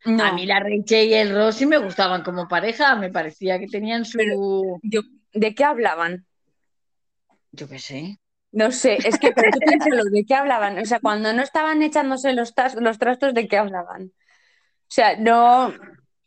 No, 0.05 0.23
A 0.23 0.31
mí 0.31 0.45
la 0.45 0.59
Rachel 0.61 1.07
y 1.09 1.13
el 1.13 1.35
Rossi 1.35 1.65
me 1.65 1.77
gustaban 1.77 2.23
como 2.23 2.47
pareja, 2.47 2.95
me 2.95 3.11
parecía 3.11 3.59
que 3.59 3.67
tenían 3.67 4.05
su... 4.05 4.17
¿de 5.33 5.53
qué 5.53 5.63
hablaban? 5.63 6.25
Yo 7.51 7.67
qué 7.67 7.79
sé. 7.79 8.17
No 8.57 8.71
sé, 8.71 8.97
es 9.05 9.19
que 9.19 9.31
pero 9.33 9.51
tú 9.51 9.59
piénsalo, 9.59 10.03
¿de 10.05 10.25
qué 10.25 10.33
hablaban? 10.33 10.79
O 10.79 10.85
sea, 10.85 10.99
cuando 10.99 11.31
no 11.31 11.43
estaban 11.43 11.83
echándose 11.83 12.33
los, 12.33 12.55
los 12.79 12.97
trastos, 12.97 13.35
¿de 13.35 13.47
qué 13.47 13.55
hablaban? 13.55 14.05
O 14.05 14.89
sea, 14.89 15.15
no, 15.15 15.71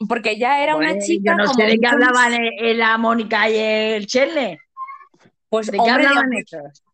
porque 0.08 0.38
ya 0.38 0.62
era 0.62 0.76
una 0.76 0.96
chica 1.00 1.32
yo 1.32 1.36
no 1.36 1.46
como 1.46 1.54
sé 1.54 1.64
de 1.64 1.78
qué 1.80 1.88
hablaban 1.88 2.34
eh, 2.34 2.50
eh, 2.60 2.74
la 2.74 2.96
Mónica 2.98 3.50
y 3.50 3.56
el 3.56 4.06
Chenle. 4.06 4.60
Pues, 5.48 5.72
¿De 5.72 5.78
qué 5.78 5.90
hablaban 5.90 6.32
esos? 6.34 6.84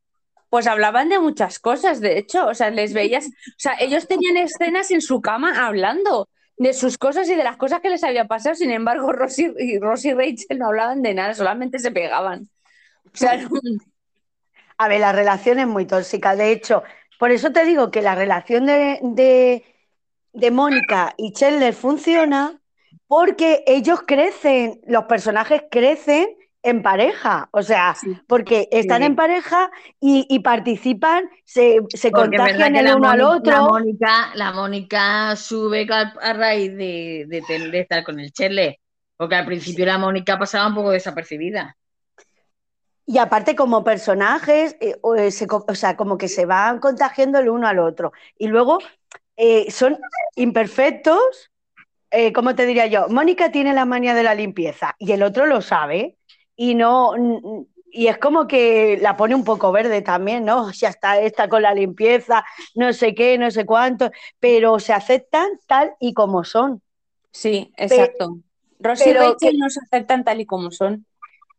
pues 0.49 0.66
hablaban 0.66 1.11
de 1.11 1.18
muchas 1.18 1.59
cosas, 1.59 2.01
de 2.01 2.16
hecho, 2.16 2.47
o 2.47 2.55
sea, 2.55 2.70
les 2.70 2.95
veías, 2.95 3.26
o 3.49 3.59
sea, 3.59 3.74
ellos 3.78 4.09
tenían 4.09 4.39
escenas 4.39 4.91
en 4.91 5.03
su 5.03 5.20
cama 5.20 5.66
hablando 5.66 6.30
de 6.57 6.72
sus 6.72 6.97
cosas 6.97 7.28
y 7.28 7.34
de 7.34 7.45
las 7.45 7.59
cosas 7.59 7.82
que 7.82 7.91
les 7.91 8.03
había 8.05 8.26
pasado, 8.26 8.55
sin 8.55 8.70
embargo, 8.70 9.12
Ross 9.12 9.39
y, 9.39 9.53
y 9.59 9.78
Ross 9.78 10.07
y 10.07 10.14
Rachel 10.14 10.59
no 10.59 10.68
hablaban 10.68 11.03
de 11.03 11.12
nada, 11.12 11.34
solamente 11.34 11.78
se 11.78 11.91
pegaban. 11.91 12.49
O 13.05 13.16
sea, 13.18 13.39
A 14.78 14.88
ver, 14.88 15.00
la 15.00 15.12
relación 15.12 15.58
es 15.58 15.66
muy 15.66 15.86
tóxica. 15.86 16.36
De 16.36 16.52
hecho, 16.52 16.82
por 17.18 17.30
eso 17.30 17.52
te 17.52 17.64
digo 17.64 17.90
que 17.90 18.02
la 18.02 18.14
relación 18.14 18.66
de, 18.66 18.98
de, 19.02 19.64
de 20.32 20.50
Mónica 20.50 21.14
y 21.16 21.32
Chandler 21.32 21.72
funciona 21.74 22.60
porque 23.06 23.62
ellos 23.66 24.00
crecen, 24.06 24.80
los 24.86 25.04
personajes 25.04 25.62
crecen 25.70 26.26
en 26.62 26.82
pareja. 26.82 27.48
O 27.52 27.62
sea, 27.62 27.94
Sí. 27.94 28.18
porque 28.26 28.68
están 28.72 29.00
Sí. 29.00 29.06
en 29.06 29.16
pareja 29.16 29.70
y, 30.00 30.26
y 30.28 30.40
participan, 30.40 31.30
se, 31.44 31.78
se 31.90 32.10
contagian 32.10 32.74
el 32.74 32.96
uno 32.96 33.08
al 33.08 33.20
Mónica- 33.20 33.50
La 33.52 33.62
otro. 33.62 33.68
Mónica, 33.72 34.30
la 34.34 34.52
Mónica 34.52 35.36
sube 35.36 35.86
a, 35.90 36.12
a 36.20 36.32
raíz 36.32 36.76
de, 36.76 37.24
de, 37.28 37.80
estar 37.80 38.02
con 38.04 38.18
el 38.20 38.32
Chenle. 38.32 38.80
Porque 39.16 39.36
al 39.36 39.46
principio 39.46 39.86
la 39.86 39.96
Mónica 39.96 40.38
pasaba 40.38 40.66
un 40.66 40.74
poco 40.74 40.90
desapercibida. 40.90 41.76
Y 43.07 43.18
aparte, 43.18 43.54
como 43.54 43.84
personajes, 43.84 44.76
eh, 44.80 44.96
o, 45.02 45.14
eh, 45.14 45.30
se 45.30 45.46
o 45.50 45.74
sea, 45.74 45.96
como 45.96 46.18
que 46.18 46.28
se 46.28 46.44
van 46.46 46.80
contagiando 46.80 47.38
el 47.38 47.48
uno 47.48 47.68
al 47.68 47.78
otro. 47.78 48.12
Y 48.38 48.48
luego 48.48 48.78
eh, 49.36 49.70
son 49.70 49.98
imperfectos, 50.36 51.52
eh, 52.11 52.32
¿cómo 52.32 52.54
te 52.54 52.66
diría 52.66 52.86
yo? 52.86 53.09
Mónica 53.09 53.52
tiene 53.52 53.74
la 53.74 53.84
manía 53.84 54.14
de 54.14 54.22
la 54.22 54.34
limpieza 54.34 54.94
y 54.98 55.12
el 55.12 55.22
otro 55.22 55.46
lo 55.46 55.62
sabe. 55.62 56.16
Y 56.57 56.74
no. 56.74 57.12
Y 57.90 58.09
es 58.09 58.18
como 58.18 58.46
que 58.46 58.98
la 59.00 59.16
pone 59.16 59.34
un 59.34 59.44
poco 59.44 59.72
verde 59.72 60.02
también, 60.02 60.44
¿no? 60.44 60.70
Ya 60.72 60.88
está 60.90 61.20
esta 61.20 61.48
con 61.48 61.62
la 61.62 61.74
limpieza, 61.74 62.44
no 62.74 62.92
sé 62.92 63.14
qué, 63.14 63.38
no 63.38 63.50
sé 63.50 63.66
cuánto, 63.66 64.11
pero 64.40 64.78
se 64.80 64.92
aceptan 64.92 65.46
tal 65.66 65.94
y 66.00 66.14
como 66.14 66.44
son. 66.44 66.82
sí, 67.32 67.72
exacto. 67.76 68.38
Y 68.78 69.04
pero 69.04 69.20
Rachel 69.20 69.38
que- 69.38 69.59
no 69.59 69.70
se 69.70 69.80
aceptan 69.80 70.24
tal 70.24 70.40
y 70.40 70.46
como 70.46 70.70
son. 70.70 71.07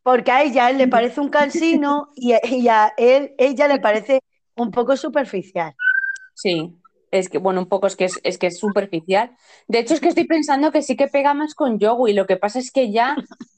Porque 0.07 0.31
a 0.31 0.41
ella 0.41 0.69
él 0.69 0.77
le 0.77 0.87
parece 0.97 1.19
un 1.19 1.27
cansino 1.27 2.13
y 2.15 2.31
a, 2.31 2.39
y 2.45 2.65
a 2.69 2.93
él, 2.95 3.35
ella 3.37 3.67
le 3.67 3.81
parece 3.81 4.21
un 4.55 4.71
poco 4.71 4.95
superficial. 4.95 5.75
Sí, 6.33 6.77
es 7.11 7.27
que, 7.27 7.39
bueno, 7.39 7.59
un 7.59 7.67
poco 7.67 7.87
es 7.87 7.97
que 7.97 8.05
es, 8.05 8.17
es 8.23 8.37
que 8.37 8.47
es 8.47 8.57
superficial. 8.57 9.35
De 9.67 9.79
hecho, 9.79 9.93
es 9.93 9.99
que 9.99 10.07
estoy 10.07 10.23
pensando 10.23 10.71
que 10.71 10.81
sí 10.81 10.95
que 10.95 11.09
pega 11.09 11.33
más 11.33 11.53
con 11.55 11.77
Joey. 11.77 12.13
Lo 12.13 12.25
que 12.25 12.37
pasa 12.37 12.57
es 12.59 12.71
que 12.71 12.89
ya 12.89 13.17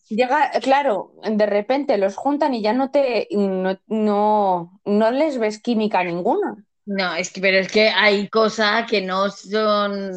llega, 0.10 0.50
claro, 0.64 1.12
de 1.24 1.46
repente 1.46 2.00
los 2.00 2.16
juntan 2.16 2.56
y 2.56 2.64
ya 2.64 2.74
no 2.74 2.90
te, 2.90 3.28
no, 3.30 3.78
no, 3.86 4.82
no 4.86 5.12
les 5.12 5.38
ves 5.38 5.62
química 5.62 6.04
ninguna. 6.04 6.66
No, 6.88 7.14
es 7.14 7.32
que, 7.32 7.42
pero 7.42 7.60
es 7.60 7.72
que 7.72 7.90
hay 7.90 8.28
cosas 8.28 8.90
que 8.90 9.04
no 9.04 9.30
son. 9.30 10.14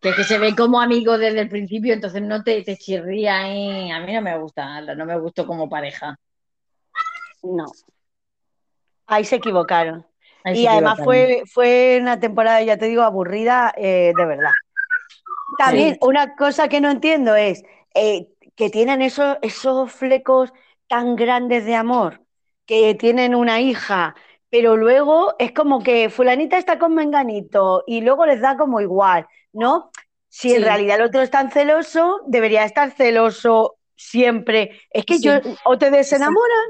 Que, 0.00 0.14
que 0.14 0.22
se 0.24 0.38
ven 0.38 0.54
como 0.54 0.80
amigos 0.80 1.18
desde 1.18 1.40
el 1.40 1.48
principio, 1.48 1.92
entonces 1.92 2.22
no 2.22 2.42
te, 2.44 2.62
te 2.62 2.76
chirría 2.76 3.52
y 3.52 3.90
a 3.90 4.00
mí 4.00 4.12
no 4.12 4.22
me 4.22 4.38
gusta, 4.38 4.80
no 4.80 5.04
me 5.04 5.18
gustó 5.18 5.46
como 5.46 5.68
pareja. 5.68 6.16
No. 7.42 7.66
Ahí 9.06 9.24
se 9.24 9.36
equivocaron. 9.36 10.06
Ahí 10.44 10.58
y 10.58 10.62
se 10.62 10.68
además 10.68 10.98
equivocaron. 11.00 11.04
fue, 11.04 11.42
fue 11.52 11.98
una 12.00 12.20
temporada, 12.20 12.62
ya 12.62 12.76
te 12.76 12.86
digo, 12.86 13.02
aburrida 13.02 13.72
eh, 13.76 14.12
de 14.16 14.24
verdad. 14.26 14.52
También 15.56 15.94
Sí. 15.94 15.98
una 16.02 16.36
cosa 16.36 16.68
que 16.68 16.80
no 16.80 16.90
entiendo 16.90 17.34
es 17.34 17.64
eh, 17.94 18.28
que 18.54 18.70
tienen 18.70 19.02
esos, 19.02 19.38
esos 19.42 19.90
flecos 19.90 20.52
tan 20.86 21.16
grandes 21.16 21.64
de 21.64 21.74
amor, 21.74 22.22
que 22.66 22.94
tienen 22.94 23.34
una 23.34 23.60
hija, 23.60 24.14
pero 24.50 24.76
luego 24.76 25.34
es 25.38 25.52
como 25.52 25.82
que 25.82 26.08
fulanita 26.10 26.58
está 26.58 26.78
con 26.78 26.94
menganito 26.94 27.84
y 27.86 28.00
luego 28.00 28.26
les 28.26 28.40
da 28.40 28.56
como 28.56 28.80
igual, 28.80 29.26
¿no? 29.52 29.90
Si 30.28 30.50
en 30.52 30.58
Sí. 30.58 30.64
realidad 30.64 30.96
el 30.96 31.02
otro 31.06 31.22
es 31.22 31.30
tan 31.30 31.50
celoso, 31.50 32.20
debería 32.26 32.64
estar 32.64 32.90
celoso 32.90 33.76
siempre. 33.96 34.80
Es 34.90 35.04
que 35.04 35.16
Sí. 35.18 35.22
yo 35.24 35.32
o 35.64 35.78
te 35.78 35.90
desenamoras 35.90 36.68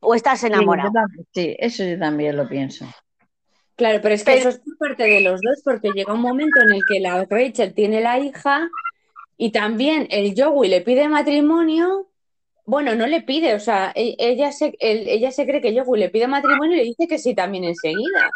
o 0.00 0.14
estás 0.14 0.40
Sí, 0.40 0.46
enamorado. 0.46 0.90
sí, 1.34 1.56
eso 1.58 1.84
yo 1.84 1.98
también 1.98 2.36
lo 2.36 2.48
pienso. 2.48 2.86
Claro, 3.76 4.00
pero 4.02 4.14
es 4.14 4.22
que 4.24 4.32
Pero- 4.32 4.50
eso 4.50 4.58
es 4.58 4.60
parte 4.78 5.04
de 5.04 5.20
los 5.22 5.40
dos, 5.40 5.62
porque 5.64 5.90
llega 5.92 6.12
un 6.12 6.20
momento 6.20 6.60
en 6.62 6.74
el 6.74 6.80
que 6.86 7.00
la 7.00 7.24
Rachel 7.24 7.74
tiene 7.74 8.00
la 8.00 8.18
hija 8.18 8.68
y 9.36 9.50
también 9.50 10.06
el 10.10 10.34
Joey 10.36 10.68
le 10.70 10.82
pide 10.82 11.08
matrimonio. 11.08 12.06
Bueno, 12.64 12.94
no 12.94 13.06
le 13.06 13.22
pide, 13.22 13.54
o 13.54 13.60
sea, 13.60 13.92
e- 13.94 14.14
ella 14.18 14.52
se, 14.52 14.74
él- 14.78 15.08
ella 15.08 15.30
se 15.32 15.46
cree 15.46 15.60
que 15.60 15.78
Joey 15.78 16.00
le 16.00 16.10
pide 16.10 16.26
matrimonio 16.28 16.74
y 16.74 16.78
le 16.78 16.84
dice 16.84 17.08
que 17.08 17.18
sí 17.18 17.34
también 17.34 17.64
enseguida. 17.64 18.30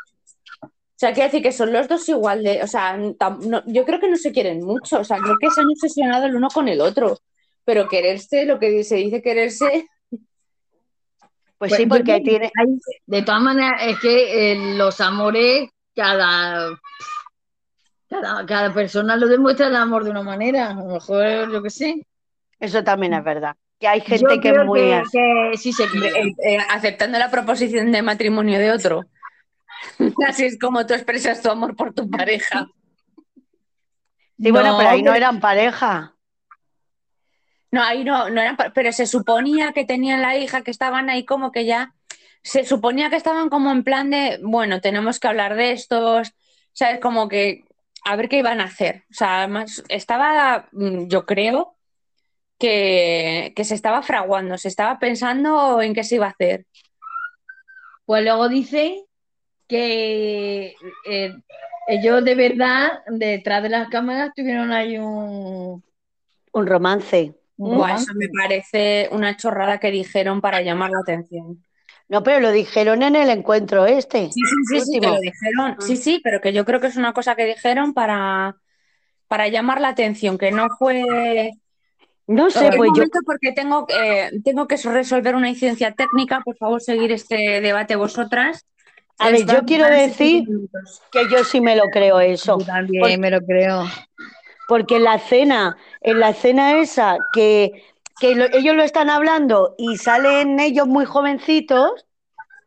O 0.63 0.99
sea, 0.99 1.13
quiere 1.13 1.29
decir 1.29 1.43
que 1.43 1.53
son 1.53 1.73
los 1.73 1.89
dos 1.89 2.09
igual 2.09 2.43
de, 2.43 2.63
o 2.63 2.67
sea, 2.67 2.97
tam- 3.19 3.41
no- 3.47 3.63
yo 3.67 3.85
creo 3.85 4.01
que 4.01 4.09
no 4.09 4.17
se 4.17 4.33
quieren 4.33 4.65
mucho, 4.65 5.01
o 5.01 5.05
sea, 5.05 5.19
creo 5.19 5.37
que 5.39 5.51
se 5.51 5.61
han 5.61 5.69
obsesionado 5.69 6.27
el 6.27 6.35
uno 6.37 6.49
con 6.49 6.69
el 6.69 6.81
otro, 6.81 7.19
pero 7.65 7.89
quererse, 7.89 8.47
lo 8.47 8.59
que 8.59 8.83
se 8.83 8.97
dice 8.97 9.23
quererse, 9.23 9.87
Pues 11.59 11.71
Pues 11.71 11.77
sí, 11.77 11.87
porque 11.87 12.21
tiene, 12.21 12.51
hay- 12.59 12.79
de 13.07 13.23
todas 13.23 13.41
maneras, 13.41 13.81
es 13.83 13.99
que 14.01 14.53
eh, 14.53 14.77
los 14.77 15.01
amores 15.01 15.71
cada, 15.95 16.79
cada, 18.09 18.45
cada 18.45 18.75
persona 18.75 19.17
lo 19.17 19.27
demuestra 19.27 19.69
el 19.69 19.77
amor 19.77 20.05
de 20.05 20.11
una 20.11 20.23
manera. 20.23 20.71
A 20.71 20.75
lo 20.75 20.85
mejor, 20.85 21.51
yo 21.51 21.63
qué 21.63 21.71
sé. 21.71 22.07
Eso 22.61 22.85
también 22.85 23.15
es 23.15 23.25
verdad. 23.25 23.57
Que 23.79 23.89
hay 23.89 24.01
gente 24.01 24.23
Yo 24.23 24.41
que 24.41 24.49
es 24.49 24.55
creo 24.55 24.65
muy 24.65 24.81
que, 24.81 24.95
así. 24.95 25.11
que 25.13 25.59
sí 25.59 25.73
se 25.73 25.87
quiere. 25.89 26.09
Eh, 26.21 26.35
eh, 26.47 26.59
aceptando 26.71 27.19
la 27.19 27.31
proposición 27.31 27.93
de 27.93 28.03
matrimonio 28.03 28.59
de 28.59 28.71
otro. 28.71 29.05
Así 30.27 30.45
es 30.45 30.59
como 30.59 30.87
tú 30.87 30.95
expresas 30.95 31.43
tu 31.43 31.51
amor 31.51 31.77
por 31.77 31.93
tu 31.93 32.09
pareja. 32.09 32.67
Sí, 34.39 34.51
bueno, 34.51 34.77
pero 34.79 34.91
ahí 34.91 35.03
no 35.03 35.15
eran 35.15 35.41
pareja. 35.41 36.15
No, 37.71 37.83
ahí 37.83 38.05
no, 38.05 38.31
no 38.31 38.41
eran, 38.41 38.57
pero 38.75 38.93
se 38.93 39.07
suponía 39.07 39.73
que 39.73 39.85
tenían 39.85 40.23
la 40.23 40.37
hija, 40.37 40.63
que 40.63 40.71
estaban 40.71 41.11
ahí 41.11 41.25
como 41.25 41.53
que 41.53 41.67
ya, 41.67 41.95
se 42.43 42.65
suponía 42.65 43.11
que 43.11 43.17
estaban 43.17 43.49
como 43.51 43.71
en 43.71 43.83
plan 43.83 44.11
de, 44.11 44.39
bueno, 44.43 44.81
tenemos 44.81 45.19
que 45.21 45.29
hablar 45.29 45.57
de 45.57 45.73
estos, 45.73 46.33
¿sabes? 46.73 47.01
Como 47.01 47.29
que 47.29 47.65
a 48.05 48.17
ver 48.17 48.29
qué 48.29 48.39
iban 48.39 48.61
a 48.61 48.65
hacer. 48.65 49.05
O 49.11 49.15
sea, 49.15 49.39
además 49.39 49.83
estaba, 49.89 50.69
mm, 50.73 51.09
yo 51.09 51.27
creo, 51.27 51.76
que, 52.59 53.53
que 53.57 53.65
se 53.65 53.75
estaba 53.75 54.03
fraguando, 54.03 54.59
se 54.59 54.69
estaba 54.69 54.99
pensando 54.99 55.81
en 55.83 55.95
qué 55.95 56.05
se 56.05 56.17
iba 56.17 56.27
a 56.27 56.31
hacer. 56.31 56.67
Pues 58.05 58.23
luego 58.25 58.49
dice 58.49 59.05
que 59.69 60.75
eh, 61.09 61.35
ellos 61.89 62.25
de 62.25 62.35
verdad, 62.35 63.01
detrás 63.09 63.63
de 63.63 63.69
las 63.71 63.89
cámaras, 63.89 64.33
tuvieron 64.35 64.73
ahí 64.73 64.99
un, 64.99 65.85
Un 66.53 66.67
romance. 66.67 67.35
un 67.59 67.71
Buah, 67.71 67.89
romance. 67.89 68.05
eso 68.05 68.13
me 68.15 68.29
parece 68.29 69.09
una 69.13 69.37
chorrada 69.37 69.79
que 69.79 69.91
dijeron 69.91 70.41
para 70.41 70.63
llamar 70.63 70.91
la 70.91 71.01
atención. 71.01 71.63
No, 72.09 72.23
pero 72.23 72.41
lo 72.41 72.53
dijeron 72.53 73.03
en 73.03 73.17
el 73.17 73.31
encuentro 73.31 73.87
este. 73.87 74.31
Sí, 74.31 74.41
sí, 74.45 74.81
sí, 74.81 74.81
sí, 74.81 75.01
que 75.01 75.07
lo 75.09 75.19
dijeron. 75.21 75.77
Sí, 75.81 75.97
sí, 75.97 76.21
pero 76.23 76.41
que 76.41 76.53
yo 76.53 76.65
creo 76.65 76.81
que 76.81 76.87
es 76.89 76.97
una 76.97 77.13
cosa 77.13 77.35
que 77.37 77.45
dijeron 77.47 77.95
para, 77.95 78.57
para 79.29 79.49
llamar 79.49 79.81
la 79.81 79.89
atención, 79.89 80.39
que 80.39 80.53
no 80.53 80.69
fue. 80.79 81.51
No 82.27 82.51
sé, 82.51 82.71
pues 82.77 82.91
yo. 82.97 83.05
porque 83.25 83.53
tengo, 83.53 83.87
eh, 83.89 84.33
tengo 84.45 84.67
que 84.67 84.77
resolver 84.77 85.35
una 85.35 85.49
incidencia 85.49 85.93
técnica. 85.93 86.41
Por 86.45 86.57
favor, 86.57 86.81
seguir 86.83 87.13
este 87.13 87.61
debate 87.61 87.95
vosotras. 87.97 88.67
A 89.19 89.31
ver, 89.31 89.47
yo 89.47 89.65
quiero 89.65 89.87
decir 89.89 90.45
que 91.13 91.29
yo 91.31 91.45
sí 91.45 91.61
me 91.61 91.77
lo 91.77 91.85
creo 91.85 92.21
eso. 92.21 92.59
Yo 92.59 92.67
también 92.67 93.01
Porque- 93.01 93.19
me 93.19 93.31
lo 93.31 93.41
creo. 93.41 93.85
Porque 94.69 94.97
en 94.97 95.05
la 95.05 95.15
escena, 95.15 95.77
en 96.01 96.19
la 96.21 96.31
escena 96.31 96.79
esa, 96.81 97.17
que, 97.33 97.85
que 98.21 98.35
lo- 98.35 98.47
ellos 98.53 98.75
lo 98.75 98.83
están 98.83 99.09
hablando 99.09 99.75
y 99.79 99.97
salen 99.97 100.59
ellos 100.59 100.89
muy 100.89 101.05
jovencitos, 101.05 102.05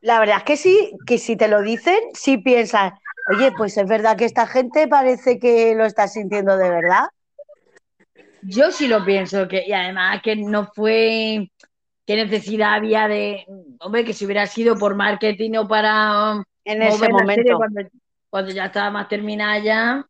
la 0.02 0.20
verdad 0.22 0.38
es 0.38 0.44
que 0.44 0.56
sí, 0.58 0.92
que 1.06 1.18
si 1.18 1.36
te 1.36 1.50
lo 1.50 1.62
dicen, 1.62 2.00
sí 2.14 2.38
piensas, 2.38 2.94
oye, 3.36 3.52
pues 3.58 3.78
es 3.78 3.86
verdad 3.88 4.16
que 4.16 4.24
esta 4.24 4.48
gente 4.48 4.88
parece 4.88 5.40
que 5.40 5.76
lo 5.76 5.84
está 5.86 6.08
sintiendo 6.08 6.56
de 6.58 6.70
verdad. 6.70 7.10
Yo 8.42 8.72
sí 8.72 8.88
lo 8.88 9.04
pienso, 9.06 9.48
que, 9.48 9.64
y 9.66 9.74
además 9.74 10.22
que 10.22 10.36
no 10.36 10.72
fue, 10.74 11.52
qué 12.06 12.16
necesidad 12.16 12.74
había 12.74 13.08
de, 13.08 13.46
hombre, 13.80 14.06
que 14.06 14.14
si 14.14 14.26
hubiera 14.26 14.48
sido 14.48 14.78
por 14.78 14.96
marketing 14.96 15.58
o 15.58 15.68
para 15.68 16.34
um, 16.34 16.44
En 16.66 16.82
ese 16.82 17.10
momento. 17.10 17.58
cuando, 17.58 17.82
cuando 18.30 18.52
ya 18.52 18.66
estaba 18.66 18.92
más 18.92 19.08
terminada 19.08 19.60
ya, 19.60 20.06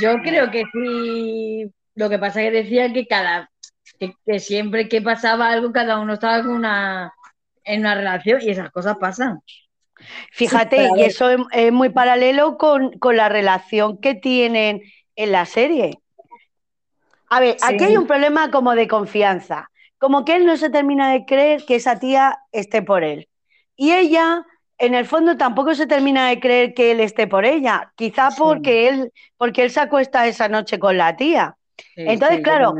yo 0.00 0.18
creo 0.22 0.50
que 0.50 0.64
sí, 0.72 1.70
lo 1.94 2.08
que 2.08 2.18
pasa 2.18 2.42
es 2.42 2.50
que 2.50 2.62
decía 2.62 2.92
que 2.92 3.06
cada, 3.06 3.50
que, 3.98 4.14
que 4.24 4.38
siempre 4.38 4.88
que 4.88 5.02
pasaba 5.02 5.50
algo, 5.50 5.72
cada 5.72 5.98
uno 5.98 6.14
estaba 6.14 6.42
con 6.42 6.52
una, 6.52 7.12
en 7.64 7.80
una 7.80 7.94
relación 7.94 8.40
y 8.42 8.50
esas 8.50 8.70
cosas 8.70 8.96
pasan. 8.98 9.40
Fíjate, 10.32 10.88
y 10.96 11.02
eso 11.02 11.30
es, 11.30 11.38
es 11.52 11.72
muy 11.72 11.90
paralelo 11.90 12.58
con, 12.58 12.98
con 12.98 13.16
la 13.16 13.28
relación 13.28 13.98
que 13.98 14.14
tienen 14.14 14.82
en 15.14 15.32
la 15.32 15.46
serie. 15.46 16.01
A 17.34 17.40
ver, 17.40 17.56
Sí. 17.58 17.66
aquí 17.74 17.84
hay 17.84 17.96
un 17.96 18.06
problema 18.06 18.50
como 18.50 18.74
de 18.74 18.86
confianza, 18.88 19.70
como 19.98 20.24
que 20.24 20.36
él 20.36 20.46
no 20.46 20.56
se 20.56 20.70
termina 20.70 21.12
de 21.12 21.24
creer 21.24 21.64
que 21.66 21.76
esa 21.76 21.98
tía 21.98 22.38
esté 22.52 22.82
por 22.82 23.04
él. 23.04 23.28
Y 23.76 23.92
ella, 23.92 24.44
en 24.78 24.94
el 24.94 25.06
fondo, 25.06 25.36
tampoco 25.36 25.74
se 25.74 25.86
termina 25.86 26.28
de 26.28 26.40
creer 26.40 26.74
que 26.74 26.90
él 26.92 27.00
esté 27.00 27.26
por 27.26 27.44
ella, 27.44 27.92
quizá 27.96 28.30
Sí. 28.30 28.36
porque 28.38 28.88
él, 28.88 29.12
porque 29.38 29.62
él 29.64 29.70
se 29.70 29.80
acuesta 29.80 30.26
esa 30.26 30.48
noche 30.48 30.78
con 30.78 30.96
la 30.98 31.16
tía. 31.16 31.56
Sí, 31.94 32.04
Entonces, 32.06 32.40
claro, 32.42 32.74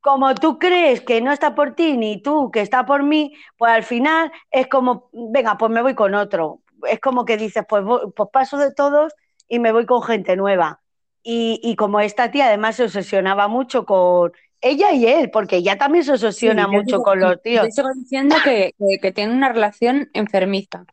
como 0.00 0.34
tú 0.34 0.58
crees 0.58 1.00
que 1.02 1.20
no 1.20 1.32
está 1.32 1.54
por 1.54 1.74
ti 1.74 1.96
ni 1.96 2.22
tú 2.22 2.50
que 2.50 2.60
está 2.60 2.86
por 2.86 3.02
mí, 3.02 3.34
pues 3.58 3.72
al 3.72 3.82
final 3.82 4.32
es 4.50 4.66
como, 4.68 5.10
venga, 5.12 5.56
pues 5.58 5.70
me 5.70 5.82
voy 5.82 5.94
con 5.94 6.14
otro. 6.14 6.60
Es 6.88 7.00
como 7.00 7.24
que 7.24 7.36
dices, 7.36 7.64
pues, 7.68 7.84
voy- 7.84 8.10
pues 8.14 8.28
paso 8.32 8.56
de 8.58 8.72
todos 8.72 9.12
y 9.48 9.58
me 9.58 9.72
voy 9.72 9.86
con 9.86 10.02
gente 10.02 10.36
nueva. 10.36 10.80
Y, 11.28 11.60
y 11.62 11.74
como 11.76 12.00
esta 12.00 12.30
tía 12.30 12.46
además 12.46 12.76
se 12.76 12.84
obsesionaba 12.84 13.48
mucho 13.48 13.84
con 13.84 14.32
ella 14.60 14.92
y 14.92 15.06
él, 15.06 15.30
porque 15.30 15.56
ella 15.56 15.76
también 15.76 16.04
se 16.04 16.12
obsesiona 16.12 16.66
Sí, 16.66 16.68
mucho 16.68 16.96
sigo- 16.96 17.04
con 17.04 17.20
los 17.20 17.42
tíos. 17.42 17.66
Yo 17.66 17.70
sigo 17.72 17.88
diciendo 17.94 18.36
que, 18.42 18.74
que, 18.78 18.98
que 19.00 19.12
tienen 19.12 19.36
una 19.36 19.48
relación 19.52 20.08
enfermiza, 20.14 20.84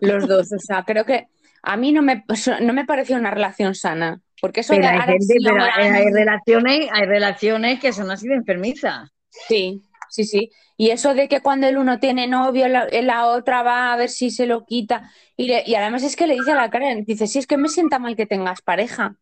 los 0.00 0.26
dos. 0.26 0.52
O 0.52 0.58
sea, 0.58 0.84
creo 0.84 1.04
que 1.04 1.28
a 1.62 1.76
mí 1.76 1.92
no 1.92 2.02
me, 2.02 2.24
no 2.62 2.72
me 2.72 2.84
pareció 2.84 3.16
una 3.16 3.30
relación 3.30 3.74
sana. 3.74 4.20
Porque 4.40 4.60
eso 4.60 4.72
Pero 4.74 4.86
hay 4.88 5.00
gente, 5.02 5.34
pero 5.42 5.62
hay, 5.62 6.10
relaciones, 6.12 6.88
hay 6.92 7.06
relaciones 7.06 7.80
que 7.80 7.92
son 7.92 8.10
así 8.10 8.28
de 8.28 8.34
enfermizas. 8.34 9.10
Sí, 9.30 9.82
sí, 10.10 10.24
sí. 10.24 10.50
Y 10.76 10.90
eso 10.90 11.14
de 11.14 11.28
que 11.28 11.40
cuando 11.40 11.66
el 11.66 11.78
uno 11.78 11.98
tiene 12.00 12.26
novio, 12.26 12.68
la, 12.68 12.86
la 12.90 13.26
otra 13.26 13.62
va 13.62 13.92
a 13.92 13.96
ver 13.96 14.08
si 14.10 14.30
se 14.30 14.46
lo 14.46 14.64
quita. 14.66 15.10
Y, 15.36 15.46
le- 15.46 15.62
y 15.66 15.74
además 15.74 16.02
es 16.02 16.16
que 16.16 16.26
le 16.26 16.34
dice 16.34 16.52
a 16.52 16.56
la 16.56 16.70
Karen, 16.70 17.04
dice, 17.04 17.26
sí, 17.26 17.38
es 17.38 17.46
que 17.46 17.56
me 17.56 17.68
sienta 17.68 17.98
mal 17.98 18.16
que 18.16 18.26
tengas 18.26 18.62
pareja. 18.62 19.16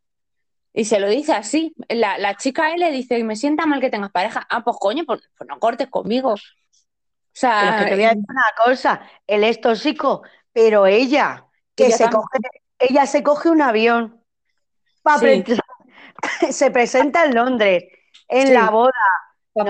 Y 0.75 0.85
se 0.87 1.01
lo 1.01 1.09
dice 1.09 1.33
así. 1.35 1.75
La, 1.89 2.19
la 2.19 2.37
chica 2.37 2.73
él 2.73 2.81
le 2.81 2.91
dice, 2.91 3.23
me 3.25 3.37
sienta 3.37 3.67
mal 3.67 3.81
que 3.81 3.91
tengas 3.91 4.11
pareja. 4.11 4.47
Ah, 4.51 4.63
pues 4.65 4.77
coño, 4.81 5.05
pues, 5.07 5.23
pues 5.37 5.49
no 5.49 5.59
cortes 5.59 5.89
conmigo. 5.91 6.33
O 6.33 6.37
Pero 6.37 6.51
sea, 7.33 7.77
que 7.79 7.85
te 7.91 7.95
voy 7.95 8.05
a 8.05 8.09
decir 8.11 8.25
una 8.29 8.45
cosa, 8.65 9.03
él 9.27 9.45
es 9.45 9.61
tóxico, 9.61 10.23
pero 10.53 10.87
ella, 10.87 11.47
que 11.75 11.87
Ella 11.87 11.97
se 11.97 12.05
también. 12.05 12.23
coge, 12.23 12.39
ella 12.79 13.07
se 13.07 13.23
coge 13.23 13.49
un 13.51 13.63
avión, 13.63 14.23
pa' 15.03 15.19
Sí. 15.19 15.43
pre- 15.45 15.57
se 16.53 16.71
presenta 16.71 17.25
en 17.25 17.35
Londres, 17.35 17.85
en 18.29 18.49
Sí. 18.49 18.53
la 18.53 18.71
boda. 18.71 18.93
No. 19.55 19.65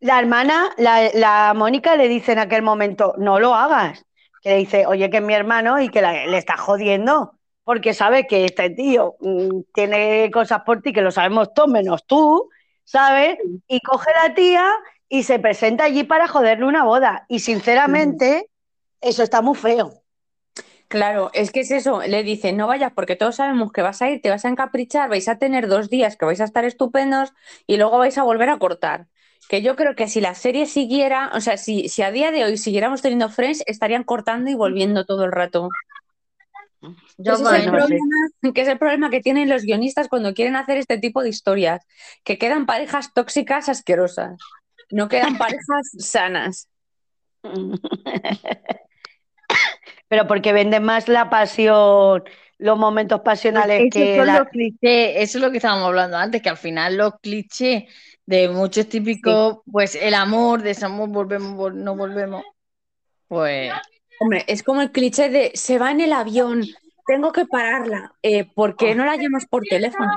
La 0.00 0.18
hermana, 0.18 0.70
la, 0.76 1.10
la 1.14 1.54
Mónica 1.54 1.96
le 1.96 2.08
dice 2.08 2.32
en 2.32 2.38
aquel 2.38 2.62
momento, 2.62 3.14
no 3.18 3.40
lo 3.40 3.54
hagas. 3.54 4.04
Que 4.42 4.50
le 4.50 4.56
dice, 4.58 4.86
oye, 4.86 5.10
que 5.10 5.18
es 5.18 5.22
mi 5.22 5.34
hermano 5.34 5.80
y 5.80 5.88
que 5.88 6.02
la- 6.02 6.26
le 6.26 6.38
está 6.38 6.56
jodiendo, 6.56 7.35
porque 7.66 7.94
sabe 7.94 8.28
que 8.28 8.44
este 8.44 8.70
tío 8.70 9.16
mm, 9.18 9.62
tiene 9.74 10.30
cosas 10.32 10.62
por 10.62 10.82
ti 10.82 10.92
que 10.92 11.02
lo 11.02 11.10
sabemos 11.10 11.52
todos 11.52 11.68
menos 11.68 12.06
tú, 12.06 12.48
¿sabes? 12.84 13.38
Y 13.66 13.80
coge 13.80 14.08
la 14.22 14.36
tía 14.36 14.70
y 15.08 15.24
se 15.24 15.40
presenta 15.40 15.82
allí 15.82 16.04
para 16.04 16.28
joderle 16.28 16.64
una 16.64 16.84
boda. 16.84 17.26
Y 17.28 17.40
sinceramente, 17.40 18.48
eso 19.00 19.24
está 19.24 19.42
muy 19.42 19.56
feo. 19.56 20.04
Claro, 20.86 21.30
es 21.34 21.50
que 21.50 21.58
es 21.60 21.72
eso, 21.72 22.02
le 22.02 22.22
dice, 22.22 22.52
no 22.52 22.68
vayas 22.68 22.92
porque 22.92 23.16
todos 23.16 23.34
sabemos 23.34 23.72
que 23.72 23.82
vas 23.82 24.00
a 24.00 24.10
ir, 24.10 24.22
te 24.22 24.30
vas 24.30 24.44
a 24.44 24.48
encaprichar, 24.48 25.08
vais 25.08 25.26
a 25.26 25.40
tener 25.40 25.66
dos 25.66 25.90
días 25.90 26.16
que 26.16 26.24
vais 26.24 26.40
a 26.40 26.44
estar 26.44 26.64
estupendos 26.64 27.32
y 27.66 27.78
luego 27.78 27.98
vais 27.98 28.16
a 28.16 28.22
volver 28.22 28.48
a 28.48 28.60
cortar. 28.60 29.08
Que 29.48 29.60
yo 29.60 29.74
creo 29.74 29.96
que 29.96 30.06
si 30.06 30.20
la 30.20 30.36
serie 30.36 30.66
siguiera, 30.66 31.32
o 31.34 31.40
sea, 31.40 31.56
si, 31.56 31.88
si 31.88 32.02
a 32.02 32.12
día 32.12 32.30
de 32.30 32.44
hoy 32.44 32.58
siguiéramos 32.58 33.02
teniendo 33.02 33.28
Friends, 33.28 33.64
estarían 33.66 34.04
cortando 34.04 34.52
y 34.52 34.54
volviendo 34.54 35.04
todo 35.04 35.24
el 35.24 35.32
rato. 35.32 35.68
Yo 37.18 37.34
Ese 37.34 37.42
es, 37.44 37.64
el 37.64 37.70
problema, 37.70 38.14
que 38.54 38.60
es 38.60 38.68
el 38.68 38.78
problema 38.78 39.10
que 39.10 39.20
tienen 39.20 39.48
los 39.48 39.62
guionistas 39.62 40.08
cuando 40.08 40.34
quieren 40.34 40.56
hacer 40.56 40.76
este 40.76 40.98
tipo 40.98 41.22
de 41.22 41.30
historias, 41.30 41.82
que 42.24 42.38
quedan 42.38 42.66
parejas 42.66 43.12
tóxicas 43.14 43.68
asquerosas, 43.68 44.38
no 44.90 45.08
quedan 45.08 45.38
parejas 45.38 45.90
sanas. 45.98 46.68
Pero 50.08 50.26
porque 50.26 50.52
venden 50.52 50.84
más 50.84 51.08
la 51.08 51.30
pasión, 51.30 52.22
los 52.58 52.78
momentos 52.78 53.20
pasionales 53.20 53.90
que 53.92 54.24
la... 54.24 54.38
los 54.38 54.48
clichés, 54.48 55.14
eso 55.16 55.38
es 55.38 55.44
lo 55.44 55.50
que 55.50 55.56
estábamos 55.56 55.86
hablando 55.86 56.16
antes, 56.16 56.42
que 56.42 56.48
al 56.48 56.56
final 56.56 56.96
los 56.96 57.14
clichés 57.20 57.84
de 58.24 58.48
muchos 58.48 58.88
típicos, 58.88 59.58
pues 59.70 59.94
el 59.94 60.14
amor, 60.14 60.62
desamor, 60.62 61.08
volvemos, 61.08 61.52
vol- 61.54 61.74
no 61.74 61.96
volvemos, 61.96 62.44
pues 63.28 63.72
Hombre, 64.20 64.44
es 64.46 64.62
como 64.62 64.82
el 64.82 64.90
cliché 64.92 65.28
de 65.28 65.50
se 65.54 65.78
va 65.78 65.90
en 65.90 66.00
el 66.00 66.12
avión, 66.12 66.62
tengo 67.06 67.32
que 67.32 67.46
pararla, 67.46 68.12
eh, 68.22 68.44
¿por 68.44 68.76
qué 68.76 68.94
no 68.94 69.04
la 69.04 69.16
llamas 69.16 69.46
por 69.46 69.62
teléfono? 69.64 70.10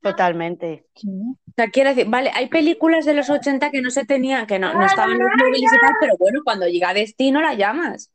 Totalmente. 0.00 0.86
O 0.94 1.52
sea, 1.56 1.68
quiero 1.70 1.90
decir, 1.90 2.06
vale, 2.08 2.30
hay 2.34 2.48
películas 2.48 3.04
de 3.04 3.14
los 3.14 3.28
80 3.30 3.70
que 3.70 3.82
no 3.82 3.90
se 3.90 4.04
tenían, 4.04 4.46
que 4.46 4.58
no, 4.58 4.72
no 4.72 4.86
estaban 4.86 5.18
los 5.18 5.28
móviles 5.36 5.72
y 5.72 5.80
tal, 5.80 5.94
pero 6.00 6.16
bueno, 6.18 6.40
cuando 6.44 6.66
llega 6.68 6.90
a 6.90 6.94
destino 6.94 7.40
la 7.40 7.54
llamas. 7.54 8.10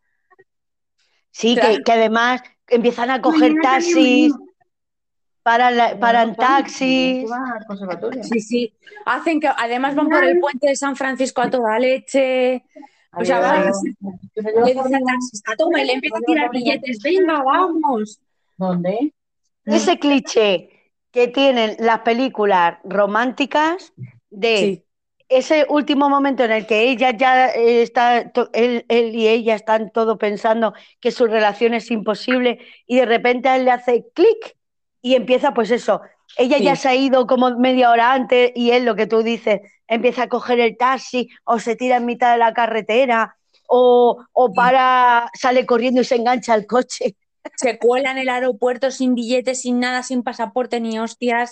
Sí, 1.32 1.56
Claro. 1.56 1.76
que, 1.78 1.84
que 1.84 1.92
además 1.92 2.42
empiezan 2.68 3.10
a 3.10 3.22
coger 3.22 3.54
taxis, 3.62 4.34
paran, 5.42 5.76
la- 5.76 6.00
paran 6.00 6.36
taxis. 6.36 7.26
Sí, 8.32 8.40
sí. 8.40 8.74
Hacen 9.06 9.42
que 9.42 9.48
además 9.48 9.96
van 9.96 10.08
por 10.10 10.24
el 10.24 10.40
puente 10.40 10.68
de 10.68 10.76
San 10.76 10.96
Francisco 10.96 11.42
a 11.42 11.50
toda 11.50 11.78
leche. 11.80 12.64
O 13.16 13.24
sea, 13.26 13.40
va, 13.40 13.60
le 13.60 14.74
dice 14.74 14.90
taxista, 15.06 15.56
toma, 15.58 15.82
y 15.82 15.86
le 15.86 15.94
empieza 15.94 16.18
a 16.18 16.22
tirar 16.22 16.50
billetes, 16.52 17.00
venga, 17.04 17.44
vamos. 17.44 18.20
¿Dónde? 18.58 19.14
Ese 19.66 20.00
cliché 20.00 20.70
que 21.12 21.28
tienen 21.28 21.76
las 21.80 22.00
películas 22.00 22.78
románticas 22.84 23.94
de 24.30 24.58
Sí. 24.58 24.84
ese 25.30 25.66
último 25.70 26.10
momento 26.10 26.44
en 26.44 26.52
el 26.52 26.66
que 26.66 26.90
ella 26.90 27.12
ya 27.12 27.48
está, 27.50 28.32
él, 28.54 28.86
él 28.88 29.16
y 29.16 29.28
ella 29.28 29.56
están 29.56 29.92
todo 29.92 30.18
pensando 30.18 30.74
que 31.00 31.12
su 31.12 31.28
relación 31.28 31.74
es 31.76 31.92
imposible 31.92 32.60
y 32.88 32.98
de 32.98 33.06
repente 33.06 33.48
a 33.50 33.56
él 33.58 33.66
le 33.66 33.72
hace 33.72 34.06
clic 34.14 34.58
y 35.02 35.16
empieza 35.16 35.54
pues 35.54 35.70
eso. 35.70 36.02
Ella 36.38 36.58
ya 36.58 36.76
se 36.76 36.90
ha 36.90 36.96
ido 36.96 37.28
como 37.28 37.52
media 37.58 37.92
hora 37.92 38.14
antes 38.14 38.52
y 38.56 38.72
él, 38.72 38.86
lo 38.86 38.96
que 38.96 39.08
tú 39.08 39.22
dices, 39.24 39.62
empieza 39.88 40.24
a 40.24 40.30
coger 40.30 40.60
el 40.60 40.78
taxi 40.78 41.30
o 41.44 41.60
se 41.60 41.76
tira 41.76 41.98
en 41.98 42.06
mitad 42.06 42.32
de 42.32 42.40
la 42.40 42.54
carretera 42.54 43.36
o, 43.68 44.24
o 44.32 44.54
para, 44.54 45.30
sale 45.40 45.66
corriendo 45.66 46.02
y 46.02 46.06
se 46.06 46.16
engancha 46.16 46.54
al 46.54 46.66
coche. 46.66 47.16
Se 47.58 47.78
cuela 47.78 48.12
en 48.12 48.18
el 48.20 48.30
aeropuerto 48.30 48.90
sin 48.90 49.16
billetes, 49.16 49.62
sin 49.62 49.80
nada, 49.82 50.02
sin 50.02 50.24
pasaporte 50.24 50.80
ni 50.80 50.98
hostias. 50.98 51.52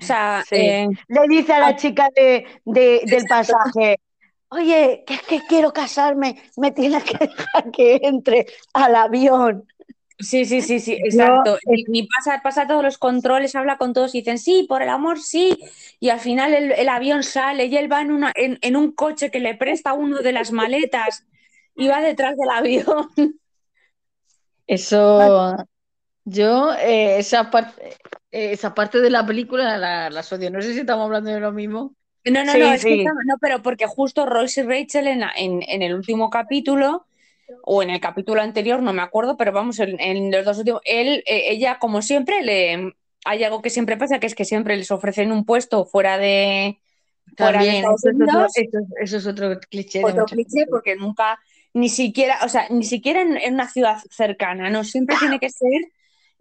O 0.00 0.04
sea, 0.04 0.44
Sí. 0.48 0.56
eh, 0.56 0.88
Le 1.06 1.20
dice 1.28 1.52
a 1.52 1.60
la 1.60 1.66
Ah. 1.68 1.76
chica 1.76 2.08
de, 2.14 2.44
de- 2.64 3.02
del 3.04 3.24
pasaje, 3.24 4.00
oye, 4.48 5.04
que 5.06 5.14
es 5.14 5.22
que 5.22 5.40
quiero 5.48 5.72
casarme, 5.72 6.42
me 6.56 6.72
tienes 6.72 7.04
que 7.04 7.18
dejar 7.18 7.70
que 7.70 8.00
entre 8.02 8.46
al 8.74 8.96
avión. 8.96 9.64
Sí, 10.18 10.44
sí, 10.44 10.62
sí, 10.62 10.80
sí, 10.80 10.92
exacto. 11.04 11.58
Ni, 11.66 11.84
ni 11.84 12.02
pasa, 12.06 12.40
pasa 12.42 12.66
todos 12.66 12.82
los 12.84 12.98
controles, 12.98 13.54
habla 13.54 13.78
con 13.78 13.92
todos 13.92 14.14
y 14.14 14.18
dicen, 14.18 14.38
sí, 14.38 14.66
por 14.68 14.82
el 14.82 14.88
amor, 14.88 15.20
sí. 15.20 15.58
Y 16.00 16.10
al 16.10 16.20
final 16.20 16.54
el, 16.54 16.72
el 16.72 16.88
avión 16.88 17.22
sale 17.22 17.66
y 17.66 17.76
él 17.76 17.90
va 17.90 18.02
en, 18.02 18.12
una, 18.12 18.32
en, 18.34 18.58
en 18.62 18.76
un 18.76 18.92
coche 18.92 19.30
que 19.30 19.40
le 19.40 19.54
presta 19.56 19.92
uno 19.94 20.18
de 20.18 20.32
las 20.32 20.52
maletas 20.52 21.26
y 21.74 21.88
va 21.88 22.00
detrás 22.00 22.36
del 22.36 22.50
avión. 22.50 23.08
Eso, 24.66 25.56
yo, 26.24 26.72
eh, 26.74 27.18
esa 27.18 27.50
parte, 27.50 27.90
eh, 28.32 28.52
esa 28.52 28.74
parte 28.74 29.00
de 29.00 29.10
la 29.10 29.26
película 29.26 29.78
la, 29.78 30.10
las 30.10 30.32
odio. 30.32 30.50
No 30.50 30.62
sé 30.62 30.74
si 30.74 30.80
estamos 30.80 31.06
hablando 31.06 31.30
de 31.32 31.40
lo 31.40 31.52
mismo. 31.52 31.96
No, 32.24 32.44
no, 32.44 32.56
Sí, 32.56 32.58
no, 32.58 32.72
es 32.72 32.84
que 32.86 32.96
sí. 32.96 33.16
no, 33.26 33.36
pero 33.40 33.62
porque 33.62 33.86
justo 33.86 34.26
Royce 34.26 34.60
y 34.62 34.64
Rachel 34.64 35.06
en, 35.08 35.20
la- 35.20 35.32
en, 35.36 35.62
en 35.66 35.82
el 35.82 35.94
último 35.94 36.30
capítulo, 36.30 37.07
o 37.62 37.82
en 37.82 37.90
el 37.90 38.00
capítulo 38.00 38.40
anterior, 38.42 38.82
no 38.82 38.92
me 38.92 39.02
acuerdo, 39.02 39.36
pero 39.36 39.52
vamos, 39.52 39.78
en, 39.80 40.00
en 40.00 40.30
los 40.30 40.44
dos 40.44 40.58
últimos, 40.58 40.80
él, 40.84 41.22
eh, 41.26 41.44
ella, 41.50 41.78
como 41.78 42.02
siempre, 42.02 42.42
le 42.42 42.92
hay 43.24 43.44
algo 43.44 43.62
que 43.62 43.70
siempre 43.70 43.96
pasa, 43.96 44.20
que 44.20 44.26
es 44.26 44.34
que 44.34 44.44
siempre 44.44 44.76
les 44.76 44.90
ofrecen 44.90 45.32
un 45.32 45.44
puesto 45.44 45.84
fuera 45.84 46.18
de 46.18 46.78
fuera 47.36 47.60
de 47.64 47.80
eso 47.80 47.88
es 47.92 48.04
otro, 48.04 48.10
Unidos, 48.10 48.52
eso 48.56 48.78
es- 48.78 49.02
eso 49.02 49.16
es 49.18 49.26
otro 49.26 49.60
cliché 49.70 50.02
otro 50.04 50.24
cliché, 50.26 50.66
porque 50.70 50.96
nunca, 50.96 51.38
ni 51.74 51.88
siquiera, 51.88 52.38
o 52.44 52.48
sea, 52.48 52.66
ni 52.70 52.84
siquiera 52.84 53.22
en, 53.22 53.36
en 53.36 53.54
una 53.54 53.68
ciudad 53.68 53.98
cercana, 54.10 54.70
no, 54.70 54.82
siempre 54.84 55.16
tiene 55.20 55.38
que 55.38 55.50
ser 55.50 55.80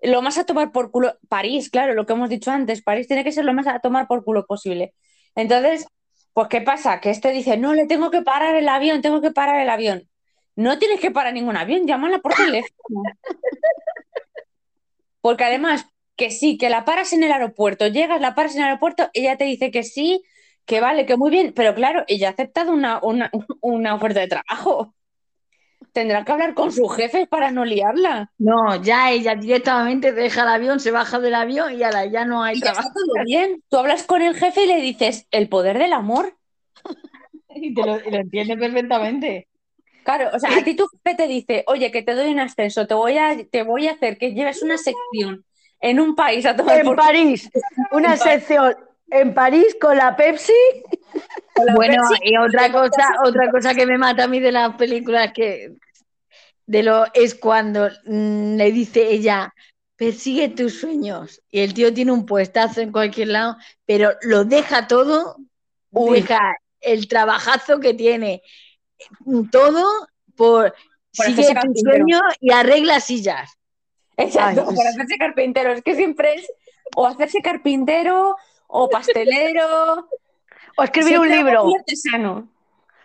lo 0.02 0.22
más 0.22 0.38
a 0.38 0.46
tomar 0.46 0.72
por 0.72 0.92
culo, 0.92 1.18
París, 1.28 1.70
claro, 1.70 1.94
lo 1.94 2.06
que 2.06 2.14
hemos 2.14 2.30
dicho 2.30 2.52
antes, 2.52 2.82
París 2.84 3.08
tiene 3.08 3.24
que 3.24 3.32
ser 3.32 3.46
lo 3.46 3.54
más 3.54 3.68
a 3.68 3.80
tomar 3.80 4.08
por 4.08 4.24
culo 4.24 4.46
posible. 4.46 4.94
Entonces, 5.36 5.88
pues, 6.34 6.48
¿qué 6.50 6.62
pasa? 6.62 7.00
Que 7.02 7.10
este 7.10 7.32
dice, 7.32 7.58
no, 7.58 7.74
le 7.74 7.88
tengo 7.88 8.12
que 8.12 8.22
parar 8.22 8.56
el 8.56 8.70
avión, 8.70 9.02
tengo 9.02 9.22
que 9.22 9.32
parar 9.32 9.60
el 9.62 9.70
avión. 9.70 10.08
No 10.58 10.78
tienes 10.80 11.00
que 11.00 11.12
parar 11.12 11.34
ningún 11.34 11.56
avión, 11.56 11.88
llámala 11.88 12.18
por 12.20 12.34
teléfono. 12.34 13.04
Porque 15.22 15.44
además, 15.44 15.86
que 16.16 16.32
sí, 16.32 16.58
que 16.58 16.70
la 16.70 16.84
paras 16.84 17.14
en 17.14 17.24
el 17.24 17.32
aeropuerto, 17.32 17.88
llegas, 17.88 18.20
la 18.22 18.34
paras 18.36 18.56
en 18.56 18.62
el 18.62 18.68
aeropuerto, 18.70 19.10
ella 19.14 19.38
te 19.38 19.46
dice 19.46 19.72
que 19.72 19.84
sí, 19.84 20.24
que 20.66 20.82
vale, 20.82 21.06
que 21.06 21.16
muy 21.16 21.30
bien, 21.30 21.54
pero 21.56 21.76
claro, 21.76 22.04
ella 22.08 22.30
ha 22.30 22.32
aceptado 22.32 22.72
una, 22.74 23.00
una, 23.04 23.30
una 23.62 23.96
oferta 23.96 24.20
de 24.20 24.28
trabajo. 24.28 24.96
Tendrá 25.94 26.26
que 26.26 26.32
hablar 26.32 26.54
con 26.54 26.72
sus 26.72 26.96
jefes 26.96 27.28
para 27.28 27.52
no 27.52 27.64
liarla. 27.64 28.32
No, 28.40 28.82
ya 28.82 29.12
ella 29.12 29.36
directamente 29.36 30.12
deja 30.12 30.44
el 30.44 30.50
avión, 30.50 30.80
se 30.80 30.92
baja 30.92 31.20
del 31.20 31.36
avión 31.36 31.74
y 31.74 31.84
ala, 31.84 32.06
ya 32.06 32.26
no 32.26 32.44
hay 32.44 32.58
Y 32.58 32.62
ya 32.62 32.72
está 32.72 32.84
trabajo. 32.84 32.94
todo 32.94 33.24
bien. 33.26 33.64
Tú 33.70 33.78
hablas 33.78 34.04
con 34.04 34.22
el 34.22 34.36
jefe 34.36 34.64
y 34.64 34.68
le 34.68 34.82
dices, 34.82 35.28
el 35.32 35.50
poder 35.50 35.78
del 35.78 35.94
amor. 35.94 36.38
Y 37.50 37.74
te 37.74 37.84
lo, 37.84 38.00
y 38.00 38.12
lo 38.12 38.18
entiende 38.18 38.58
perfectamente. 38.58 39.48
Claro, 40.08 40.30
o 40.34 40.40
sea, 40.40 40.52
a 40.58 40.64
ti 40.64 40.74
tu 40.76 40.86
jefe 41.04 41.18
te 41.18 41.28
dice, 41.28 41.64
oye, 41.68 41.92
que 41.92 42.02
te 42.02 42.14
doy 42.16 42.32
un 42.32 42.40
ascenso, 42.40 42.88
te 42.88 42.94
voy 42.94 43.18
a, 43.18 43.36
te 43.52 43.64
voy 43.64 43.88
a 43.88 43.92
hacer 43.92 44.18
que 44.18 44.32
lleves 44.34 44.62
una 44.62 44.78
sección 44.78 45.44
en 45.82 46.00
un 46.00 46.16
país 46.16 46.46
a 46.46 46.56
tomar 46.56 46.80
En 46.80 46.86
por 46.86 46.96
París, 46.96 47.50
una 47.92 48.14
En 48.14 48.20
París. 48.20 48.48
sección 48.48 48.76
en 49.12 49.34
París 49.34 49.76
con 49.82 49.98
la 49.98 50.16
Pepsi. 50.16 50.54
Bueno, 51.76 52.02
Pepsi, 52.04 52.22
y 52.24 52.38
otra 52.38 52.72
cosa, 52.72 53.04
otra 53.26 53.52
cosa 53.52 53.76
que 53.76 53.86
me 53.86 53.98
mata 53.98 54.24
a 54.24 54.28
mí 54.28 54.40
de 54.40 54.52
las 54.52 54.76
películas 54.76 55.34
que 55.34 55.74
de 56.66 56.84
lo 56.84 57.06
es 57.14 57.36
cuando 57.36 57.90
mm, 58.06 58.56
le 58.58 58.72
dice 58.72 59.10
ella, 59.10 59.54
persigue 59.96 60.50
tus 60.50 60.80
sueños. 60.80 61.42
Y 61.50 61.62
el 61.62 61.74
tío 61.74 61.94
tiene 61.94 62.12
un 62.12 62.26
puestazo 62.26 62.82
en 62.82 62.92
cualquier 62.92 63.30
lado, 63.30 63.58
pero 63.86 64.12
lo 64.22 64.46
deja 64.46 64.88
todo, 64.88 65.38
Uy. 65.92 66.22
deja 66.22 66.40
el 66.82 67.08
trabajazo 67.08 67.80
que 67.80 67.94
tiene, 67.94 68.42
todo 69.52 70.08
por, 70.36 70.74
Por 71.16 71.26
sigue 71.26 71.54
tu 71.54 71.74
sueño 71.76 72.20
y 72.40 72.52
arregla 72.52 73.00
sillas. 73.00 73.52
Exacto, 74.18 74.62
Ay, 74.62 74.66
pues- 74.66 74.78
para 74.78 74.90
hacerse 74.90 75.18
carpintero. 75.18 75.72
Es 75.74 75.82
que 75.84 75.96
siempre 75.96 76.36
es 76.36 76.52
o 76.96 77.06
hacerse 77.06 77.42
carpintero 77.42 78.36
o 78.68 78.90
pastelero. 78.90 80.08
O 80.78 80.84
escribir 80.84 81.20
un 81.20 81.30
libro. 81.30 81.76
artesano. 81.76 82.50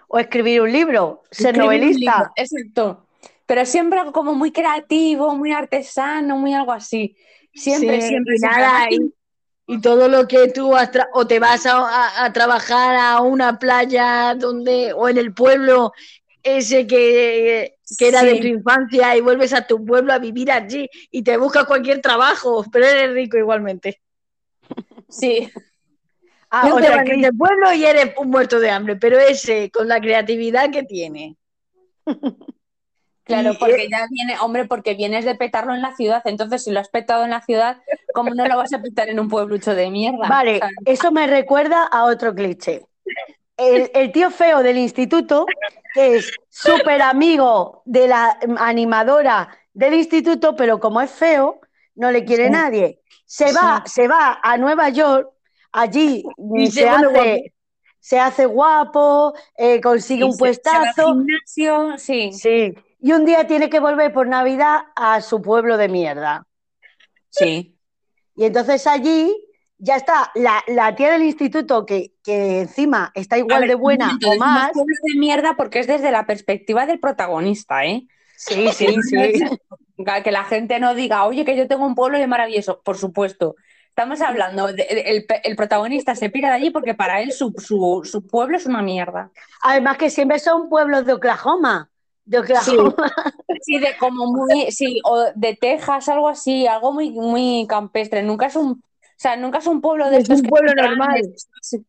O 0.09 0.19
escribir 0.19 0.61
un 0.63 0.73
libro. 0.73 1.23
Ser 1.31 1.55
Escribir 1.57 1.69
un 1.69 1.75
libro, 1.75 2.13
novelista. 2.13 2.33
Exacto. 2.37 3.07
Pero 3.47 3.65
siempre 3.67 3.99
algo 3.99 4.13
como 4.13 4.35
muy 4.35 4.53
creativo, 4.53 5.35
muy 5.35 5.53
artesano, 5.53 6.37
muy 6.37 6.55
algo 6.55 6.73
así. 6.73 7.17
Siempre, 7.55 8.01
Sí, 8.01 8.09
siempre. 8.09 8.35
y 8.37 8.39
siempre. 8.39 9.13
Y, 9.73 9.81
todo 9.81 10.09
lo 10.09 10.27
que 10.29 10.49
tú 10.49 10.75
has 10.77 10.91
tra- 10.93 11.09
o 11.13 11.27
te 11.27 11.39
vas 11.39 11.67
a, 11.67 11.79
a- 11.79 12.25
a 12.25 12.33
trabajar 12.33 12.97
a 12.97 13.21
una 13.21 13.59
playa 13.59 14.35
donde 14.35 14.93
o 14.93 15.09
en 15.09 15.19
el 15.19 15.33
pueblo 15.35 15.93
ese 16.43 16.87
que, 16.87 17.77
que 17.99 18.09
era 18.09 18.25
de 18.25 18.41
tu 18.41 18.47
infancia 18.49 19.17
y 19.17 19.21
vuelves 19.21 19.53
a 19.53 19.67
tu 19.67 19.85
pueblo 19.85 20.13
a 20.13 20.19
vivir 20.19 20.51
allí 20.51 20.89
y 21.11 21.23
te 21.23 21.37
buscas 21.37 21.65
cualquier 21.67 22.01
trabajo, 22.01 22.65
pero 22.73 22.87
eres 22.87 23.13
rico 23.13 23.37
igualmente. 23.37 24.01
Sí, 25.09 25.49
Ah, 26.55 26.69
Tú 26.69 26.75
o 26.77 26.81
te 26.81 26.87
sea 26.87 27.03
que- 27.03 27.17
del 27.17 27.35
pueblo 27.35 27.73
y 27.73 27.85
eres 27.87 28.13
un 28.19 28.29
muerto 28.29 28.61
de 28.61 28.69
hambre, 28.69 28.97
pero 28.97 29.19
ese 29.19 29.71
con 29.71 29.89
la 29.89 30.01
creatividad 30.01 30.71
que 30.71 30.83
tiene. 30.83 31.37
claro, 33.25 33.53
porque 33.59 33.89
ya 33.91 34.07
viene, 34.11 34.37
hombre, 34.41 34.65
porque 34.67 34.95
vienes 34.95 35.25
de 35.25 35.35
petarlo 35.35 35.75
en 35.75 35.83
la 35.83 35.95
ciudad. 35.95 36.23
Entonces, 36.25 36.65
si 36.65 36.71
lo 36.71 36.81
has 36.81 36.89
petado 36.89 37.25
en 37.25 37.31
la 37.31 37.41
ciudad, 37.43 37.79
¿cómo 38.15 38.31
no 38.35 38.47
lo 38.47 38.57
vas 38.57 38.73
a 38.73 38.81
petar 38.83 39.09
en 39.09 39.21
un 39.21 39.29
pueblucho 39.29 39.75
de 39.75 39.91
mierda? 39.91 40.29
Vale, 40.29 40.61
eso 40.85 41.11
me 41.13 41.27
recuerda 41.27 41.85
a 41.85 42.05
otro 42.05 42.35
cliché. 42.35 42.87
El, 43.57 43.91
el 43.95 44.13
tío 44.13 44.31
feo 44.31 44.63
del 44.63 44.79
instituto, 44.79 45.47
que 45.95 46.17
es 46.17 46.33
súper 46.49 47.03
amigo 47.03 47.83
de 47.85 48.09
la 48.09 48.39
animadora 48.59 49.57
del 49.75 49.95
instituto, 49.95 50.57
pero 50.57 50.81
como 50.81 51.01
es 51.01 51.11
feo, 51.11 51.61
no 51.95 52.11
le 52.11 52.25
quiere 52.25 52.47
Sí. 52.47 52.51
nadie. 52.51 52.99
Se 53.27 53.53
va, 53.53 53.83
se 53.87 54.09
va 54.09 54.41
a 54.43 54.57
Nueva 54.59 54.89
York, 54.89 55.31
allí 55.71 56.25
Y 56.57 56.71
se, 56.71 56.89
hace, 56.89 57.07
guapo. 57.07 57.31
se 58.01 58.19
hace 58.21 58.47
guapo, 58.47 59.35
eh, 59.57 59.81
consigue 59.81 60.25
un 60.25 60.33
se- 60.33 60.37
se 60.37 60.43
va 60.43 60.47
al 60.83 60.95
puestazo. 60.95 61.07
gimnasio, 61.15 61.99
sí, 61.99 62.33
Sí. 62.33 62.75
Y 63.03 63.13
un 63.13 63.25
día 63.25 63.47
tiene 63.47 63.69
que 63.69 63.81
volver 63.81 64.13
por 64.13 64.29
Navidad 64.29 64.83
a 64.95 65.21
su 65.21 65.43
pueblo 65.43 65.77
de 65.77 65.89
mierda. 65.89 66.47
sí. 67.29 67.69
Y 68.35 68.47
entonces 68.47 68.87
allí 68.87 69.37
ya 69.77 69.97
está 69.97 70.31
la, 70.35 70.65
la 70.67 70.95
tía 70.97 71.11
del 71.11 71.23
instituto 71.23 71.85
que, 71.85 72.15
que 72.25 72.61
encima 72.61 73.13
está 73.15 73.37
igual 73.37 73.61
ver, 73.61 73.69
de 73.69 73.75
buena 73.75 74.07
momento, 74.07 74.31
o 74.31 74.37
más. 74.39 74.73
pueblo 74.73 74.95
de 75.03 75.19
mierda 75.19 75.55
porque 75.55 75.81
es 75.81 75.87
desde 75.87 76.11
la 76.11 76.25
perspectiva 76.25 76.87
del 76.87 76.99
protagonista, 76.99 77.85
¿eh? 77.85 78.07
Sí, 78.35 78.69
sí, 78.73 78.87
sí. 79.03 79.43
Que 80.25 80.31
la 80.33 80.45
gente 80.45 80.81
no 80.81 80.95
diga, 80.95 81.25
oye, 81.27 81.45
que 81.45 81.57
yo 81.59 81.69
tengo 81.69 81.85
un 81.85 81.95
pueblo 81.95 82.17
y 82.19 82.23
es 82.23 82.29
maravilloso. 82.29 82.81
Por 82.83 82.97
supuesto. 82.97 83.55
Estamos 83.89 84.23
hablando, 84.23 84.69
de- 84.69 84.73
de- 84.73 85.01
el, 85.03 85.27
el 85.45 85.55
protagonista 85.57 86.15
se 86.15 86.31
pira 86.31 86.49
de 86.49 86.55
allí 86.55 86.71
porque 86.71 86.95
para 86.95 87.21
él 87.21 87.33
su, 87.33 87.53
su- 87.59 88.01
su 88.05 88.27
pueblo 88.27 88.57
es 88.57 88.65
una 88.65 88.81
mierda. 88.81 89.31
Además 89.63 89.99
que 89.99 90.09
siempre 90.09 90.39
son 90.39 90.71
pueblos 90.71 91.05
de 91.05 91.13
Oklahoma. 91.13 91.91
De 92.25 92.39
Oklahoma. 92.39 92.95
Sí, 93.63 93.79
de 93.79 93.97
como 93.99 94.27
muy, 94.27 94.73
sí, 94.73 95.01
o 95.05 95.27
de 95.35 95.55
Texas, 95.55 96.09
algo 96.09 96.29
así, 96.29 96.67
algo 96.67 96.93
muy, 96.93 97.11
muy 97.11 97.67
campestre. 97.69 98.23
Nunca 98.23 98.47
es 98.47 98.57
un, 98.57 98.71
o 98.73 99.15
sea, 99.17 99.37
nunca 99.37 99.59
es 99.59 99.67
un 99.67 99.81
pueblo 99.81 100.09
de 100.11 100.17
Es 100.17 100.23
estos 100.25 100.41
un 100.41 100.47
pueblo 100.49 100.73
normal. 100.75 101.09
grandes. 101.21 101.49
Sí. 101.61 101.85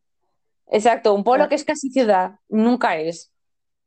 Exacto, 0.68 1.14
un 1.14 1.24
pueblo 1.24 1.48
que 1.48 1.54
es 1.56 1.64
casi 1.64 1.90
ciudad, 1.90 2.38
nunca 2.48 2.96
es. 2.96 3.32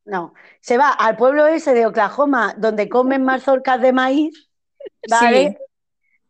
No, 0.05 0.33
se 0.61 0.77
va 0.77 0.89
al 0.91 1.17
pueblo 1.17 1.47
ese 1.47 1.73
de 1.73 1.85
Oklahoma 1.85 2.55
donde 2.57 2.89
comen 2.89 3.23
mazorcas 3.23 3.81
de 3.81 3.93
maíz, 3.93 4.49
¿vale? 5.09 5.57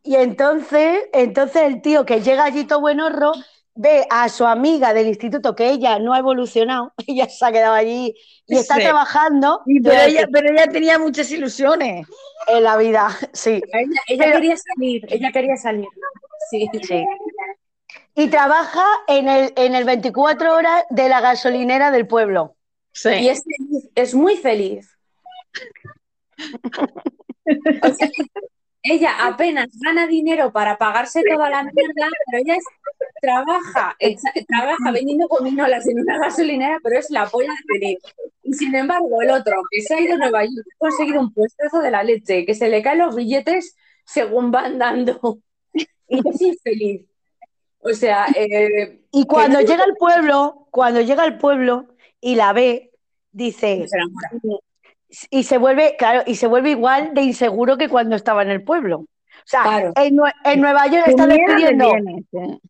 Y 0.02 0.16
entonces, 0.16 1.04
entonces 1.12 1.62
el 1.62 1.80
tío 1.82 2.04
que 2.04 2.20
llega 2.20 2.44
allí 2.44 2.64
todo 2.64 2.80
buenorro 2.80 3.32
ve 3.80 4.06
a 4.10 4.28
su 4.28 4.44
amiga 4.44 4.92
del 4.92 5.06
instituto 5.06 5.54
que 5.54 5.70
ella 5.70 6.00
no 6.00 6.12
ha 6.12 6.18
evolucionado, 6.18 6.92
ella 7.06 7.28
se 7.28 7.46
ha 7.46 7.52
quedado 7.52 7.74
allí 7.74 8.12
y 8.46 8.56
está 8.56 8.74
Sí. 8.74 8.80
trabajando 8.82 9.62
pero, 9.82 10.00
ella, 10.00 10.28
pero 10.32 10.50
ella 10.50 10.66
tenía 10.66 10.98
muchas 10.98 11.30
ilusiones. 11.30 12.06
en 12.48 12.64
la 12.64 12.76
vida, 12.76 13.08
sí, 13.32 13.60
Ella, 13.72 14.00
ella 14.08 14.24
Pero- 14.24 14.32
quería 14.36 14.56
salir, 14.56 15.06
ella 15.10 15.30
quería 15.32 15.56
salir. 15.56 15.86
Sí. 16.50 16.68
sí. 16.82 17.04
Y 18.14 18.28
trabaja 18.28 18.84
en 19.06 19.28
el, 19.28 19.52
en 19.56 19.74
el 19.74 19.84
24 19.84 20.54
horas 20.54 20.84
de 20.90 21.08
la 21.08 21.20
gasolinera 21.20 21.90
del 21.90 22.06
pueblo. 22.06 22.56
Sí. 22.92 23.10
Y 23.10 23.28
es 23.28 23.42
feliz, 23.44 23.88
es 23.94 24.14
muy 24.14 24.36
feliz. 24.36 24.90
O 27.82 27.94
sea, 27.94 28.08
ella 28.92 29.26
apenas 29.26 29.68
gana 29.84 30.06
dinero 30.06 30.52
para 30.52 30.76
pagarse 30.78 31.22
toda 31.22 31.50
la 31.50 31.62
mierda, 31.62 32.08
pero 32.26 32.42
ella 32.42 32.56
es- 32.56 32.64
trabaja, 33.20 33.96
trabaja 34.46 34.92
vendiendo 34.92 35.26
gominolas 35.28 35.86
en 35.88 36.00
una 36.00 36.18
gasolinera, 36.18 36.78
pero 36.82 36.98
es 36.98 37.10
la 37.10 37.26
polla 37.26 37.48
de 37.48 37.78
feliz. 37.78 37.98
Y 38.42 38.52
sin 38.54 38.74
embargo, 38.74 39.20
el 39.22 39.30
otro, 39.30 39.62
que 39.70 39.82
se 39.82 39.94
ha 39.94 40.00
ido 40.00 40.14
a 40.14 40.18
Nueva 40.18 40.44
York, 40.44 40.66
ha 40.74 40.78
conseguido 40.78 41.20
un 41.20 41.32
puestazo 41.32 41.80
de 41.80 41.90
la 41.90 42.02
leche, 42.02 42.46
que 42.46 42.54
se 42.54 42.68
le 42.68 42.82
caen 42.82 42.98
los 42.98 43.16
billetes 43.16 43.76
según 44.04 44.50
van 44.50 44.78
dando. 44.78 45.38
Y 46.08 46.26
es 46.26 46.40
infeliz. 46.40 47.06
O 47.80 47.90
sea, 47.92 48.26
eh, 48.34 49.00
Y 49.12 49.26
cuando 49.26 49.60
llega 49.60 49.84
al 49.84 49.94
pueblo, 49.98 50.66
cuando 50.70 51.00
llega 51.00 51.22
al 51.22 51.38
pueblo 51.38 51.94
y 52.20 52.34
la 52.36 52.52
ve, 52.52 52.92
dice. 53.30 53.86
Y 55.30 55.42
se 55.44 55.58
vuelve, 55.58 55.96
claro, 55.98 56.22
y 56.26 56.36
se 56.36 56.46
vuelve 56.46 56.70
igual 56.70 57.14
de 57.14 57.22
inseguro 57.22 57.78
que 57.78 57.88
cuando 57.88 58.14
estaba 58.16 58.42
en 58.42 58.50
el 58.50 58.62
pueblo. 58.62 58.98
O 59.00 59.06
sea, 59.50 59.62
Claro. 59.62 59.92
en, 59.96 60.18
en 60.44 60.60
Nueva 60.60 60.86
York 60.88 61.04
está 61.08 61.26
despidiendo. 61.26 61.90
viene, 61.92 62.60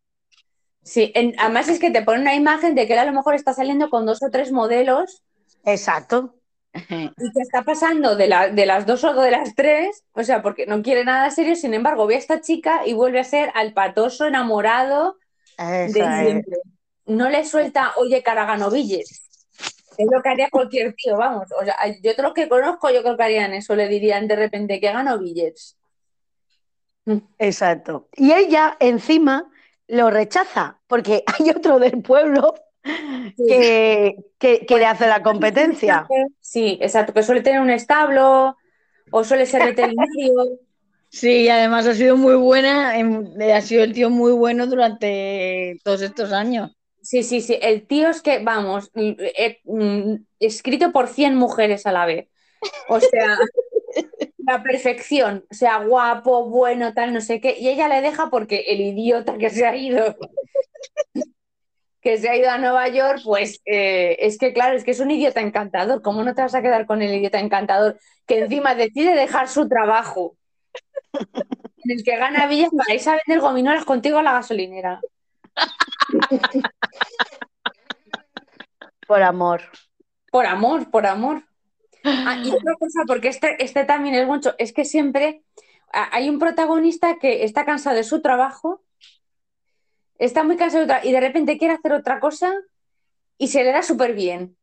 sí. 0.83 1.11
En- 1.15 1.35
además 1.39 1.69
es 1.69 1.79
que 1.79 1.91
te 1.91 2.03
pone 2.03 2.21
una 2.21 2.35
imagen 2.35 2.75
de 2.75 2.87
que 2.87 2.93
él 2.93 2.99
a 3.01 3.05
lo 3.05 3.13
mejor 3.13 3.35
está 3.35 3.53
saliendo 3.53 3.91
con 3.91 4.07
dos 4.07 4.23
o 4.23 4.31
tres 4.31 4.53
modelos 4.53 5.23
Exacto. 5.65 6.35
y 6.73 7.33
que 7.33 7.41
está 7.43 7.63
pasando 7.63 8.15
de, 8.15 8.29
la- 8.29 8.49
de 8.49 8.67
las 8.67 8.87
dos 8.87 9.03
o 9.03 9.21
de 9.21 9.31
las 9.33 9.55
tres, 9.57 10.05
o 10.13 10.23
sea, 10.23 10.43
porque 10.43 10.67
no 10.67 10.81
quiere 10.83 11.05
nada 11.05 11.31
serio, 11.31 11.57
sin 11.57 11.75
embargo, 11.75 12.07
ve 12.07 12.15
a 12.15 12.19
esta 12.19 12.41
chica 12.41 12.87
y 12.87 12.93
vuelve 12.93 13.19
a 13.21 13.25
ser 13.25 13.51
al 13.55 13.73
patoso 13.73 14.27
enamorado 14.27 15.17
de 15.59 15.87
es. 15.87 15.93
siempre. 15.93 16.59
No 17.07 17.29
le 17.31 17.45
suelta, 17.45 17.93
oye, 17.97 18.23
cara, 18.23 18.45
gano 18.45 18.71
billetes. 18.71 19.28
Es 19.99 20.07
lo 20.11 20.23
que 20.23 20.31
haría 20.31 20.49
cualquier 20.51 20.95
tío, 20.95 21.17
vamos. 21.19 21.49
O 21.61 21.65
sea, 21.65 21.77
yo 22.03 22.13
otros 22.13 22.33
que 22.35 22.49
conozco, 22.49 22.91
yo 22.91 23.03
creo 23.03 23.17
que 23.19 23.23
harían 23.25 23.53
eso, 23.53 23.77
le 23.77 23.89
dirían 23.89 24.27
de 24.29 24.37
repente 24.37 24.81
que 24.81 24.93
gano 24.93 25.19
billetes. 25.19 25.77
Exacto. 27.39 28.09
Y 28.17 28.33
ella 28.33 28.77
encima 28.81 29.51
lo 29.89 30.11
rechaza, 30.11 30.81
porque 30.87 31.25
hay 31.39 31.51
otro 31.51 31.79
del 31.79 32.03
pueblo 32.03 32.55
que, 33.47 34.17
que, 34.39 34.67
que 34.67 34.77
le 34.79 34.87
hace 34.87 35.07
la 35.09 35.23
competencia. 35.23 36.09
Sí, 36.41 36.79
exacto, 36.81 37.13
que 37.13 37.23
suele 37.23 37.43
tener 37.43 37.61
un 37.61 37.71
establo 37.71 38.57
o 39.11 39.25
suele 39.25 39.47
ser 39.47 39.65
veterinario. 39.65 40.59
Sí, 41.11 41.45
y 41.45 41.49
además 41.49 41.87
ha 41.87 41.95
sido 41.95 42.17
muy 42.17 42.35
buena, 42.35 42.99
en- 42.99 43.41
ha 43.43 43.61
sido 43.63 43.83
el 43.85 43.95
tío 43.95 44.11
muy 44.11 44.33
bueno 44.33 44.67
durante 44.67 45.79
todos 45.83 46.03
estos 46.03 46.33
años. 46.33 46.78
Sí, 47.09 47.23
sí, 47.23 47.41
sí. 47.41 47.59
El 47.63 47.87
tío 47.87 48.11
es 48.11 48.21
que, 48.21 48.39
vamos, 48.41 48.91
eh, 48.95 49.61
mm, 49.65 50.17
escrito 50.41 50.93
por 50.93 51.09
100 51.09 51.37
mujeres 51.37 51.87
a 51.87 51.93
la 51.93 52.05
vez. 52.05 52.29
O 52.91 53.01
sea, 53.01 53.39
la 54.39 54.63
perfección. 54.63 55.43
O 55.51 55.55
sea, 55.55 55.79
guapo, 55.85 56.51
bueno, 56.51 56.93
tal, 56.93 57.15
no 57.15 57.23
sé 57.23 57.41
qué. 57.41 57.57
Y 57.59 57.69
ella 57.71 57.89
le 57.89 58.03
deja 58.03 58.29
porque 58.29 58.65
el 58.69 58.83
idiota 58.83 59.39
que 59.39 59.49
se 59.49 59.65
ha 59.67 59.75
ido, 59.75 60.17
que 62.03 62.19
se 62.19 62.29
ha 62.29 62.37
ido 62.37 62.51
a 62.51 62.59
Nueva 62.59 62.89
York, 62.89 63.21
pues 63.25 63.63
eh, 63.65 64.17
es 64.21 64.37
que, 64.37 64.53
claro, 64.53 64.77
es 64.77 64.85
que 64.85 64.91
es 64.91 65.01
un 65.01 65.11
idiota 65.11 65.41
encantador. 65.41 66.03
¿Cómo 66.03 66.23
no 66.25 66.35
te 66.35 66.43
vas 66.43 66.55
a 66.55 66.61
quedar 66.63 66.85
con 66.85 67.01
el 67.01 67.15
idiota 67.15 67.41
encantador 67.41 67.99
que 68.27 68.41
encima 68.41 68.75
decide 68.75 69.15
dejar 69.15 69.49
su 69.49 69.67
trabajo? 69.67 70.37
En 71.85 71.99
el 71.99 72.05
que 72.05 72.17
gana 72.17 72.47
villas 72.47 72.71
para 72.77 72.95
irse 72.95 73.11
a 73.11 73.19
vender 73.27 73.41
gominolas 73.41 73.85
contigo 73.85 74.19
a 74.19 74.23
la 74.23 74.33
gasolinera. 74.33 75.01
Por 79.07 79.23
amor. 79.23 79.63
Por 80.31 80.47
amor, 80.47 80.91
por 80.91 81.07
amor. 81.07 81.45
Ah, 82.05 82.37
y 82.45 82.51
otra 82.51 82.75
cosa, 82.79 83.01
porque 83.07 83.29
este, 83.29 83.63
este 83.63 83.85
también 83.85 84.15
es 84.15 84.27
mucho, 84.27 84.55
es 84.59 84.73
que 84.73 84.85
siempre 84.85 85.43
ah, 85.93 86.09
hay 86.13 86.29
un 86.29 86.39
protagonista 86.39 87.19
que 87.19 87.45
está 87.45 87.65
cansado 87.65 87.97
de 87.97 88.05
su 88.05 88.21
trabajo, 88.21 88.83
está 90.19 90.45
muy 90.45 90.57
cansado 90.57 90.87
de 90.87 90.95
y 91.05 91.13
de 91.13 91.21
repente 91.21 91.59
quiere 91.59 91.75
hacer 91.75 91.93
otra 91.93 92.21
cosa 92.21 92.55
y 93.37 93.49
se 93.49 93.65
le 93.65 93.73
da 93.73 93.83
súper 93.83 94.15
bien. 94.15 94.57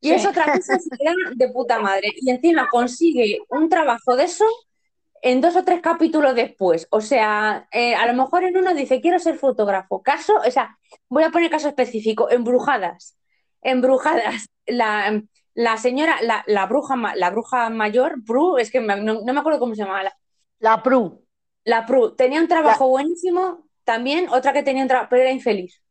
Y 0.00 0.08
Sí. 0.08 0.14
es 0.14 0.26
otra 0.26 0.44
cosa 0.52 0.78
se 0.78 0.90
le 0.96 1.04
da 1.04 1.14
de 1.34 1.48
puta 1.48 1.80
madre. 1.80 2.12
Y 2.20 2.30
encima 2.30 2.68
consigue 2.68 3.38
un 3.48 3.68
trabajo 3.68 4.16
de 4.16 4.24
eso 4.24 4.44
en 5.22 5.40
dos 5.40 5.56
o 5.56 5.64
tres 5.64 5.80
capítulos 5.80 6.34
después. 6.34 6.86
O 6.90 7.00
sea, 7.00 7.68
eh, 7.72 7.94
a 7.94 8.06
lo 8.06 8.14
mejor 8.14 8.44
en 8.44 8.56
uno 8.56 8.74
dice, 8.74 9.00
quiero 9.00 9.18
ser 9.18 9.36
fotógrafo. 9.38 10.02
Caso, 10.02 10.34
o 10.46 10.50
sea, 10.50 10.78
voy 11.08 11.24
a 11.24 11.30
poner 11.30 11.50
caso 11.50 11.68
específico, 11.68 12.30
embrujadas. 12.30 13.16
Embrujadas. 13.62 14.46
La, 14.66 15.22
la 15.54 15.76
señora, 15.78 16.16
la, 16.22 16.44
la 16.46 16.66
bruja, 16.66 16.94
la 17.16 17.30
bruja 17.30 17.70
mayor, 17.70 18.22
Pru, 18.24 18.58
es 18.58 18.70
que 18.70 18.80
me- 18.80 19.00
no, 19.00 19.20
no 19.24 19.32
me 19.32 19.40
acuerdo 19.40 19.58
cómo 19.58 19.74
se 19.74 19.82
llamaba. 19.82 20.02
La, 20.04 20.12
La 20.60 20.82
Pru. 20.82 21.24
la 21.64 21.86
Pru 21.86 22.14
tenía 22.16 22.40
un 22.40 22.48
trabajo 22.48 22.88
buenísimo, 22.88 23.66
también 23.84 24.28
otra 24.28 24.52
que 24.52 24.62
tenía 24.62 24.82
un 24.82 24.88
trabajo, 24.88 25.08
pero 25.10 25.22
era 25.22 25.32
infeliz. 25.32 25.82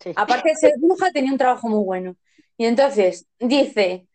Sí. 0.00 0.12
Aparte 0.16 0.50
de 0.50 0.54
ser 0.54 0.72
bruja, 0.78 1.10
tenía 1.10 1.32
un 1.32 1.38
trabajo 1.38 1.68
muy 1.68 1.84
bueno. 1.84 2.16
Y 2.56 2.66
entonces 2.66 3.26
dice 3.38 4.06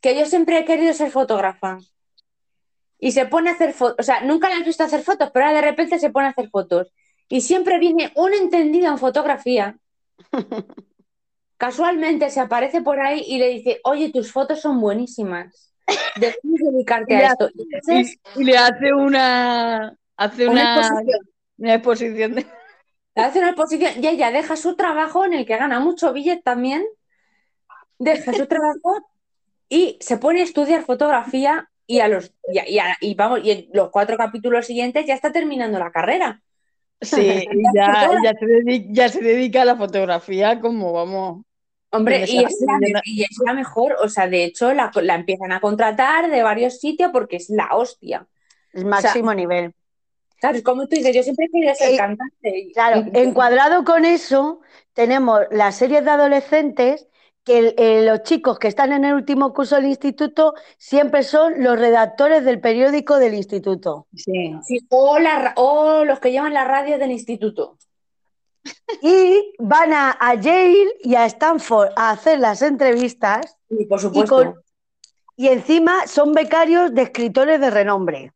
que 0.00 0.14
yo 0.18 0.26
siempre 0.26 0.58
he 0.58 0.64
querido 0.64 0.92
ser 0.92 1.10
fotógrafa. 1.10 1.78
Y 3.00 3.12
se 3.12 3.26
pone 3.26 3.50
a 3.50 3.54
hacer 3.54 3.72
fotos, 3.72 3.96
o 3.98 4.02
sea, 4.02 4.20
nunca 4.20 4.48
la 4.48 4.56
has 4.56 4.64
visto 4.64 4.84
hacer 4.84 5.02
fotos, 5.02 5.30
pero 5.32 5.46
ahora 5.46 5.60
de 5.60 5.66
repente 5.66 5.98
se 5.98 6.10
pone 6.10 6.26
a 6.26 6.30
hacer 6.30 6.50
fotos. 6.50 6.92
Y 7.28 7.40
siempre 7.40 7.78
viene 7.78 8.12
un 8.16 8.34
entendido 8.34 8.88
en 8.88 8.98
fotografía. 8.98 9.78
Casualmente 11.56 12.30
se 12.30 12.40
aparece 12.40 12.82
por 12.82 13.00
ahí 13.00 13.24
y 13.26 13.38
le 13.38 13.48
dice, 13.48 13.80
oye, 13.84 14.10
tus 14.10 14.32
fotos 14.32 14.60
son 14.60 14.80
buenísimas. 14.80 15.72
Debes 16.16 16.38
dedicarte 16.42 17.16
a 17.16 17.28
esto. 17.28 17.48
Y 17.54 17.62
entonces, 17.62 18.18
Y, 18.36 18.40
y 18.40 18.44
le 18.44 18.56
hace 18.58 18.92
una, 18.92 19.96
hace 20.16 20.48
una 20.48 20.52
una, 20.52 20.80
exposición. 20.80 21.20
una 21.58 21.74
exposición 21.74 22.34
de... 22.34 22.46
hace 23.16 23.38
una 23.38 23.48
exposición 23.48 23.92
y 24.02 24.06
ella 24.06 24.30
deja 24.30 24.56
su 24.56 24.76
trabajo 24.76 25.24
en 25.24 25.34
el 25.34 25.46
que 25.46 25.56
gana 25.56 25.80
mucho 25.80 26.12
billete 26.12 26.42
también, 26.42 26.84
deja 27.98 28.32
su 28.32 28.46
trabajo 28.46 29.06
y 29.68 29.98
se 30.00 30.16
pone 30.16 30.40
a 30.40 30.44
estudiar 30.44 30.84
fotografía 30.84 31.70
y 31.90 32.00
a 32.00 32.08
los 32.08 32.32
y, 32.52 32.58
a- 32.58 32.68
y 32.68 32.78
a- 32.78 32.96
y 33.00 33.14
vamos 33.14 33.40
y 33.44 33.50
en 33.52 33.68
los 33.72 33.90
cuatro 33.90 34.16
capítulos 34.16 34.66
siguientes 34.66 35.06
ya 35.06 35.14
está 35.14 35.32
terminando 35.32 35.78
la 35.78 35.90
carrera. 35.92 36.42
Sí, 37.02 37.48
ya, 37.72 38.08
ya, 38.22 38.32
se 38.38 38.46
dedica, 38.46 38.86
ya 38.92 39.08
se 39.08 39.20
dedica 39.22 39.62
a 39.62 39.64
la 39.64 39.76
fotografía 39.76 40.60
como 40.60 40.92
vamos. 40.92 41.44
Hombre, 41.92 42.22
y 42.26 42.44
es, 42.44 42.56
la, 42.60 43.00
y 43.04 43.22
es 43.24 43.36
la 43.44 43.52
mejor, 43.52 43.96
o 44.00 44.08
sea, 44.08 44.28
de 44.28 44.44
hecho 44.44 44.72
la, 44.74 44.90
la 45.02 45.16
empiezan 45.16 45.50
a 45.52 45.60
contratar 45.60 46.30
de 46.30 46.42
varios 46.42 46.78
sitios 46.78 47.10
porque 47.12 47.36
es 47.36 47.50
la 47.50 47.68
hostia. 47.74 48.28
Es 48.72 48.84
máximo 48.84 49.34
nivel. 49.34 49.72
Claro, 50.40 50.56
es 50.56 50.62
como 50.64 50.86
tú 50.88 50.96
dices, 50.96 51.14
yo 51.14 51.22
siempre 51.22 51.48
querido 51.52 51.74
ser 51.74 51.90
Eh, 51.90 51.96
cantante. 51.98 52.70
Claro, 52.72 53.04
encuadrado 53.14 53.84
con 53.84 54.04
eso, 54.04 54.60
tenemos 54.94 55.40
las 55.50 55.76
series 55.76 56.04
de 56.04 56.10
adolescentes 56.10 57.08
que 57.50 57.58
el- 57.58 57.74
eh, 57.78 58.02
los 58.06 58.22
chicos 58.22 58.58
que 58.58 58.68
están 58.68 58.92
en 58.92 59.04
el 59.04 59.14
último 59.14 59.52
curso 59.52 59.76
del 59.76 59.86
instituto 59.86 60.54
siempre 60.78 61.22
son 61.22 61.54
los 61.64 61.78
redactores 61.78 62.44
del 62.44 62.60
periódico 62.60 63.16
del 63.18 63.34
instituto. 63.34 64.06
Sí. 64.14 64.54
Sí, 64.66 64.86
o, 64.88 65.18
la 65.18 65.38
ra- 65.38 65.54
o 65.56 66.04
los 66.04 66.20
que 66.20 66.30
llevan 66.30 66.54
la 66.54 66.64
radio 66.64 66.98
del 66.98 67.10
instituto. 67.10 67.76
Y 69.02 69.54
van 69.58 69.92
a, 69.92 70.16
a 70.20 70.34
Yale 70.34 70.92
y 71.02 71.14
a 71.14 71.24
Stanford 71.26 71.90
a 71.96 72.10
hacer 72.10 72.38
las 72.38 72.62
entrevistas 72.62 73.56
Y 73.68 73.86
por 73.86 73.98
y, 73.98 74.02
supuesto. 74.02 74.34
con- 74.36 74.54
y 75.36 75.48
encima 75.48 76.06
son 76.06 76.32
becarios 76.32 76.94
de 76.94 77.02
escritores 77.02 77.60
de 77.60 77.70
renombre. 77.70 78.32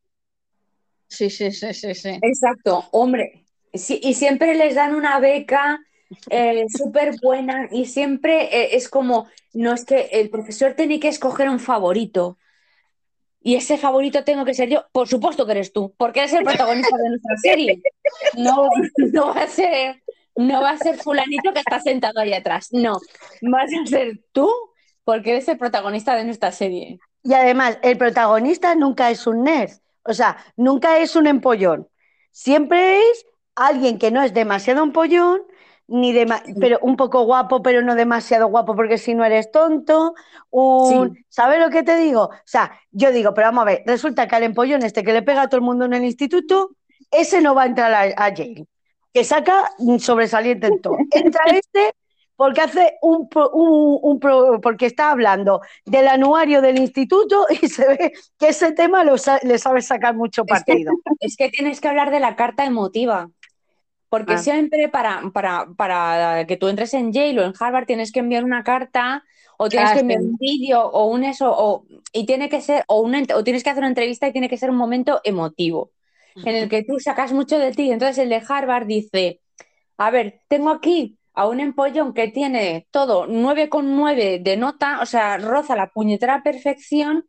Sí, 1.08 1.28
sí, 1.30 1.52
sí, 1.52 1.74
sí, 1.74 1.94
sí. 1.94 2.18
Exacto, 2.22 2.84
hombre. 2.92 3.44
Sí, 3.74 4.00
y 4.02 4.14
siempre 4.14 4.54
les 4.54 4.74
dan 4.74 4.94
una 4.94 5.20
beca 5.20 5.78
eh, 6.30 6.66
súper 6.68 7.14
buena 7.22 7.68
y 7.70 7.86
siempre 7.86 8.44
eh, 8.44 8.76
es 8.76 8.88
como, 8.88 9.26
no 9.52 9.72
es 9.72 9.84
que 9.84 10.08
el 10.12 10.30
profesor 10.30 10.74
tiene 10.74 11.00
que 11.00 11.08
escoger 11.08 11.48
un 11.48 11.60
favorito 11.60 12.38
y 13.46 13.56
ese 13.56 13.76
favorito 13.76 14.24
tengo 14.24 14.46
que 14.46 14.54
ser 14.54 14.70
yo. 14.70 14.86
Por 14.90 15.06
supuesto 15.06 15.44
que 15.44 15.52
eres 15.52 15.72
tú, 15.72 15.94
porque 15.98 16.20
eres 16.20 16.32
el 16.32 16.44
protagonista 16.44 16.96
de 16.96 17.08
nuestra 17.10 17.36
serie. 17.36 17.82
No, 18.38 18.68
no 19.12 19.34
va 19.34 19.42
a 19.42 19.46
ser, 19.46 20.02
no 20.34 20.62
va 20.62 20.70
a 20.70 20.78
ser 20.78 20.96
fulanito 20.96 21.52
que 21.52 21.58
está 21.58 21.78
sentado 21.78 22.20
ahí 22.20 22.32
atrás. 22.32 22.68
No, 22.72 22.98
vas 23.42 23.70
a 23.70 23.86
ser 23.86 24.18
tú 24.32 24.50
porque 25.04 25.32
eres 25.32 25.46
el 25.48 25.58
protagonista 25.58 26.16
de 26.16 26.24
nuestra 26.24 26.52
serie. 26.52 26.98
Y 27.22 27.34
además, 27.34 27.78
el 27.82 27.98
protagonista 27.98 28.74
nunca 28.74 29.10
es 29.10 29.26
un 29.26 29.44
nerd, 29.44 29.72
o 30.04 30.14
sea, 30.14 30.38
nunca 30.56 30.98
es 30.98 31.14
un 31.14 31.26
empollón. 31.26 31.86
Siempre 32.32 32.98
es 32.98 33.26
alguien 33.54 33.98
que 33.98 34.10
no 34.10 34.22
es 34.22 34.32
demasiado 34.32 34.82
empollón, 34.82 35.42
ni 35.86 36.12
dema- 36.12 36.42
pero 36.60 36.78
un 36.82 36.96
poco 36.96 37.24
guapo, 37.24 37.62
pero 37.62 37.82
no 37.82 37.94
demasiado 37.94 38.46
guapo, 38.48 38.74
porque 38.74 38.96
si 38.98 39.14
no 39.14 39.24
eres 39.24 39.50
tonto, 39.50 40.14
un, 40.50 41.18
¿sabes 41.28 41.60
lo 41.60 41.70
que 41.70 41.82
te 41.82 41.96
digo? 41.96 42.22
O 42.24 42.30
sea, 42.44 42.72
yo 42.90 43.12
digo, 43.12 43.34
pero 43.34 43.48
vamos 43.48 43.62
a 43.62 43.66
ver, 43.66 43.82
resulta 43.86 44.26
que 44.26 44.36
al 44.36 44.44
empollón 44.44 44.82
este 44.84 45.02
que 45.02 45.12
le 45.12 45.22
pega 45.22 45.42
a 45.42 45.48
todo 45.48 45.58
el 45.58 45.64
mundo 45.64 45.84
en 45.84 45.94
el 45.94 46.04
instituto, 46.04 46.70
ese 47.10 47.40
no 47.42 47.54
va 47.54 47.62
a 47.64 47.66
entrar 47.66 47.92
a, 47.92 48.24
a 48.24 48.28
Yale, 48.34 48.66
que 49.12 49.24
saca 49.24 49.70
sobresaliente 49.98 50.66
en 50.68 50.80
todo. 50.80 50.96
Entra 51.10 51.42
este 51.52 51.92
porque 52.36 52.62
hace 52.62 52.98
un, 53.00 53.28
un- 53.52 53.98
un 54.02 54.60
porque 54.60 54.86
está 54.86 55.12
hablando 55.12 55.60
del 55.84 56.08
anuario 56.08 56.60
del 56.62 56.78
instituto 56.80 57.46
y 57.62 57.68
se 57.68 57.86
ve 57.86 58.12
que 58.38 58.48
ese 58.48 58.72
tema 58.72 59.04
lo 59.04 59.16
sa- 59.18 59.38
le 59.44 59.56
sabe 59.58 59.82
sacar 59.82 60.16
mucho 60.16 60.42
Es 60.48 60.64
que- 60.64 60.72
partido. 60.72 60.92
Es 61.20 61.36
que 61.36 61.48
tienes 61.50 61.80
que 61.80 61.86
hablar 61.88 62.10
de 62.10 62.18
la 62.18 62.34
carta 62.34 62.64
emotiva. 62.64 63.28
Porque 64.14 64.34
Ah. 64.34 64.38
siempre 64.38 64.88
para, 64.88 65.22
para, 65.32 65.66
para 65.76 66.46
que 66.46 66.56
tú 66.56 66.68
entres 66.68 66.94
en 66.94 67.12
Yale 67.12 67.40
o 67.40 67.44
en 67.44 67.52
Harvard 67.58 67.86
tienes 67.86 68.12
que 68.12 68.20
enviar 68.20 68.44
una 68.44 68.62
carta 68.62 69.24
o 69.58 69.68
tienes 69.68 69.90
Ah, 69.90 69.94
que 69.94 70.00
enviar 70.00 70.20
sí. 70.20 70.26
un 70.26 70.36
vídeo 70.38 70.86
o 70.86 71.06
un 71.06 71.24
eso 71.24 71.52
o, 71.56 71.84
y 72.12 72.26
tiene 72.26 72.48
que 72.48 72.60
ser 72.60 72.84
o, 72.88 73.00
una, 73.00 73.22
o 73.34 73.42
tienes 73.44 73.62
que 73.64 73.70
hacer 73.70 73.80
una 73.82 73.88
entrevista 73.88 74.28
y 74.28 74.32
tiene 74.32 74.48
que 74.48 74.56
ser 74.58 74.70
un 74.70 74.76
momento 74.76 75.20
emotivo 75.24 75.90
en 76.36 76.54
el 76.56 76.68
que 76.68 76.82
tú 76.84 76.98
sacas 77.00 77.32
mucho 77.32 77.58
de 77.58 77.72
ti. 77.72 77.90
Entonces 77.90 78.18
el 78.18 78.28
de 78.28 78.42
Harvard 78.48 78.86
dice, 78.86 79.40
a 79.98 80.10
ver, 80.10 80.40
tengo 80.48 80.70
aquí 80.70 81.18
a 81.34 81.48
un 81.48 81.60
empollón 81.60 82.14
que 82.14 82.28
tiene 82.28 82.86
todo 82.92 83.26
9,9 83.26 84.38
de 84.42 84.56
nota, 84.56 85.00
o 85.02 85.06
sea, 85.06 85.36
roza 85.38 85.76
la 85.76 85.88
puñetera 85.88 86.42
perfección, 86.42 87.24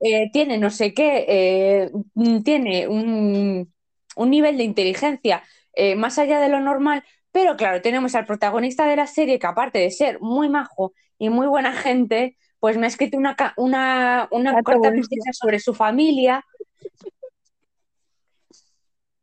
eh, 0.00 0.30
tiene 0.32 0.58
no 0.58 0.70
sé 0.70 0.92
qué, 0.94 1.24
eh, 1.28 1.90
mm, 2.14 2.42
tiene 2.42 2.86
un, 2.88 3.72
un 4.16 4.30
nivel 4.30 4.56
de 4.58 4.64
inteligencia 4.64 5.42
eh, 5.76 5.94
más 5.94 6.18
allá 6.18 6.40
de 6.40 6.48
lo 6.48 6.60
normal, 6.60 7.04
pero 7.32 7.56
claro, 7.56 7.82
tenemos 7.82 8.14
al 8.14 8.24
protagonista 8.24 8.86
de 8.86 8.96
la 8.96 9.06
serie 9.06 9.38
que 9.38 9.46
aparte 9.46 9.78
de 9.78 9.90
ser 9.90 10.20
muy 10.20 10.48
majo 10.48 10.94
y 11.18 11.28
muy 11.28 11.46
buena 11.46 11.72
gente, 11.72 12.36
pues 12.58 12.78
me 12.78 12.86
ha 12.86 12.88
escrito 12.88 13.18
una, 13.18 13.36
una, 13.56 14.26
una 14.30 14.52
buenísima. 14.62 14.90
preciosa 14.90 15.32
sobre 15.32 15.60
su 15.60 15.74
familia. 15.74 16.44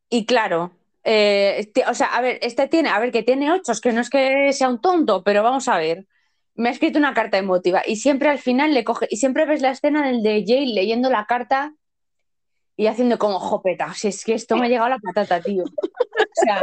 Y 0.09 0.25
claro, 0.27 0.71
eh, 1.03 1.71
o 1.89 1.93
sea, 1.95 2.07
a 2.07 2.21
ver, 2.21 2.37
este 2.41 2.67
tiene, 2.67 2.89
a 2.89 2.99
ver, 2.99 3.11
que 3.11 3.23
tiene 3.23 3.51
ocho, 3.51 3.71
es 3.71 3.81
que 3.81 3.91
no 3.91 4.01
es 4.01 4.09
que 4.11 4.53
sea 4.53 4.69
un 4.69 4.79
tonto, 4.79 5.23
pero 5.23 5.41
vamos 5.41 5.67
a 5.67 5.77
ver. 5.77 6.05
Me 6.55 6.69
ha 6.69 6.71
escrito 6.71 6.99
una 6.99 7.15
carta 7.15 7.39
emotiva 7.39 7.81
y 7.85 7.95
siempre 7.95 8.29
al 8.29 8.37
final 8.37 8.75
le 8.75 8.83
coge, 8.83 9.07
y 9.09 9.17
siempre 9.17 9.47
ves 9.47 9.61
la 9.61 9.71
escena 9.71 10.05
del 10.05 10.21
de 10.21 10.43
Jay 10.47 10.71
leyendo 10.71 11.09
la 11.09 11.25
carta 11.25 11.73
y 12.75 12.87
haciendo 12.87 13.17
como 13.17 13.39
jopeta. 13.39 13.93
Si 13.93 14.07
es 14.07 14.23
que 14.23 14.33
esto 14.33 14.55
me 14.57 14.65
ha 14.65 14.69
llegado 14.69 14.87
a 14.87 14.89
la 14.89 14.99
patata, 14.99 15.41
tío. 15.41 15.63
O 15.63 16.45
sea, 16.45 16.61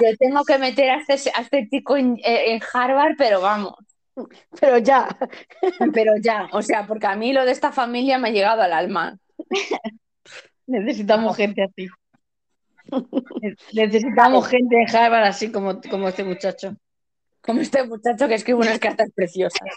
yo 0.00 0.16
tengo 0.18 0.44
que 0.44 0.58
meter 0.58 0.90
a 0.90 0.96
este, 0.96 1.30
a 1.34 1.40
este 1.40 1.68
chico 1.68 1.96
en, 1.96 2.16
eh, 2.18 2.52
en 2.52 2.60
Harvard, 2.72 3.14
pero 3.18 3.40
vamos, 3.40 3.74
Pero 4.60 4.78
ya, 4.78 5.08
pero 5.92 6.12
ya, 6.20 6.48
o 6.52 6.62
sea, 6.62 6.86
porque 6.86 7.06
a 7.06 7.16
mí 7.16 7.32
lo 7.32 7.44
de 7.44 7.52
esta 7.52 7.72
familia 7.72 8.18
me 8.18 8.28
ha 8.28 8.32
llegado 8.32 8.62
al 8.62 8.72
alma. 8.72 9.18
Necesitamos 10.66 11.36
gente 11.36 11.62
así. 11.64 11.88
Necesitamos 13.72 14.46
gente 14.46 14.76
en 14.80 14.96
Harvard 14.96 15.24
así 15.24 15.50
como, 15.50 15.80
como 15.90 16.08
este 16.08 16.24
muchacho. 16.24 16.76
Como 17.40 17.60
este 17.60 17.84
muchacho 17.84 18.28
que 18.28 18.34
escribe 18.34 18.58
unas 18.60 18.78
cartas 18.78 19.10
preciosas. 19.14 19.68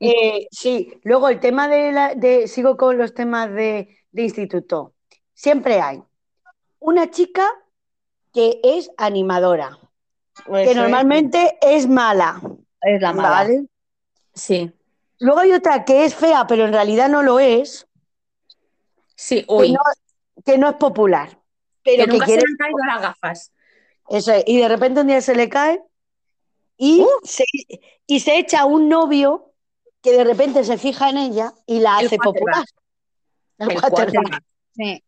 Eh, 0.00 0.46
sí, 0.50 0.92
luego 1.04 1.28
el 1.28 1.38
tema 1.38 1.68
de, 1.68 1.92
la, 1.92 2.14
de 2.14 2.48
sigo 2.48 2.76
con 2.76 2.98
los 2.98 3.14
temas 3.14 3.52
de, 3.52 4.03
de 4.14 4.22
instituto. 4.22 4.94
Siempre 5.34 5.80
hay 5.80 6.02
una 6.78 7.10
chica 7.10 7.46
que 8.32 8.60
es 8.62 8.90
animadora, 8.96 9.78
Pues 10.46 10.66
que 10.66 10.72
eso 10.72 10.80
normalmente 10.80 11.58
es 11.60 11.88
mala, 11.88 12.40
es, 12.80 13.00
la 13.02 13.12
mala. 13.12 13.30
¿vale? 13.30 13.66
Sí, 14.32 14.72
Luego 15.18 15.40
hay 15.40 15.52
otra 15.52 15.84
que 15.84 16.04
es 16.04 16.14
fea, 16.14 16.46
pero 16.46 16.64
en 16.64 16.72
realidad 16.72 17.08
no 17.08 17.22
lo 17.22 17.38
es, 17.38 17.86
sí, 19.16 19.42
que 19.42 19.52
uy, 19.52 19.72
no, 19.72 19.80
que 20.44 20.58
no 20.58 20.68
es 20.68 20.76
popular, 20.76 21.30
que 21.82 21.96
pero 21.96 22.04
que 22.04 22.12
nunca 22.12 22.26
quiere 22.26 22.42
se 22.42 22.46
me 22.46 22.52
han 22.52 22.56
caído 22.56 22.78
las 22.86 23.02
gafas. 23.02 23.52
eso 24.10 24.32
es, 24.32 24.44
y 24.46 24.58
de 24.58 24.68
repente 24.68 25.00
un 25.00 25.06
día 25.06 25.20
se 25.20 25.34
le 25.34 25.48
cae 25.48 25.82
y, 26.76 27.06
se, 27.22 27.44
y 28.06 28.20
se 28.20 28.38
echa 28.38 28.64
un 28.64 28.88
novio 28.88 29.52
que 30.02 30.12
de 30.12 30.24
repente 30.24 30.64
se 30.64 30.76
fija 30.78 31.08
en 31.08 31.18
ella 31.18 31.54
y 31.66 31.80
la 31.80 32.00
El 32.00 32.06
hace 32.06 32.18
popular. 32.18 32.64
El 33.58 33.68
quarterback. 33.68 33.90
quarterback. 33.92 34.42
Sí. 34.74 35.02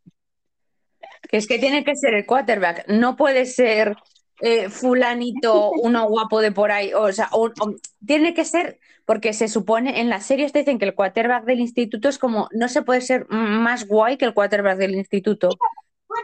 Que 1.28 1.36
es 1.38 1.46
que 1.46 1.58
tiene 1.58 1.84
que 1.84 1.96
ser 1.96 2.14
el 2.14 2.26
quarterback, 2.26 2.86
no 2.88 3.16
puede 3.16 3.46
ser 3.46 3.96
eh, 4.40 4.68
fulanito, 4.68 5.70
uno 5.82 6.06
guapo 6.08 6.40
de 6.42 6.52
por 6.52 6.70
ahí, 6.70 6.92
o 6.92 7.10
sea, 7.12 7.28
o- 7.32 7.46
o- 7.46 7.74
tiene 8.04 8.34
que 8.34 8.44
ser, 8.44 8.78
porque 9.06 9.32
se 9.32 9.48
supone, 9.48 10.00
en 10.00 10.10
las 10.10 10.26
series 10.26 10.52
te 10.52 10.58
dicen 10.60 10.78
que 10.78 10.84
el 10.84 10.94
quarterback 10.94 11.44
del 11.44 11.60
instituto 11.60 12.08
es 12.10 12.18
como, 12.18 12.48
no 12.52 12.68
se 12.68 12.82
puede 12.82 13.00
ser 13.00 13.26
más 13.30 13.86
guay 13.86 14.18
que 14.18 14.26
el 14.26 14.34
quarterback 14.34 14.76
del 14.76 14.94
instituto, 14.94 15.48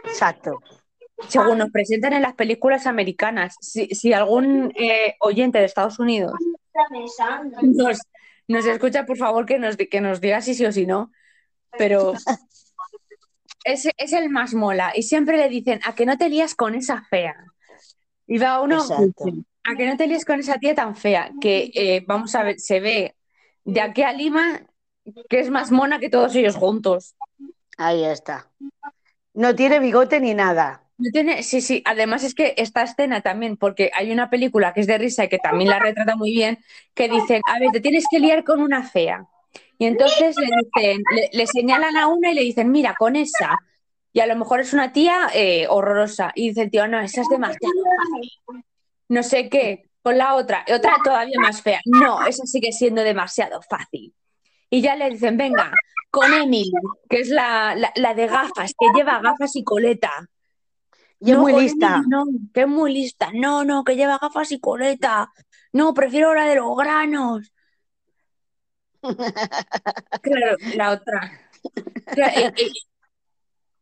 Exacto. 0.05 0.59
según 1.27 1.57
nos 1.57 1.71
presentan 1.71 2.13
en 2.13 2.21
las 2.21 2.35
películas 2.35 2.85
americanas. 2.85 3.55
Si, 3.61 3.87
si 3.87 4.13
algún 4.13 4.71
eh, 4.77 5.15
oyente 5.19 5.57
de 5.57 5.65
Estados 5.65 5.97
Unidos 5.99 6.33
nos, 7.63 7.99
nos 8.47 8.65
escucha, 8.65 9.05
por 9.05 9.17
favor, 9.17 9.45
que 9.47 9.57
nos, 9.59 9.75
que 9.75 10.01
nos 10.01 10.21
diga 10.21 10.41
si 10.41 10.53
sí 10.53 10.65
o 10.65 10.71
si 10.71 10.85
no. 10.85 11.11
Pero 11.77 12.13
es, 13.63 13.87
es 13.97 14.13
el 14.13 14.29
más 14.29 14.53
mola. 14.53 14.91
Y 14.95 15.03
siempre 15.03 15.37
le 15.37 15.49
dicen, 15.49 15.79
a 15.85 15.95
que 15.95 16.05
no 16.05 16.17
te 16.17 16.29
lías 16.29 16.55
con 16.55 16.75
esa 16.75 17.03
fea. 17.09 17.35
Y 18.27 18.37
va 18.37 18.61
uno, 18.61 18.81
Exacto. 18.81 19.25
a 19.63 19.75
que 19.75 19.85
no 19.85 19.97
te 19.97 20.07
líes 20.07 20.25
con 20.25 20.39
esa 20.39 20.57
tía 20.57 20.75
tan 20.75 20.95
fea, 20.95 21.31
que 21.41 21.71
eh, 21.73 22.03
vamos 22.07 22.33
a 22.35 22.43
ver, 22.43 22.59
se 22.59 22.79
ve 22.79 23.15
de 23.65 23.81
aquí 23.81 24.01
a 24.01 24.13
Lima 24.13 24.61
que 25.29 25.39
es 25.39 25.49
más 25.49 25.71
mona 25.71 25.99
que 25.99 26.09
todos 26.09 26.35
ellos 26.35 26.55
juntos. 26.55 27.15
Ahí 27.77 28.03
está. 28.03 28.49
No 29.33 29.55
tiene 29.55 29.79
bigote 29.79 30.19
ni 30.19 30.33
nada. 30.33 30.83
No 30.97 31.09
tiene, 31.11 31.41
sí, 31.43 31.59
sí, 31.59 31.81
además 31.85 32.23
es 32.23 32.35
que 32.35 32.53
esta 32.57 32.83
escena 32.83 33.21
también, 33.21 33.57
porque 33.57 33.91
hay 33.95 34.11
una 34.11 34.29
película 34.29 34.73
que 34.73 34.81
es 34.81 34.87
de 34.87 34.97
risa 34.97 35.25
y 35.25 35.29
que 35.29 35.39
también 35.39 35.69
la 35.69 35.79
retrata 35.79 36.15
muy 36.15 36.31
bien, 36.31 36.59
que 36.93 37.09
dicen, 37.09 37.41
a 37.47 37.59
ver, 37.59 37.71
te 37.71 37.81
tienes 37.81 38.05
que 38.09 38.19
liar 38.19 38.43
con 38.43 38.61
una 38.61 38.83
fea. 38.83 39.25
Y 39.77 39.85
entonces 39.85 40.35
le 40.37 40.45
dicen, 40.45 41.03
le, 41.15 41.29
le 41.33 41.47
señalan 41.47 41.97
a 41.97 42.07
una 42.07 42.31
y 42.31 42.35
le 42.35 42.41
dicen, 42.41 42.71
mira, 42.71 42.95
con 42.97 43.15
esa. 43.15 43.59
Y 44.13 44.19
a 44.19 44.27
lo 44.27 44.35
mejor 44.35 44.59
es 44.59 44.73
una 44.73 44.93
tía 44.93 45.29
eh, 45.33 45.65
horrorosa. 45.67 46.31
Y 46.35 46.49
dice 46.49 46.63
el 46.63 46.71
tío, 46.71 46.87
no, 46.87 46.99
esa 46.99 47.21
es 47.21 47.29
demasiado 47.29 47.73
fácil. 47.97 48.63
No 49.09 49.23
sé 49.23 49.49
qué, 49.49 49.89
con 50.01 50.17
la 50.17 50.35
otra, 50.35 50.63
y 50.67 50.73
otra 50.73 50.97
todavía 51.03 51.39
más 51.39 51.61
fea. 51.61 51.81
No, 51.85 52.25
esa 52.25 52.45
sigue 52.45 52.71
siendo 52.71 53.03
demasiado 53.03 53.61
fácil. 53.61 54.13
Y 54.69 54.81
ya 54.81 54.95
le 54.95 55.09
dicen, 55.09 55.37
venga, 55.37 55.71
con 56.11 56.31
Emily, 56.33 56.71
que 57.09 57.19
es 57.21 57.29
la, 57.29 57.75
la, 57.75 57.91
la 57.95 58.13
de 58.13 58.27
gafas, 58.27 58.73
que 58.77 58.87
lleva 58.95 59.19
gafas 59.19 59.55
y 59.55 59.63
coleta. 59.63 60.11
Y 61.19 61.31
es 61.31 61.37
No, 61.37 61.41
muy 61.43 61.53
lista. 61.53 61.95
Emily 61.95 62.09
no, 62.09 62.25
que 62.53 62.61
es 62.61 62.67
muy 62.67 62.93
lista. 62.93 63.31
No, 63.33 63.63
no, 63.63 63.83
que 63.83 63.95
lleva 63.95 64.19
gafas 64.19 64.51
y 64.51 64.59
coleta. 64.59 65.31
No, 65.71 65.93
prefiero 65.93 66.33
la 66.33 66.45
de 66.45 66.55
los 66.55 66.75
granos. 66.75 67.51
Claro, 70.21 70.57
la 70.75 70.91
otra. 70.91 71.31
Claro, 72.13 72.33
y, 72.57 72.63
y- 72.63 72.71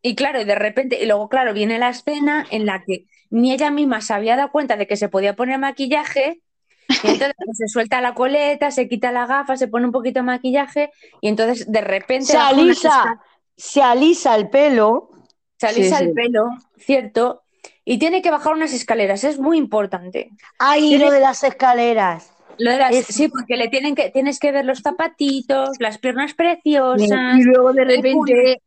y 0.04 0.16
claro, 0.16 0.42
y 0.42 0.46
de 0.46 0.56
repente, 0.56 1.00
y 1.02 1.06
luego, 1.06 1.30
claro, 1.30 1.54
viene 1.54 1.78
la 1.78 1.90
escena 1.90 2.46
en 2.50 2.66
la 2.66 2.84
que 2.84 3.06
ni 3.30 3.54
ella 3.54 3.70
misma 3.70 4.02
se 4.02 4.14
había 4.14 4.36
dado 4.36 4.52
cuenta 4.52 4.76
de 4.76 4.88
que 4.88 4.96
se 4.98 5.10
podía 5.10 5.36
poner 5.36 5.60
maquillaje. 5.60 6.42
Y 6.90 7.08
entonces 7.08 7.34
pues, 7.38 7.58
se 7.58 7.68
suelta 7.68 8.02
la 8.02 8.14
coleta, 8.16 8.72
se 8.72 8.90
quita 8.90 9.12
la 9.12 9.26
gafa, 9.28 9.56
se 9.58 9.68
pone 9.68 9.86
un 9.86 9.92
poquito 9.92 10.20
de 10.20 10.24
maquillaje 10.24 10.92
y 11.22 11.28
entonces 11.30 11.72
de 11.72 11.82
repente 11.82 12.26
Se 12.26 12.38
alisa, 12.38 13.22
se 13.56 13.82
alisa 13.82 14.36
el 14.36 14.50
pelo. 14.50 15.12
se 15.58 15.68
alisa 15.68 15.98
Sí, 16.00 16.04
el 16.06 16.10
sí. 16.10 16.16
pelo, 16.16 16.46
¿cierto? 16.78 17.44
Y 17.86 17.98
tiene 18.00 18.22
que 18.22 18.32
bajar 18.32 18.54
unas 18.54 18.74
escaleras, 18.74 19.24
es 19.24 19.38
muy 19.40 19.58
importante. 19.58 20.32
Ay, 20.60 20.90
Tiene- 20.90 21.06
lo 21.06 21.12
de 21.12 21.20
las 21.22 21.44
escaleras. 21.44 22.32
Lo 22.64 22.72
de 22.72 22.78
las- 22.78 22.92
Es- 22.96 23.06
Sí, 23.08 23.28
porque 23.28 23.58
le 23.58 23.68
tienen 23.70 23.96
que, 23.96 24.10
tienes 24.12 24.40
que 24.40 24.52
ver 24.52 24.66
los 24.66 24.82
zapatitos, 24.82 25.70
las 25.80 25.98
piernas 25.98 26.34
preciosas. 26.34 27.38
Y 27.38 27.44
luego 27.44 27.74
de 27.74 27.86
repente 27.86 28.62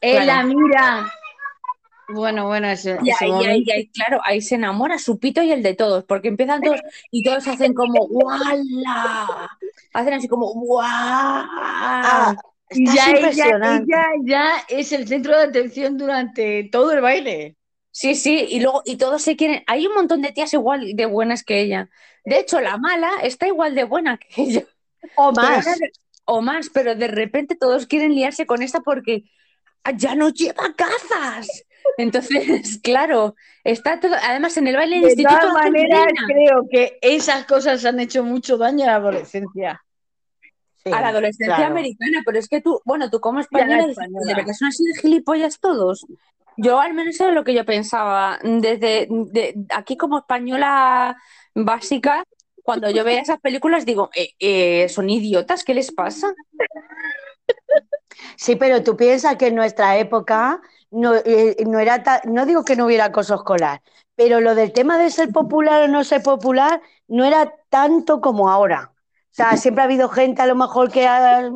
él 0.00 0.22
Claro. 0.22 0.26
la 0.26 0.42
mira. 0.54 1.12
Bueno, 2.08 2.46
bueno, 2.46 2.68
ese, 2.68 2.98
Y 3.02 3.10
ese 3.10 3.24
ahí, 3.24 3.32
ahí- 3.46 3.70
ahí, 3.74 3.88
claro, 3.88 4.20
ahí 4.24 4.42
se 4.42 4.56
enamora 4.56 4.98
su 4.98 5.18
pito 5.18 5.42
y 5.42 5.50
el 5.52 5.62
de 5.62 5.74
todos, 5.74 6.04
porque 6.04 6.28
empiezan 6.28 6.60
todos 6.60 6.80
y 7.10 7.24
todos 7.24 7.48
hacen 7.48 7.72
como 7.72 8.06
¡guala! 8.06 9.48
Hacen 9.94 10.12
así 10.14 10.28
como 10.28 10.52
¡guau! 10.52 10.84
Ah, 10.86 12.36
Y 12.70 12.86
ya 12.94 13.10
impresionante. 13.10 13.90
ella 13.92 14.04
ya 14.24 14.52
es 14.68 14.92
el 14.92 15.08
centro 15.08 15.36
de 15.36 15.44
atención 15.44 15.96
durante 15.96 16.68
todo 16.70 16.92
el 16.92 17.00
baile. 17.00 17.56
Sí, 17.96 18.16
sí, 18.16 18.44
y 18.50 18.58
luego, 18.58 18.82
y 18.84 18.96
todos 18.96 19.22
se 19.22 19.36
quieren. 19.36 19.62
Hay 19.68 19.86
un 19.86 19.94
montón 19.94 20.20
de 20.20 20.32
tías 20.32 20.52
igual 20.52 20.96
de 20.96 21.06
buenas 21.06 21.44
que 21.44 21.60
ella. 21.60 21.88
De 22.24 22.40
hecho, 22.40 22.60
la 22.60 22.76
mala 22.76 23.08
está 23.22 23.46
igual 23.46 23.76
de 23.76 23.84
buena 23.84 24.18
que 24.18 24.26
ella. 24.42 24.64
O 25.14 25.30
más. 25.30 25.64
de- 25.64 25.92
o 26.24 26.40
más, 26.40 26.70
pero 26.70 26.96
de 26.96 27.06
repente 27.06 27.54
todos 27.54 27.86
quieren 27.86 28.14
liarse 28.14 28.46
con 28.46 28.62
esta 28.62 28.80
porque 28.80 29.24
ya 29.96 30.16
no 30.16 30.30
lleva 30.30 30.74
gafas. 30.76 31.46
Entonces, 31.98 32.80
claro, 32.82 33.36
está 33.62 34.00
todo, 34.00 34.16
además 34.22 34.56
en 34.56 34.66
el 34.66 34.76
baile 34.76 34.96
De 35.00 35.02
instituto 35.08 35.38
todas 35.38 35.56
hacen 35.58 35.72
maneras, 35.72 36.06
creo 36.26 36.66
que 36.68 36.98
esas 37.00 37.44
cosas 37.46 37.84
han 37.84 38.00
hecho 38.00 38.24
mucho 38.24 38.56
daño 38.56 38.84
a 38.84 38.86
la 38.88 38.96
adolescencia. 38.96 39.84
Sí, 40.82 40.90
a 40.92 41.00
la 41.00 41.08
adolescencia 41.08 41.54
claro. 41.56 41.72
americana, 41.72 42.22
pero 42.26 42.38
es 42.38 42.48
que 42.48 42.60
tú, 42.60 42.80
bueno, 42.84 43.08
tú 43.08 43.20
como 43.20 43.38
española. 43.38 43.86
¿de 43.86 44.34
verdad 44.34 44.52
son 44.58 44.68
así 44.68 44.84
de 44.84 45.00
gilipollas 45.00 45.60
todos? 45.60 46.06
Yo 46.56 46.80
al 46.80 46.94
menos 46.94 47.20
era 47.20 47.32
lo 47.32 47.44
que 47.44 47.54
yo 47.54 47.64
pensaba. 47.64 48.38
Desde 48.42 49.08
de- 49.10 49.54
aquí 49.70 49.96
como 49.96 50.18
española 50.18 51.16
básica, 51.54 52.24
cuando 52.62 52.90
yo 52.90 53.04
veía 53.04 53.20
esas 53.20 53.40
películas 53.40 53.84
digo, 53.86 54.10
eh, 54.14 54.30
eh, 54.38 54.88
son 54.88 55.10
idiotas, 55.10 55.64
¿qué 55.64 55.74
les 55.74 55.92
pasa? 55.92 56.34
Sí, 58.36 58.56
pero 58.56 58.82
tú 58.82 58.96
piensas 58.96 59.36
que 59.36 59.48
en 59.48 59.54
nuestra 59.56 59.98
época 59.98 60.60
no, 60.90 61.14
eh, 61.14 61.56
no 61.66 61.78
era 61.78 62.02
ta- 62.02 62.22
no 62.24 62.46
digo 62.46 62.64
que 62.64 62.76
no 62.76 62.86
hubiera 62.86 63.06
acoso 63.06 63.34
escolar, 63.34 63.82
pero 64.16 64.40
lo 64.40 64.54
del 64.54 64.72
tema 64.72 64.98
de 64.98 65.10
ser 65.10 65.30
popular 65.32 65.82
o 65.82 65.88
no 65.88 66.04
ser 66.04 66.22
popular 66.22 66.80
no 67.08 67.24
era 67.24 67.52
tanto 67.68 68.20
como 68.20 68.50
ahora. 68.50 68.92
O 68.96 69.36
sea, 69.36 69.56
siempre 69.56 69.82
ha 69.82 69.84
habido 69.86 70.08
gente 70.08 70.42
a 70.42 70.46
lo 70.46 70.54
mejor 70.54 70.90
que 70.92 71.06
ha 71.08 71.50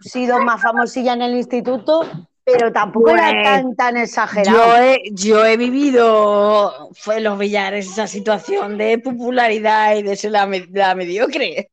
sido 0.00 0.40
más 0.40 0.62
famosilla 0.62 1.12
en 1.12 1.22
el 1.22 1.34
instituto, 1.36 2.04
pero 2.50 2.72
tampoco 2.72 3.10
era 3.10 3.32
Pues, 3.32 3.42
tan, 3.42 3.74
tan 3.76 3.96
Yo 3.96 4.02
exagerado. 4.04 4.74
he, 4.78 4.98
yo 5.12 5.44
he 5.44 5.56
vivido, 5.56 6.90
fue 6.94 7.18
en 7.18 7.24
los 7.24 7.38
billares, 7.38 7.86
esa 7.88 8.06
situación 8.06 8.78
de 8.78 8.98
popularidad 8.98 9.96
y 9.96 10.02
de 10.02 10.16
ser 10.16 10.32
la, 10.32 10.48
la 10.72 10.94
mediocre. 10.94 11.70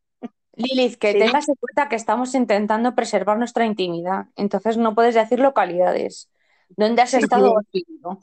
Lilith, 0.56 0.98
que 0.98 1.14
Sí. 1.14 1.20
tengas 1.20 1.48
en 1.50 1.56
cuenta 1.56 1.88
que 1.88 1.96
estamos 1.96 2.34
intentando 2.36 2.96
preservar 2.96 3.38
nuestra 3.38 3.66
intimidad, 3.66 4.26
entonces 4.36 4.78
no 4.78 4.96
puedes 4.96 5.14
decir 5.16 5.40
localidades. 5.40 6.30
¿Dónde 6.76 7.02
has 7.04 7.14
Sí, 7.14 7.22
estado 7.22 7.54
sí. 7.72 7.72
viviendo? 7.72 8.20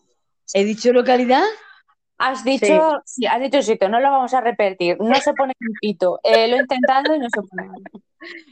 ¿He 0.53 0.65
dicho 0.65 0.93
localidad? 0.93 1.45
Has 2.19 2.45
dicho, 2.45 3.03
sí, 3.05 3.27
has 3.27 3.41
dicho 3.41 3.61
sitio, 3.63 3.89
no 3.89 4.01
lo 4.01 4.11
vamos 4.11 4.35
a 4.35 4.41
repetir, 4.41 4.97
no 5.01 5.21
se 5.21 5.35
pone 5.35 5.53
en 5.61 5.79
pito. 5.81 6.21
Eh, 6.23 6.49
lo 6.49 6.57
he 6.57 6.61
intentado 6.61 7.15
y 7.15 7.19
no 7.19 7.29
se 7.31 7.43
pone. 7.43 7.71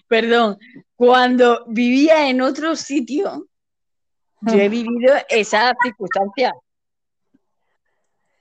Perdón, 0.09 0.59
cuando 0.97 1.65
vivía 1.69 2.29
en 2.29 2.41
otro 2.43 2.77
sitio, 2.77 3.49
yo 4.43 4.59
he 4.59 4.69
vivido 4.69 5.15
esa 5.29 5.75
circunstancia. 5.83 6.53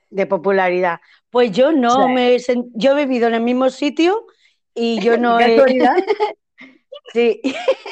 de 0.09 0.25
popularidad. 0.25 0.99
Pues 1.29 1.51
yo 1.51 1.71
no 1.71 2.07
Sí. 2.07 2.13
me 2.13 2.37
yo 2.73 2.91
he 2.97 3.05
vivido 3.05 3.27
en 3.29 3.35
el 3.35 3.41
mismo 3.41 3.69
sitio 3.69 4.25
y 4.73 4.99
yo 4.99 5.17
no 5.17 5.37
¿Qué 5.37 5.55
he 5.55 5.89
sí. 7.13 7.41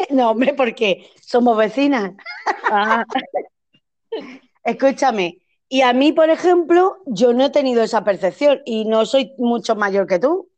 No, 0.10 0.32
hombre, 0.32 0.54
porque 0.54 1.10
somos 1.22 1.58
vecinas. 1.58 2.12
Ah, 2.70 3.06
Escúchame, 4.64 5.40
y 5.70 5.82
a 5.82 5.94
mí, 5.94 6.12
por 6.12 6.30
ejemplo, 6.30 6.98
yo 7.06 7.32
no 7.34 7.46
he 7.46 7.50
tenido 7.52 7.84
esa 7.84 8.04
percepción 8.04 8.62
y 8.66 8.86
no 8.86 9.06
soy 9.06 9.34
mucho 9.38 9.76
mayor 9.76 10.06
que 10.08 10.20
tú. 10.20 10.50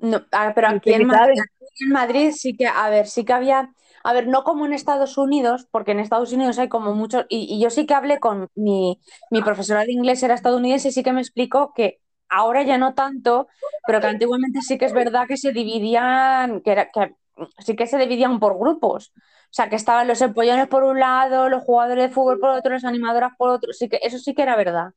No, 0.00 0.24
a 0.32 0.46
ver, 0.46 0.54
pero 0.54 0.72
¿Y 0.72 0.74
aquí 0.76 0.92
en 0.94 1.06
Madrid, 1.06 1.40
aquí 1.40 1.84
en 1.84 1.90
Madrid 1.90 2.32
sí 2.32 2.56
que, 2.56 2.66
a 2.66 2.90
ver, 2.90 3.06
sí 3.06 3.24
que 3.24 3.32
había, 3.32 3.72
a 4.04 4.12
ver, 4.12 4.28
no 4.28 4.44
como 4.44 4.66
en 4.66 4.74
Estados 4.74 5.16
Unidos, 5.18 5.66
porque 5.70 5.92
en 5.92 6.00
Estados 6.00 6.32
Unidos 6.32 6.58
hay 6.58 6.68
como 6.68 6.94
muchos, 6.94 7.24
y, 7.30 7.54
y 7.54 7.60
yo 7.60 7.70
sí 7.70 7.86
que 7.86 7.94
hablé 7.94 8.20
con 8.20 8.48
mi, 8.54 9.00
mi 9.30 9.42
profesora 9.42 9.84
de 9.84 9.92
inglés, 9.92 10.22
era 10.22 10.34
estadounidense, 10.34 10.88
y 10.88 10.92
sí 10.92 11.02
que 11.02 11.12
me 11.12 11.22
explicó 11.22 11.72
que 11.74 12.00
ahora 12.28 12.62
ya 12.62 12.76
no 12.76 12.94
tanto, 12.94 13.48
pero 13.86 14.00
que 14.00 14.06
antiguamente 14.06 14.60
sí 14.60 14.76
que 14.76 14.84
es 14.84 14.92
verdad 14.92 15.26
que 15.26 15.38
se 15.38 15.52
dividían, 15.52 16.60
que, 16.60 16.72
era, 16.72 16.90
que 16.90 17.14
sí 17.58 17.74
que 17.76 17.86
se 17.86 17.96
dividían 17.96 18.38
por 18.40 18.58
grupos. 18.58 19.12
O 19.16 19.56
sea, 19.56 19.70
que 19.70 19.76
estaban 19.76 20.08
los 20.08 20.20
empollones 20.20 20.66
por 20.68 20.84
un 20.84 20.98
lado, 21.00 21.48
los 21.48 21.62
jugadores 21.62 22.08
de 22.08 22.14
fútbol 22.14 22.40
por 22.40 22.50
otro, 22.50 22.72
las 22.72 22.84
animadoras 22.84 23.32
por 23.38 23.50
otro, 23.50 23.72
sí 23.72 23.88
que 23.88 24.00
eso 24.02 24.18
sí 24.18 24.34
que 24.34 24.42
era 24.42 24.56
verdad. 24.56 24.90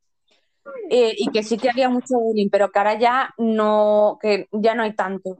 Eh, 0.89 1.13
y 1.15 1.29
que 1.29 1.43
sí 1.43 1.57
que 1.57 1.69
había 1.69 1.87
mucho 1.87 2.17
bullying, 2.19 2.49
pero 2.49 2.71
que 2.71 2.79
ahora 2.79 2.99
ya 2.99 3.33
no, 3.37 4.17
que 4.21 4.49
ya 4.51 4.75
no 4.75 4.83
hay 4.83 4.93
tanto. 4.93 5.37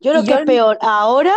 Yo 0.00 0.12
Y 0.14 0.24
que 0.24 0.30
yo 0.30 0.38
es 0.38 0.46
peor 0.46 0.78
ahora 0.80 1.34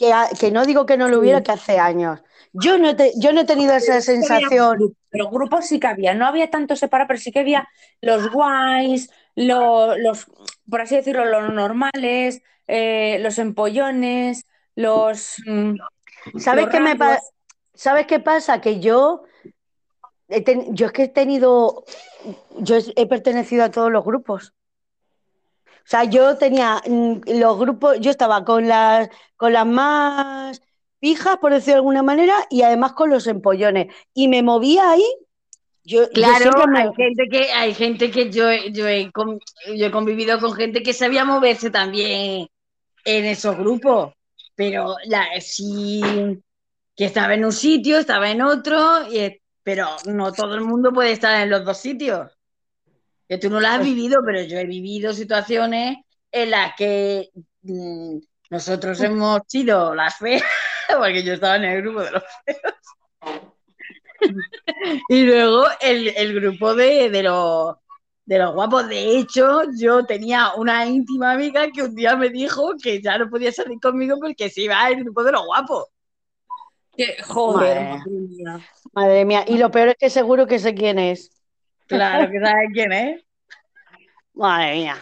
que, 0.00 0.10
que 0.40 0.50
no 0.50 0.64
digo 0.64 0.86
que 0.86 0.96
no 0.96 1.08
lo 1.10 1.18
hubiera 1.18 1.42
que 1.42 1.52
hace 1.52 1.78
años. 1.78 2.22
Yo 2.54 2.78
no, 2.78 2.96
te- 2.96 3.12
yo 3.18 3.34
no 3.34 3.42
he 3.42 3.44
tenido 3.44 3.74
esa 3.74 4.00
sensación. 4.00 4.96
Pero 5.10 5.28
grupos 5.28 5.66
sí 5.66 5.78
que 5.78 5.88
había, 5.88 6.14
no 6.14 6.26
había 6.26 6.48
tanto 6.48 6.74
separado, 6.74 7.08
pero 7.08 7.20
sí 7.20 7.30
que 7.30 7.40
había 7.40 7.68
los 8.00 8.30
guays, 8.30 9.10
lo- 9.34 9.98
los, 9.98 10.26
por 10.70 10.80
así 10.80 10.96
decirlo, 10.96 11.26
los 11.26 11.52
normales, 11.52 12.42
eh, 12.66 13.18
los 13.20 13.38
empollones, 13.38 14.46
los, 14.74 15.36
mm, 15.46 15.74
¿Sabes 16.38 16.64
los 16.64 16.72
qué 16.72 16.80
me 16.80 16.96
pa-. 16.96 17.20
¿Sabes 17.74 18.06
qué 18.06 18.20
pasa? 18.20 18.62
Que 18.62 18.80
yo, 18.80 19.24
yo 20.70 20.86
es 20.86 20.92
que 20.92 21.02
he 21.02 21.08
tenido, 21.08 21.84
yo 22.58 22.76
he 22.96 23.06
pertenecido 23.06 23.64
a 23.64 23.70
todos 23.70 23.92
los 23.92 24.02
grupos. 24.04 24.54
O 25.90 25.92
sea, 25.92 26.04
yo 26.04 26.36
tenía 26.36 26.80
mm, 26.86 27.22
los 27.40 27.58
grupos, 27.58 27.98
yo 27.98 28.12
estaba 28.12 28.44
con 28.44 28.68
las, 28.68 29.08
con 29.36 29.52
las 29.52 29.66
más 29.66 30.62
pijas, 31.00 31.38
por 31.38 31.52
decirlo 31.52 31.72
de 31.72 31.78
alguna 31.78 32.04
manera, 32.04 32.46
y 32.48 32.62
además 32.62 32.92
con 32.92 33.10
los 33.10 33.26
empollones. 33.26 33.92
Y 34.14 34.28
me 34.28 34.44
movía 34.44 34.88
ahí. 34.92 35.02
Yo, 35.82 36.04
yo 36.04 36.08
Claro, 36.12 36.36
siempre 36.52 36.66
me- 36.68 36.78
hay 36.78 36.94
gente 36.94 37.28
que, 37.28 37.50
hay 37.50 37.74
gente 37.74 38.10
que 38.12 38.30
yo, 38.30 38.48
he- 38.48 38.70
yo, 38.70 38.86
he, 38.86 39.10
yo 39.76 39.86
he 39.86 39.90
convivido 39.90 40.38
con 40.38 40.52
gente 40.52 40.84
que 40.84 40.92
sabía 40.92 41.24
moverse 41.24 41.70
también 41.70 42.46
en 43.04 43.24
esos 43.24 43.56
grupos, 43.56 44.12
pero 44.54 44.94
la, 45.06 45.26
sí 45.40 46.02
que 46.94 47.06
estaba 47.06 47.34
en 47.34 47.46
un 47.46 47.52
sitio, 47.52 47.98
estaba 47.98 48.30
en 48.30 48.42
otro, 48.42 49.10
y- 49.12 49.40
pero 49.64 49.88
no 50.06 50.32
todo 50.32 50.54
el 50.54 50.60
mundo 50.60 50.92
puede 50.92 51.10
estar 51.10 51.42
en 51.42 51.50
los 51.50 51.64
dos 51.64 51.78
sitios. 51.78 52.30
Que 53.30 53.38
tú 53.38 53.48
no 53.48 53.60
las 53.60 53.78
has 53.78 53.84
vivido, 53.84 54.22
pero 54.26 54.42
yo 54.42 54.58
he 54.58 54.66
vivido 54.66 55.12
situaciones 55.12 55.98
en 56.32 56.50
las 56.50 56.74
que 56.76 57.30
mm, 57.62 58.16
nosotros 58.50 59.00
hemos 59.02 59.42
sido 59.46 59.94
las 59.94 60.18
feas, 60.18 60.42
porque 60.98 61.22
yo 61.22 61.34
estaba 61.34 61.54
en 61.54 61.64
el 61.64 61.82
grupo 61.82 62.00
de 62.00 62.10
los 62.10 62.24
feos. 62.44 62.74
Y 65.08 65.22
luego 65.22 65.64
el, 65.80 66.08
el 66.08 66.34
grupo 66.34 66.74
de, 66.74 67.08
de 67.08 67.22
los, 67.22 67.76
de 68.24 68.38
los 68.38 68.52
guapos. 68.52 68.88
De 68.88 69.16
hecho, 69.16 69.62
yo 69.78 70.04
tenía 70.04 70.54
una 70.56 70.84
íntima 70.86 71.32
amiga 71.32 71.70
que 71.70 71.82
un 71.84 71.94
día 71.94 72.16
me 72.16 72.30
dijo 72.30 72.72
que 72.82 73.00
ya 73.00 73.16
no 73.16 73.30
podía 73.30 73.52
salir 73.52 73.78
conmigo 73.80 74.18
porque 74.20 74.50
se 74.50 74.62
iba 74.62 74.80
al 74.80 74.96
grupo 74.96 75.22
de 75.22 75.32
los 75.32 75.46
guapos. 75.46 75.86
Que, 76.96 77.16
joder, 77.22 77.76
Madre. 77.76 77.98
madre 77.98 78.10
mía. 78.10 78.60
Madre 78.92 79.24
mía, 79.24 79.44
y 79.46 79.56
lo 79.56 79.70
peor 79.70 79.88
es 79.88 79.96
que 79.96 80.10
seguro 80.10 80.46
que 80.46 80.58
sé 80.58 80.74
quién 80.74 80.98
es. 80.98 81.39
Claro 81.96 82.30
que 82.30 82.40
sabes 82.40 82.68
quién 82.72 82.92
es. 82.92 83.24
Madre 84.34 84.74
mía, 84.74 84.96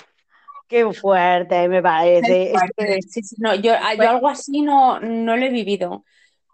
qué 0.67 0.93
fuerte 0.93 1.69
me 1.69 1.83
parece. 1.83 2.53
Es 2.55 2.63
que- 2.77 3.03
Sí, 3.03 3.23
sí, 3.23 3.37
no, 3.39 3.55
yo, 3.55 3.75
a- 3.75 3.95
yo 3.95 4.09
algo 4.09 4.29
así 4.29 4.63
no, 4.63 4.99
no 5.01 5.37
lo 5.37 5.45
he 5.45 5.51
vivido. 5.51 5.93
O 5.93 6.05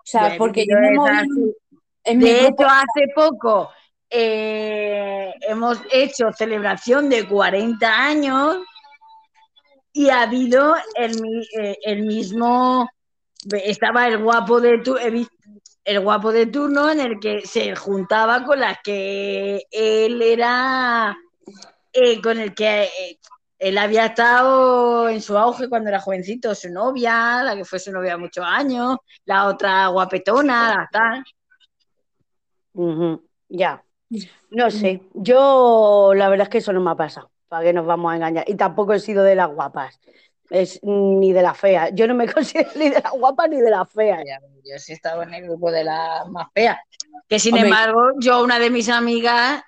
sea, 0.07 0.35
porque 0.37 0.67
yo 0.69 0.77
me 0.79 0.91
moví 0.93 1.55
en 2.05 2.19
mi 2.19 2.25
De 2.25 2.43
grupo. 2.43 2.63
hecho, 2.63 2.71
hace 2.71 3.07
poco 3.15 3.71
eh, 4.11 5.33
hemos 5.49 5.81
hecho 5.91 6.31
celebración 6.33 7.09
de 7.09 7.27
40 7.27 8.05
años 8.05 8.59
y 9.93 10.09
ha 10.11 10.23
habido 10.23 10.77
el, 10.97 11.21
mi- 11.21 11.47
eh, 11.59 11.79
el 11.83 12.03
mismo, 12.05 12.89
estaba 13.51 14.07
el 14.07 14.19
guapo 14.23 14.61
de 14.61 14.79
tu, 14.79 14.97
he 14.99 15.11
vis- 15.11 15.29
el 15.85 16.01
guapo 16.01 16.33
de 16.33 16.47
turno 16.47 16.91
en 16.91 17.01
el 17.01 17.21
que 17.21 17.43
se 17.43 17.77
juntaba 17.77 18.45
con 18.45 18.61
las 18.61 18.79
que 18.83 19.67
él 19.71 20.23
era, 20.23 21.17
eh, 21.93 22.23
con 22.23 22.39
el 22.39 22.55
que 22.55 22.85
eh, 22.85 23.19
él 23.59 23.79
había 23.79 24.07
estado 24.07 25.09
en 25.09 25.21
su 25.21 25.37
auge 25.37 25.69
cuando 25.69 25.91
era 25.91 26.01
jovencito, 26.01 26.55
su 26.55 26.71
novia, 26.71 27.43
la 27.43 27.57
que 27.57 27.65
fue 27.65 27.79
su 27.79 27.93
novia 27.93 28.17
muchos 28.17 28.45
años, 28.47 28.97
la 29.27 29.47
otra 29.47 29.89
guapetona, 29.89 30.69
la 30.71 30.89
tal. 30.91 31.25
Ya. 33.49 33.83
No 34.51 34.71
sé, 34.71 35.03
yo 35.15 36.13
la 36.15 36.29
verdad 36.29 36.45
es 36.45 36.51
que 36.51 36.59
eso 36.59 36.73
no 36.73 36.81
me 36.81 36.91
ha 36.91 36.95
pasado, 36.95 37.31
para 37.49 37.65
que 37.65 37.73
nos 37.73 37.87
vamos 37.87 38.13
a 38.13 38.17
engañar. 38.17 38.45
Y 38.49 38.55
tampoco 38.55 38.93
he 38.93 39.01
sido 39.01 39.25
de 39.25 39.35
las 39.35 39.51
guapas, 39.51 40.01
es, 40.51 40.81
ni 40.83 41.33
de 41.33 41.43
las 41.43 41.59
feas. 41.59 41.91
Yo 41.95 42.07
no 42.07 42.15
me 42.15 42.27
considero 42.33 42.71
ni 42.77 42.91
de 42.91 43.01
las 43.01 43.13
guapas 43.13 43.49
ni 43.49 43.61
de 43.61 43.71
las 43.71 43.91
feas. 43.91 44.23
Ya, 44.27 44.39
Yo 44.65 44.79
sí 44.79 44.93
estaba 44.93 45.25
en 45.25 45.35
el 45.35 45.45
grupo 45.45 45.71
de 45.71 45.85
las 45.85 46.27
más 46.29 46.49
feas. 46.55 46.79
Que 47.29 47.39
sin 47.39 47.55
Hombre. 47.55 47.71
embargo, 47.71 48.13
yo, 48.21 48.43
una 48.43 48.59
de 48.59 48.71
mis 48.71 48.89
amigas, 48.89 49.63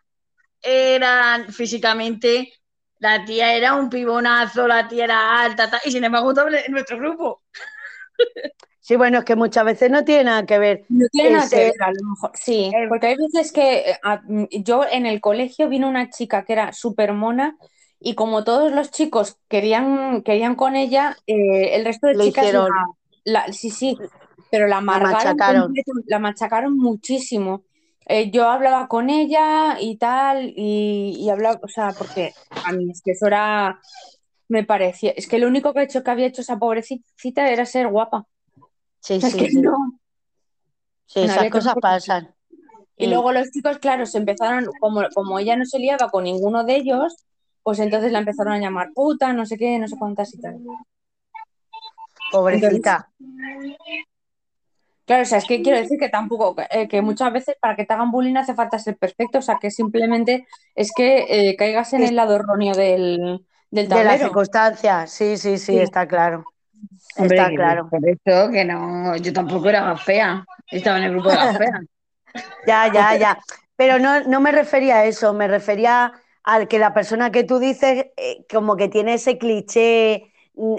era 0.62 1.44
físicamente, 1.50 2.52
la 2.98 3.24
tía 3.24 3.54
era 3.54 3.74
un 3.74 3.88
pibonazo, 3.90 4.66
la 4.66 4.88
tía 4.88 5.04
era 5.04 5.40
alta, 5.42 5.70
tal, 5.70 5.80
y 5.84 5.90
sin 5.92 6.04
embargo 6.04 6.30
estaba 6.30 6.50
en 6.50 6.72
nuestro 6.72 6.98
grupo. 6.98 7.42
Sí, 8.80 8.94
bueno, 8.96 9.18
es 9.18 9.24
que 9.24 9.34
muchas 9.34 9.64
veces 9.64 9.90
no 9.90 10.04
tiene 10.04 10.24
nada 10.24 10.46
que 10.46 10.58
ver. 10.58 10.84
No 10.88 11.06
tiene 11.10 11.30
nada 11.30 11.48
que 11.48 11.56
ver, 11.56 11.72
a 11.80 11.90
lo 11.92 12.08
mejor. 12.10 12.30
Sí, 12.34 12.72
porque 12.88 13.06
hay 13.08 13.16
veces 13.16 13.50
que 13.52 13.90
eh, 13.90 13.98
a- 14.02 14.22
yo 14.50 14.84
en 14.88 15.06
el 15.06 15.20
colegio 15.20 15.68
vino 15.68 15.88
una 15.88 16.08
chica 16.10 16.44
que 16.44 16.52
era 16.52 16.72
súper 16.72 17.12
mona 17.12 17.56
y 18.00 18.14
como 18.14 18.44
todos 18.44 18.72
los 18.72 18.90
chicos 18.90 19.38
querían, 19.48 20.22
querían 20.22 20.54
con 20.54 20.76
ella, 20.76 21.16
eh, 21.26 21.74
el 21.76 21.84
resto 21.84 22.06
de 22.08 22.14
Le 22.14 22.24
chicas 22.24 22.44
hicieron- 22.46 22.68
la, 23.24 23.46
la- 23.46 23.52
sí, 23.52 23.70
sí, 23.70 23.96
pero 24.50 24.66
la 24.68 24.78
amargaron 24.78 25.12
machacaron. 25.36 25.62
completo, 25.64 25.92
la 26.06 26.18
machacaron 26.18 26.76
muchísimo. 26.76 27.62
eh, 28.08 28.30
yo 28.30 28.48
hablaba 28.48 28.86
con 28.86 29.10
ella 29.10 29.78
y 29.80 29.96
tal, 29.96 30.52
y, 30.56 31.16
y 31.18 31.28
hablaba, 31.28 31.58
o 31.62 31.66
sea, 31.68 31.90
porque 31.98 32.32
a 32.64 32.70
mí 32.70 32.88
es 32.90 33.02
que 33.02 33.10
eso 33.12 33.26
era, 33.26 33.80
me 34.48 34.62
parecía, 34.62 35.10
es 35.16 35.26
que 35.26 35.38
lo 35.40 35.48
único 35.48 35.72
que 35.74 35.80
ha 35.80 35.82
hecho 35.82 36.04
que 36.04 36.10
había 36.12 36.26
hecho 36.26 36.42
esa 36.42 36.56
pobrecita 36.56 37.50
era 37.50 37.66
ser 37.66 37.88
guapa. 37.88 38.24
Sí, 39.00 39.14
Es 39.22 39.32
sí, 39.32 39.38
que 39.38 39.50
sí. 39.50 39.60
no. 39.60 39.98
Sí, 41.06 41.20
esas 41.22 41.50
cosas 41.50 41.74
cosa- 41.74 41.80
pasan. 41.80 42.34
Y 42.96 43.08
luego 43.08 43.32
los 43.32 43.50
chicos, 43.50 43.78
claro, 43.78 44.06
se 44.06 44.18
empezaron, 44.18 44.66
como, 44.80 45.02
como 45.14 45.38
ella 45.40 45.56
no 45.56 45.64
se 45.64 45.78
liaba 45.80 46.08
con 46.08 46.24
ninguno 46.24 46.62
de 46.64 46.76
ellos, 46.76 47.16
pues 47.66 47.80
entonces 47.80 48.12
la 48.12 48.20
empezaron 48.20 48.52
a 48.52 48.60
llamar 48.60 48.92
puta, 48.94 49.32
no 49.32 49.44
sé 49.44 49.58
qué, 49.58 49.76
no 49.76 49.88
sé 49.88 49.96
cuántas 49.98 50.32
y 50.32 50.40
tal. 50.40 50.60
Pobrecita. 52.30 53.10
Claro, 55.04 55.22
o 55.22 55.24
sea, 55.24 55.38
es 55.38 55.46
que 55.46 55.62
quiero 55.62 55.76
decir 55.76 55.98
que 55.98 56.08
tampoco, 56.08 56.54
eh, 56.70 56.86
que 56.86 57.02
muchas 57.02 57.32
veces 57.32 57.56
para 57.60 57.74
que 57.74 57.84
te 57.84 57.92
hagan 57.92 58.12
bullying 58.12 58.36
hace 58.36 58.54
falta 58.54 58.78
ser 58.78 58.96
perfecto, 58.96 59.38
o 59.38 59.42
sea, 59.42 59.58
que 59.60 59.72
simplemente 59.72 60.46
es 60.76 60.92
que 60.94 61.26
eh, 61.28 61.56
caigas 61.56 61.92
en 61.92 62.04
el 62.04 62.14
lado 62.14 62.36
erróneo 62.36 62.72
del, 62.72 63.44
del 63.72 63.88
De 63.88 64.04
las 64.04 64.20
circunstancias, 64.20 65.10
sí, 65.10 65.36
sí, 65.36 65.58
sí, 65.58 65.72
Sí. 65.72 65.78
está 65.80 66.06
claro. 66.06 66.44
Hombre, 67.16 67.36
Está 67.36 67.50
claro. 67.50 67.90
Por 67.90 68.08
eso 68.08 68.48
que 68.52 68.64
no, 68.64 69.16
yo 69.16 69.32
tampoco 69.32 69.68
era 69.68 69.96
fea. 69.96 70.44
Estaba 70.70 70.98
en 70.98 71.04
el 71.04 71.10
grupo 71.14 71.30
de 71.30 71.34
las 71.34 71.58
feas. 71.58 71.80
Ya, 72.64 72.92
ya, 72.92 73.16
ya. 73.18 73.38
Pero 73.74 73.98
no, 73.98 74.20
no 74.22 74.40
me 74.40 74.52
refería 74.52 74.98
a 74.98 75.04
eso, 75.06 75.34
me 75.34 75.48
refería 75.48 76.12
al 76.46 76.68
que 76.68 76.78
la 76.78 76.94
persona 76.94 77.30
que 77.32 77.44
tú 77.44 77.58
dices 77.60 78.06
eh, 78.16 78.46
como 78.52 78.76
que 78.76 78.88
tiene 78.88 79.14
ese 79.14 79.38
cliché 79.38 80.32
mm, 80.54 80.76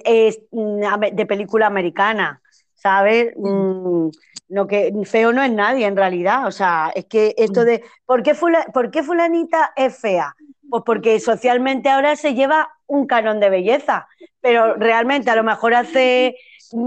mm, 0.51 1.15
de 1.15 1.25
película 1.27 1.67
americana, 1.67 2.41
¿sabes? 2.75 3.33
Mm, 3.37 4.09
no 4.49 4.67
que 4.67 4.93
feo 5.05 5.33
no 5.33 5.43
es 5.43 5.51
nadie 5.51 5.85
en 5.85 5.97
realidad, 5.97 6.47
o 6.47 6.51
sea, 6.51 6.91
es 6.95 7.05
que 7.05 7.35
esto 7.37 7.65
de 7.65 7.83
¿por 8.05 8.23
qué, 8.23 8.33
fula- 8.33 8.65
¿por 8.73 8.91
qué 8.91 9.03
fulanita 9.03 9.73
es 9.75 9.97
fea? 9.99 10.35
Pues 10.69 10.83
porque 10.85 11.19
socialmente 11.19 11.89
ahora 11.89 12.15
se 12.15 12.33
lleva 12.33 12.69
un 12.87 13.05
canon 13.07 13.39
de 13.39 13.49
belleza, 13.49 14.07
pero 14.41 14.75
realmente 14.75 15.29
a 15.31 15.35
lo 15.35 15.43
mejor 15.43 15.73
hace 15.73 16.35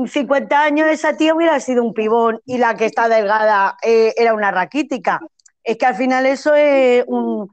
50 0.07 0.62
años 0.64 0.89
esa 0.89 1.16
tía 1.16 1.35
hubiera 1.35 1.61
sido 1.61 1.83
un 1.83 1.95
pibón 1.95 2.41
y 2.47 2.59
la 2.59 2.76
que 2.76 2.87
está 2.87 3.09
delgada 3.09 3.76
eh, 3.83 4.14
era 4.16 4.35
una 4.35 4.51
raquítica. 4.51 5.20
Es 5.62 5.76
que 5.78 5.87
al 5.87 5.95
final 5.97 6.26
eso 6.26 6.55
es 6.55 7.05
un, 7.09 7.51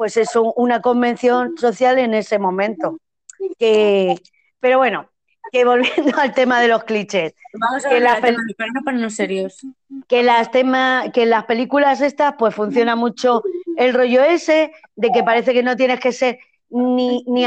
pues 0.00 0.16
eso, 0.16 0.54
una 0.54 0.80
convención 0.80 1.58
social 1.58 1.98
en 1.98 2.14
ese 2.14 2.38
momento. 2.38 2.96
Que, 3.58 4.14
pero 4.58 4.78
bueno, 4.78 5.10
que 5.52 5.62
volviendo 5.66 6.16
al 6.18 6.32
tema 6.32 6.58
de 6.58 6.68
los 6.68 6.84
clichés, 6.84 7.34
Vamos 7.52 7.84
a 7.84 7.88
que 7.90 7.94
ver 7.96 8.04
la 8.04 8.14
el 8.14 8.22
pel- 8.22 8.36
tema 8.56 8.70
no 8.72 8.80
ponernos 8.82 9.14
serios. 9.14 9.58
que 10.08 10.22
las 10.22 10.48
que 11.12 11.26
las 11.26 11.44
películas 11.44 12.00
estas, 12.00 12.36
pues 12.38 12.54
funciona 12.54 12.96
mucho 12.96 13.42
el 13.76 13.92
rollo 13.92 14.22
ese 14.24 14.72
de 14.96 15.10
que 15.10 15.22
parece 15.22 15.52
que 15.52 15.62
no 15.62 15.76
tienes 15.76 16.00
que 16.00 16.12
ser 16.12 16.38
ni, 16.70 17.22
ni, 17.26 17.44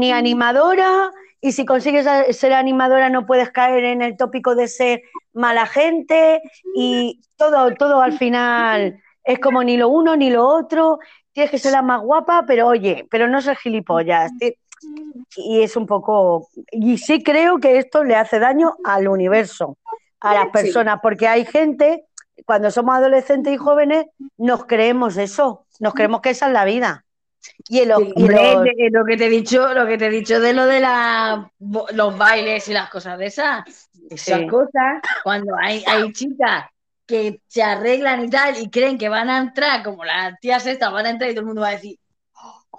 ni 0.00 0.12
animadora, 0.12 1.10
y 1.42 1.52
si 1.52 1.66
consigues 1.66 2.06
ser 2.34 2.54
animadora 2.54 3.10
no 3.10 3.26
puedes 3.26 3.50
caer 3.50 3.84
en 3.84 4.00
el 4.00 4.16
tópico 4.16 4.54
de 4.54 4.66
ser 4.68 5.02
mala 5.34 5.66
gente, 5.66 6.40
y 6.74 7.20
todo, 7.36 7.70
todo 7.74 8.00
al 8.00 8.16
final 8.16 8.98
es 9.24 9.40
como 9.40 9.62
ni 9.62 9.76
lo 9.76 9.88
uno 9.90 10.16
ni 10.16 10.30
lo 10.30 10.46
otro, 10.46 11.00
tienes 11.36 11.50
que 11.50 11.58
ser 11.58 11.72
la 11.72 11.82
más 11.82 12.00
guapa, 12.00 12.44
pero 12.46 12.66
oye, 12.66 13.06
pero 13.10 13.28
no 13.28 13.42
ser 13.42 13.58
gilipollas. 13.58 14.32
Y 15.36 15.60
es 15.60 15.76
un 15.76 15.86
poco. 15.86 16.48
Y 16.72 16.96
sí 16.96 17.22
creo 17.22 17.58
que 17.58 17.76
esto 17.76 18.04
le 18.04 18.16
hace 18.16 18.38
daño 18.38 18.74
al 18.86 19.06
universo, 19.06 19.76
a 20.20 20.32
las 20.32 20.48
personas, 20.48 20.98
porque 21.02 21.28
hay 21.28 21.44
gente, 21.44 22.06
cuando 22.46 22.70
somos 22.70 22.96
adolescentes 22.96 23.52
y 23.52 23.58
jóvenes, 23.58 24.06
nos 24.38 24.64
creemos 24.64 25.18
eso, 25.18 25.66
nos 25.78 25.92
creemos 25.92 26.22
que 26.22 26.30
esa 26.30 26.46
es 26.46 26.52
la 26.54 26.64
vida. 26.64 27.04
Y, 27.68 27.84
los- 27.84 28.00
de- 28.14 28.88
lo 28.90 29.04
que 29.04 29.18
te 29.18 29.26
he 29.26 29.28
dicho, 29.28 29.74
lo 29.74 29.86
que 29.86 29.98
te 29.98 30.06
he 30.06 30.10
dicho 30.10 30.40
de 30.40 30.54
lo 30.54 30.64
de 30.64 30.80
la, 30.80 31.50
los 31.92 32.16
bailes 32.16 32.66
y 32.68 32.72
las 32.72 32.88
cosas 32.88 33.18
de 33.18 33.26
esas, 33.26 33.62
esas 34.08 34.40
Sí. 34.40 34.46
cosas, 34.46 35.02
cuando 35.22 35.54
hay, 35.54 35.84
hay 35.86 36.10
chicas 36.14 36.64
que 37.06 37.40
se 37.46 37.62
arreglan 37.62 38.24
y 38.24 38.30
tal 38.30 38.58
y 38.60 38.68
creen 38.70 38.98
que 38.98 39.08
van 39.08 39.30
a 39.30 39.38
entrar, 39.38 39.82
como 39.84 40.04
las 40.04 40.38
tías 40.40 40.66
estas 40.66 40.92
van 40.92 41.06
a 41.06 41.10
entrar 41.10 41.30
y 41.30 41.34
todo 41.34 41.40
el 41.42 41.46
mundo 41.46 41.60
va 41.62 41.68
a 41.68 41.72
decir, 41.72 41.98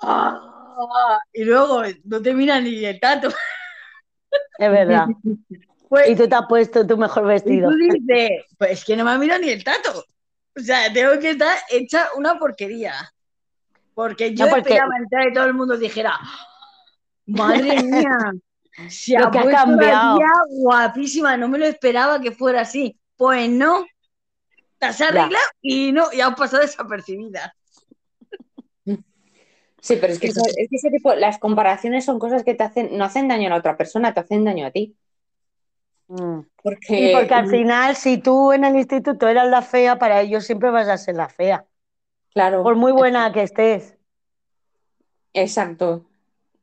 "Ah", 0.02 1.20
y 1.34 1.44
luego 1.44 1.84
no 2.04 2.22
te 2.22 2.34
miran 2.34 2.64
ni 2.64 2.84
el 2.86 3.00
tato. 3.00 3.30
es 4.60 4.72
verdad. 4.72 5.06
Pues, 5.90 6.10
Y 6.10 6.18
tú 6.18 6.28
te 6.28 6.36
has 6.36 6.46
puesto 6.50 6.86
tu 6.86 6.98
mejor 6.98 7.24
y 7.24 7.28
vestido. 7.28 7.70
tú 7.70 7.78
dices, 7.78 8.32
pues 8.58 8.72
es 8.72 8.84
que 8.84 8.98
no 8.98 9.06
me 9.06 9.12
ha 9.12 9.18
mirado 9.18 9.40
ni 9.40 9.48
el 9.52 9.64
tato. 9.64 10.04
O 10.54 10.60
sea, 10.60 10.92
tengo 10.92 11.18
que 11.18 11.30
estar 11.30 11.58
hecha 11.70 12.10
una 12.18 12.38
porquería. 12.38 12.94
Porque 13.94 14.36
yo 14.36 14.44
No, 14.48 14.52
porque- 14.52 14.72
esperaba 14.74 14.98
entrar 14.98 15.30
y 15.30 15.34
todo 15.34 15.46
el 15.46 15.54
mundo 15.54 15.78
dijera, 15.78 16.20
madre 17.28 17.82
mía, 17.84 18.18
se 18.90 19.18
Lo 19.18 19.28
ha 19.28 19.32
que 19.32 19.40
ha 19.40 19.50
cambiado. 19.50 20.20
guapísima, 20.50 21.38
no 21.38 21.48
me 21.48 21.58
lo 21.58 21.66
esperaba 21.66 22.20
que 22.20 22.32
fuera 22.34 22.60
así. 22.62 23.00
Pues 23.16 23.50
no, 23.50 23.86
te 24.80 24.86
has 24.88 25.02
arreglado 25.02 25.46
y 25.62 25.92
no, 25.92 26.12
y 26.14 26.22
has 26.22 26.36
pasado 26.36 26.62
desapercibida. 26.64 27.56
Sí, 29.82 29.96
pero 29.98 30.12
es 30.14 30.20
que, 30.20 30.28
eso- 30.28 30.42
es 30.56 30.70
que 30.70 30.76
ese 30.78 30.90
tipo, 30.92 31.14
las 31.16 31.40
comparaciones 31.40 32.06
son 32.06 32.20
cosas 32.20 32.44
que 32.44 32.56
te 32.56 32.64
hacen, 32.64 32.98
no 32.98 33.06
hacen 33.06 33.28
daño 33.28 33.48
a 33.48 33.50
la 33.52 33.58
otra 33.58 33.78
persona, 33.78 34.14
te 34.14 34.20
hacen 34.22 34.44
daño 34.46 34.66
a 34.68 34.72
ti. 34.72 34.96
Mm. 36.08 36.42
Porque, 36.64 36.96
Y 36.98 37.10
porque 37.10 37.34
al 37.34 37.48
final, 37.48 37.96
si 37.96 38.18
tú 38.18 38.52
en 38.54 38.64
el 38.64 38.76
instituto 38.76 39.28
eras 39.28 39.48
la 39.50 39.62
fea, 39.62 39.98
para 40.00 40.22
ellos 40.22 40.46
siempre 40.46 40.70
vas 40.70 40.88
a 40.88 40.98
ser 40.98 41.16
la 41.16 41.30
fea, 41.30 41.66
claro, 42.34 42.64
por 42.64 42.76
muy 42.78 42.92
buena 42.94 43.32
que 43.34 43.44
estés. 43.44 43.98
exacto. 45.34 46.06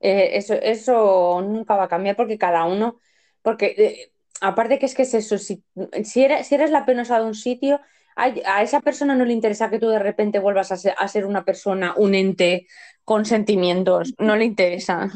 Eh, 0.01 0.37
eso, 0.39 0.55
eso 0.55 1.43
nunca 1.43 1.77
va 1.77 1.85
a 1.85 1.89
cambiar 1.89 2.17
porque 2.17 2.39
cada 2.39 2.65
uno, 2.67 3.01
porque 3.43 3.75
eh, 3.79 4.13
aparte 4.41 4.79
que 4.79 4.87
es 4.87 4.95
que 4.95 5.03
es 5.03 5.15
eso, 5.15 5.39
si, 5.39 5.65
si 6.05 6.25
eres, 6.25 6.47
si 6.49 6.55
eres 6.57 6.71
la 6.71 6.87
penosa 6.87 7.19
de 7.21 7.27
un 7.27 7.35
sitio, 7.35 7.81
a, 8.17 8.63
esa 8.63 8.81
persona 8.81 9.15
no 9.15 9.25
le 9.25 9.33
interesa 9.33 9.71
que 9.71 9.79
tú 9.79 9.89
de 9.89 9.99
repente 9.99 10.39
vuelvas 10.39 10.73
a 10.73 10.77
ser, 10.77 10.95
a 10.99 11.09
ser 11.09 11.27
una 11.27 11.45
persona, 11.45 11.95
un 11.97 12.15
ente 12.15 12.67
con 13.05 13.25
sentimientos, 13.25 14.15
no 14.19 14.37
le 14.37 14.45
interesa. 14.45 15.11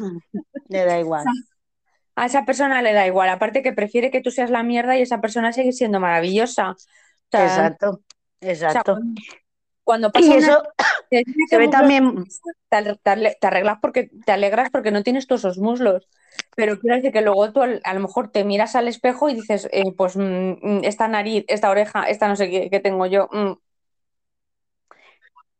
Le 0.68 0.84
da 0.84 0.98
igual. 0.98 1.24
A 2.16 2.26
esa 2.26 2.44
persona 2.44 2.82
le 2.82 2.92
da 2.92 3.06
igual, 3.06 3.28
aparte 3.28 3.62
que 3.62 3.72
prefiere 3.72 4.10
que 4.10 4.20
tú 4.20 4.32
seas 4.32 4.50
la 4.50 4.64
mierda 4.64 4.98
y 4.98 5.02
esa 5.02 5.20
persona 5.20 5.52
sigue 5.52 5.70
siendo 5.70 6.00
maravillosa. 6.00 6.70
O 6.72 6.76
sea, 7.30 7.44
Exacto, 7.44 7.90
o 7.90 8.00
sea, 8.40 8.50
exacto. 8.50 8.98
cuando, 9.84 10.10
pasa 10.10 10.26
Y 10.26 10.32
eso 10.32 10.60
se 11.08 11.56
ve 11.56 11.68
también, 11.68 12.24
te 12.68 13.46
arreglas 13.46 13.78
porque 13.80 14.10
te 14.26 14.32
alegras 14.32 14.70
porque 14.70 14.90
no 14.90 15.04
tienes 15.04 15.28
todos 15.28 15.42
esos 15.42 15.58
muslos. 15.58 16.08
Pero 16.56 16.78
quiero 16.78 16.96
decir 16.96 17.12
que 17.12 17.20
luego 17.20 17.52
tú 17.52 17.62
a 17.62 17.94
lo 17.94 18.00
mejor 18.00 18.30
te 18.30 18.44
miras 18.44 18.74
al 18.76 18.88
espejo 18.88 19.28
y 19.28 19.34
dices, 19.34 19.68
eh, 19.72 19.92
pues 19.96 20.16
mm, 20.16 20.20
mm, 20.60 20.84
esta 20.84 21.08
nariz, 21.08 21.44
esta 21.48 21.70
oreja, 21.70 22.04
esta 22.04 22.28
no 22.28 22.36
sé 22.36 22.50
qué 22.50 22.70
que 22.70 22.80
tengo 22.80 23.06
yo. 23.06 23.28
mm, 23.32 23.52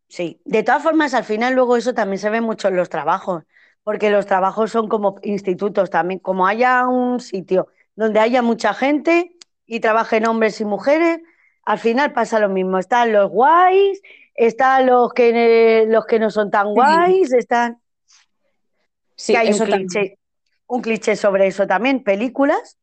sí. 0.09 0.41
De 0.45 0.63
todas 0.63 0.83
formas, 0.83 1.15
al 1.15 1.25
final 1.25 1.55
luego 1.55 1.77
eso 1.77 1.95
también 1.95 2.19
se 2.19 2.31
ve 2.31 2.41
mucho 2.41 2.69
en 2.69 2.77
los 2.77 2.89
trabajos, 2.89 3.45
porque 3.85 4.11
los 4.11 4.27
trabajos 4.27 4.71
son 4.73 4.89
como 4.89 5.17
institutos 5.23 5.91
también, 5.91 6.21
como 6.21 6.47
haya 6.47 6.87
un 6.87 7.21
sitio 7.21 7.69
donde 7.95 8.21
haya 8.21 8.43
mucha 8.43 8.75
gente 8.75 9.33
y 9.67 9.81
trabajen 9.81 10.27
hombres 10.27 10.61
y 10.61 10.65
mujeres, 10.65 11.21
al 11.65 11.79
final 11.79 12.13
pasa 12.13 12.39
lo 12.39 12.49
mismo. 12.49 12.79
Están 12.79 13.13
los 13.13 13.29
guays, 13.29 14.01
están 14.35 14.87
los 14.87 15.13
que, 15.13 15.85
los 15.89 16.07
que 16.07 16.19
no 16.19 16.31
son 16.31 16.51
tan 16.51 16.73
guays, 16.73 17.33
están... 17.33 17.81
sí, 19.17 19.33
que 19.33 19.39
hay 19.39 19.49
eso 19.49 19.65
cliché, 19.65 20.18
un 20.69 20.83
cliché 20.83 21.17
sobre 21.17 21.49
eso 21.49 21.67
también. 21.67 22.05
Películas, 22.05 22.79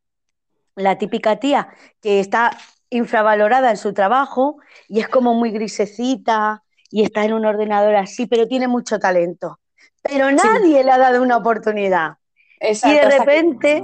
la 0.76 0.98
típica 0.98 1.38
tía 1.38 1.70
que 2.02 2.20
está 2.20 2.52
infravalorada 2.90 3.72
en 3.72 3.78
su 3.78 3.94
trabajo 3.94 4.58
y 4.88 5.00
es 5.00 5.08
como 5.08 5.34
muy 5.34 5.52
grisecita 5.52 6.64
y 6.92 7.04
está 7.04 7.24
en 7.24 7.34
un 7.34 7.46
ordenador 7.46 7.96
así, 7.96 8.26
pero 8.26 8.48
tiene 8.48 8.68
mucho 8.68 9.00
talento. 9.00 9.60
Pero 10.02 10.32
nadie 10.32 10.84
le 10.84 10.92
ha 10.92 10.98
dado 10.98 11.22
una 11.22 11.38
oportunidad. 11.38 12.18
Exacto, 12.60 12.96
y 12.96 13.00
de 13.00 13.20
repente, 13.20 13.84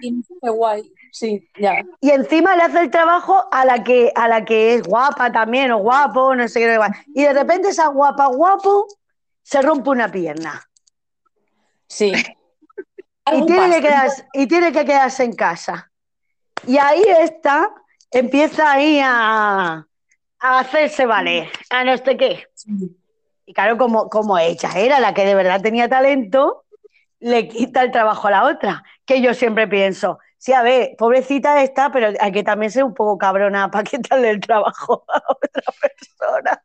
Qué 0.00 0.50
guay. 0.50 0.92
Sí, 1.12 1.46
ya. 1.60 1.82
y 2.00 2.10
encima 2.10 2.56
le 2.56 2.62
hace 2.62 2.80
el 2.80 2.90
trabajo 2.90 3.46
a 3.52 3.66
la 3.66 3.84
que, 3.84 4.10
a 4.14 4.28
la 4.28 4.46
que 4.46 4.74
es 4.74 4.82
guapa 4.82 5.30
también, 5.30 5.70
o 5.70 5.78
guapo, 5.78 6.34
no 6.34 6.48
sé 6.48 6.60
qué. 6.60 6.78
Y 7.14 7.22
de 7.22 7.34
repente 7.34 7.68
esa 7.68 7.88
guapa, 7.88 8.26
guapo, 8.28 8.86
se 9.42 9.60
rompe 9.60 9.90
una 9.90 10.10
pierna. 10.10 10.62
Sí. 11.86 12.12
Y 13.30 13.46
tiene, 13.46 13.76
que 13.76 13.82
quedarse, 13.82 14.26
y 14.32 14.46
tiene 14.46 14.72
que 14.72 14.84
quedarse 14.84 15.24
en 15.24 15.34
casa. 15.34 15.90
Y 16.66 16.78
ahí 16.78 17.04
está, 17.20 17.70
empieza 18.10 18.72
ahí 18.72 19.00
a, 19.02 19.86
a 20.40 20.58
hacerse 20.58 21.06
valer, 21.06 21.48
a 21.70 21.84
no 21.84 21.96
sé 21.96 22.16
qué. 22.16 22.46
Sí. 22.54 22.96
Y 23.46 23.54
claro, 23.54 23.76
como, 23.76 24.08
como 24.08 24.38
ella 24.38 24.70
era 24.76 25.00
la 25.00 25.14
que 25.14 25.24
de 25.24 25.34
verdad 25.34 25.60
tenía 25.60 25.88
talento, 25.88 26.64
le 27.20 27.48
quita 27.48 27.82
el 27.82 27.90
trabajo 27.90 28.28
a 28.28 28.32
la 28.32 28.44
otra. 28.44 28.82
Que 29.04 29.20
yo 29.20 29.34
siempre 29.34 29.66
pienso, 29.66 30.18
Sí, 30.42 30.52
a 30.52 30.62
ver, 30.64 30.96
pobrecita 30.98 31.62
está, 31.62 31.92
pero 31.92 32.08
hay 32.18 32.32
que 32.32 32.42
también 32.42 32.72
ser 32.72 32.82
un 32.82 32.94
poco 32.94 33.16
cabrona 33.16 33.70
para 33.70 33.84
quitarle 33.84 34.30
el 34.30 34.40
trabajo 34.40 35.04
a 35.06 35.22
otra 35.28 35.62
persona. 35.80 36.64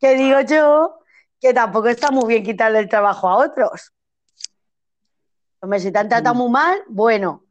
Que 0.00 0.16
digo 0.16 0.40
yo 0.40 0.98
que 1.40 1.54
tampoco 1.54 1.86
está 1.86 2.10
muy 2.10 2.26
bien 2.26 2.42
quitarle 2.42 2.80
el 2.80 2.88
trabajo 2.88 3.28
a 3.28 3.36
otros. 3.36 3.92
Hombre, 5.60 5.80
si 5.80 5.92
te 5.92 5.98
han 5.98 6.08
tratado 6.08 6.34
muy 6.34 6.50
mal, 6.50 6.80
bueno, 6.88 7.44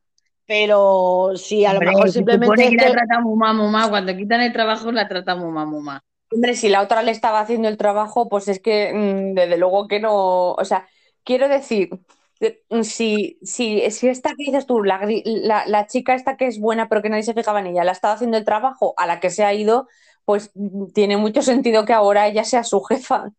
pero 0.46 1.34
si 1.36 1.66
a 1.66 1.74
lo 1.74 1.80
Hombre, 1.80 1.92
mejor 1.92 2.08
se 2.08 2.14
simplemente 2.14 2.70
que 2.70 2.76
la 2.76 2.92
trata 2.92 3.20
muy 3.20 3.38
mal, 3.38 3.56
muy 3.56 3.70
mal. 3.70 3.90
Cuando 3.90 4.16
quitan 4.16 4.42
el 4.42 4.52
trabajo, 4.54 4.92
la 4.92 5.08
trata 5.08 5.36
muy 5.36 5.52
mal, 5.52 5.68
muy 5.68 5.82
mal. 5.82 6.02
Hombre, 6.32 6.56
si 6.56 6.70
la 6.70 6.82
otra 6.82 7.02
le 7.04 7.12
estaba 7.12 7.40
haciendo 7.40 7.68
el 7.68 7.78
trabajo, 7.78 8.30
pues 8.30 8.48
es 8.48 8.60
que 8.60 8.94
mm, 8.94 9.34
desde 9.36 9.58
luego 9.58 9.88
que 9.88 10.00
no. 10.00 10.52
O 10.54 10.66
sea, 10.66 10.88
quiero 11.24 11.48
decir, 11.50 11.90
eh, 12.40 12.64
si, 12.84 13.40
si, 13.42 13.90
si 13.92 14.08
esta 14.08 14.30
que 14.32 14.44
dices 14.46 14.66
tú, 14.68 14.84
la, 14.84 15.02
la, 15.26 15.66
la 15.68 15.88
chica 15.88 16.14
esta 16.16 16.38
que 16.38 16.48
es 16.48 16.60
buena 16.60 16.88
pero 16.88 17.02
que 17.02 17.10
nadie 17.10 17.24
se 17.24 17.34
fijaba 17.34 17.60
en 17.60 17.68
ella, 17.68 17.84
la 17.84 17.92
estaba 17.94 18.14
haciendo 18.14 18.38
el 18.38 18.46
trabajo 18.46 18.94
a 18.98 19.08
la 19.08 19.20
que 19.20 19.30
se 19.32 19.44
ha 19.44 19.54
ido, 19.54 19.88
pues 20.26 20.52
mm, 20.56 20.92
tiene 20.94 21.18
mucho 21.18 21.42
sentido 21.42 21.86
que 21.86 21.94
ahora 21.94 22.28
ella 22.28 22.44
sea 22.44 22.64
su 22.64 22.82
jefa. 22.84 23.32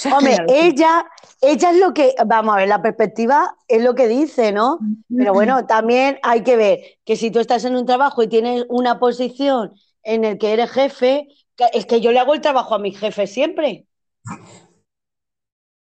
Sea, 0.00 0.16
Hombre, 0.16 0.38
ella, 0.48 1.04
ella 1.42 1.70
es 1.72 1.76
lo 1.76 1.92
que, 1.92 2.14
vamos 2.24 2.54
a 2.54 2.56
ver, 2.56 2.68
la 2.68 2.80
perspectiva 2.80 3.54
es 3.68 3.82
lo 3.82 3.94
que 3.94 4.08
dice, 4.08 4.50
¿no? 4.50 4.78
Pero 5.14 5.34
bueno, 5.34 5.66
también 5.66 6.18
hay 6.22 6.42
que 6.42 6.56
ver 6.56 6.80
que 7.04 7.16
si 7.16 7.30
tú 7.30 7.38
estás 7.38 7.66
en 7.66 7.76
un 7.76 7.84
trabajo 7.84 8.22
y 8.22 8.28
tienes 8.28 8.64
una 8.70 8.98
posición 8.98 9.74
en 10.02 10.24
el 10.24 10.38
que 10.38 10.54
eres 10.54 10.70
jefe, 10.70 11.28
es 11.74 11.84
que 11.84 12.00
yo 12.00 12.12
le 12.12 12.18
hago 12.18 12.32
el 12.32 12.40
trabajo 12.40 12.74
a 12.74 12.78
mi 12.78 12.92
jefe 12.92 13.26
siempre. 13.26 13.84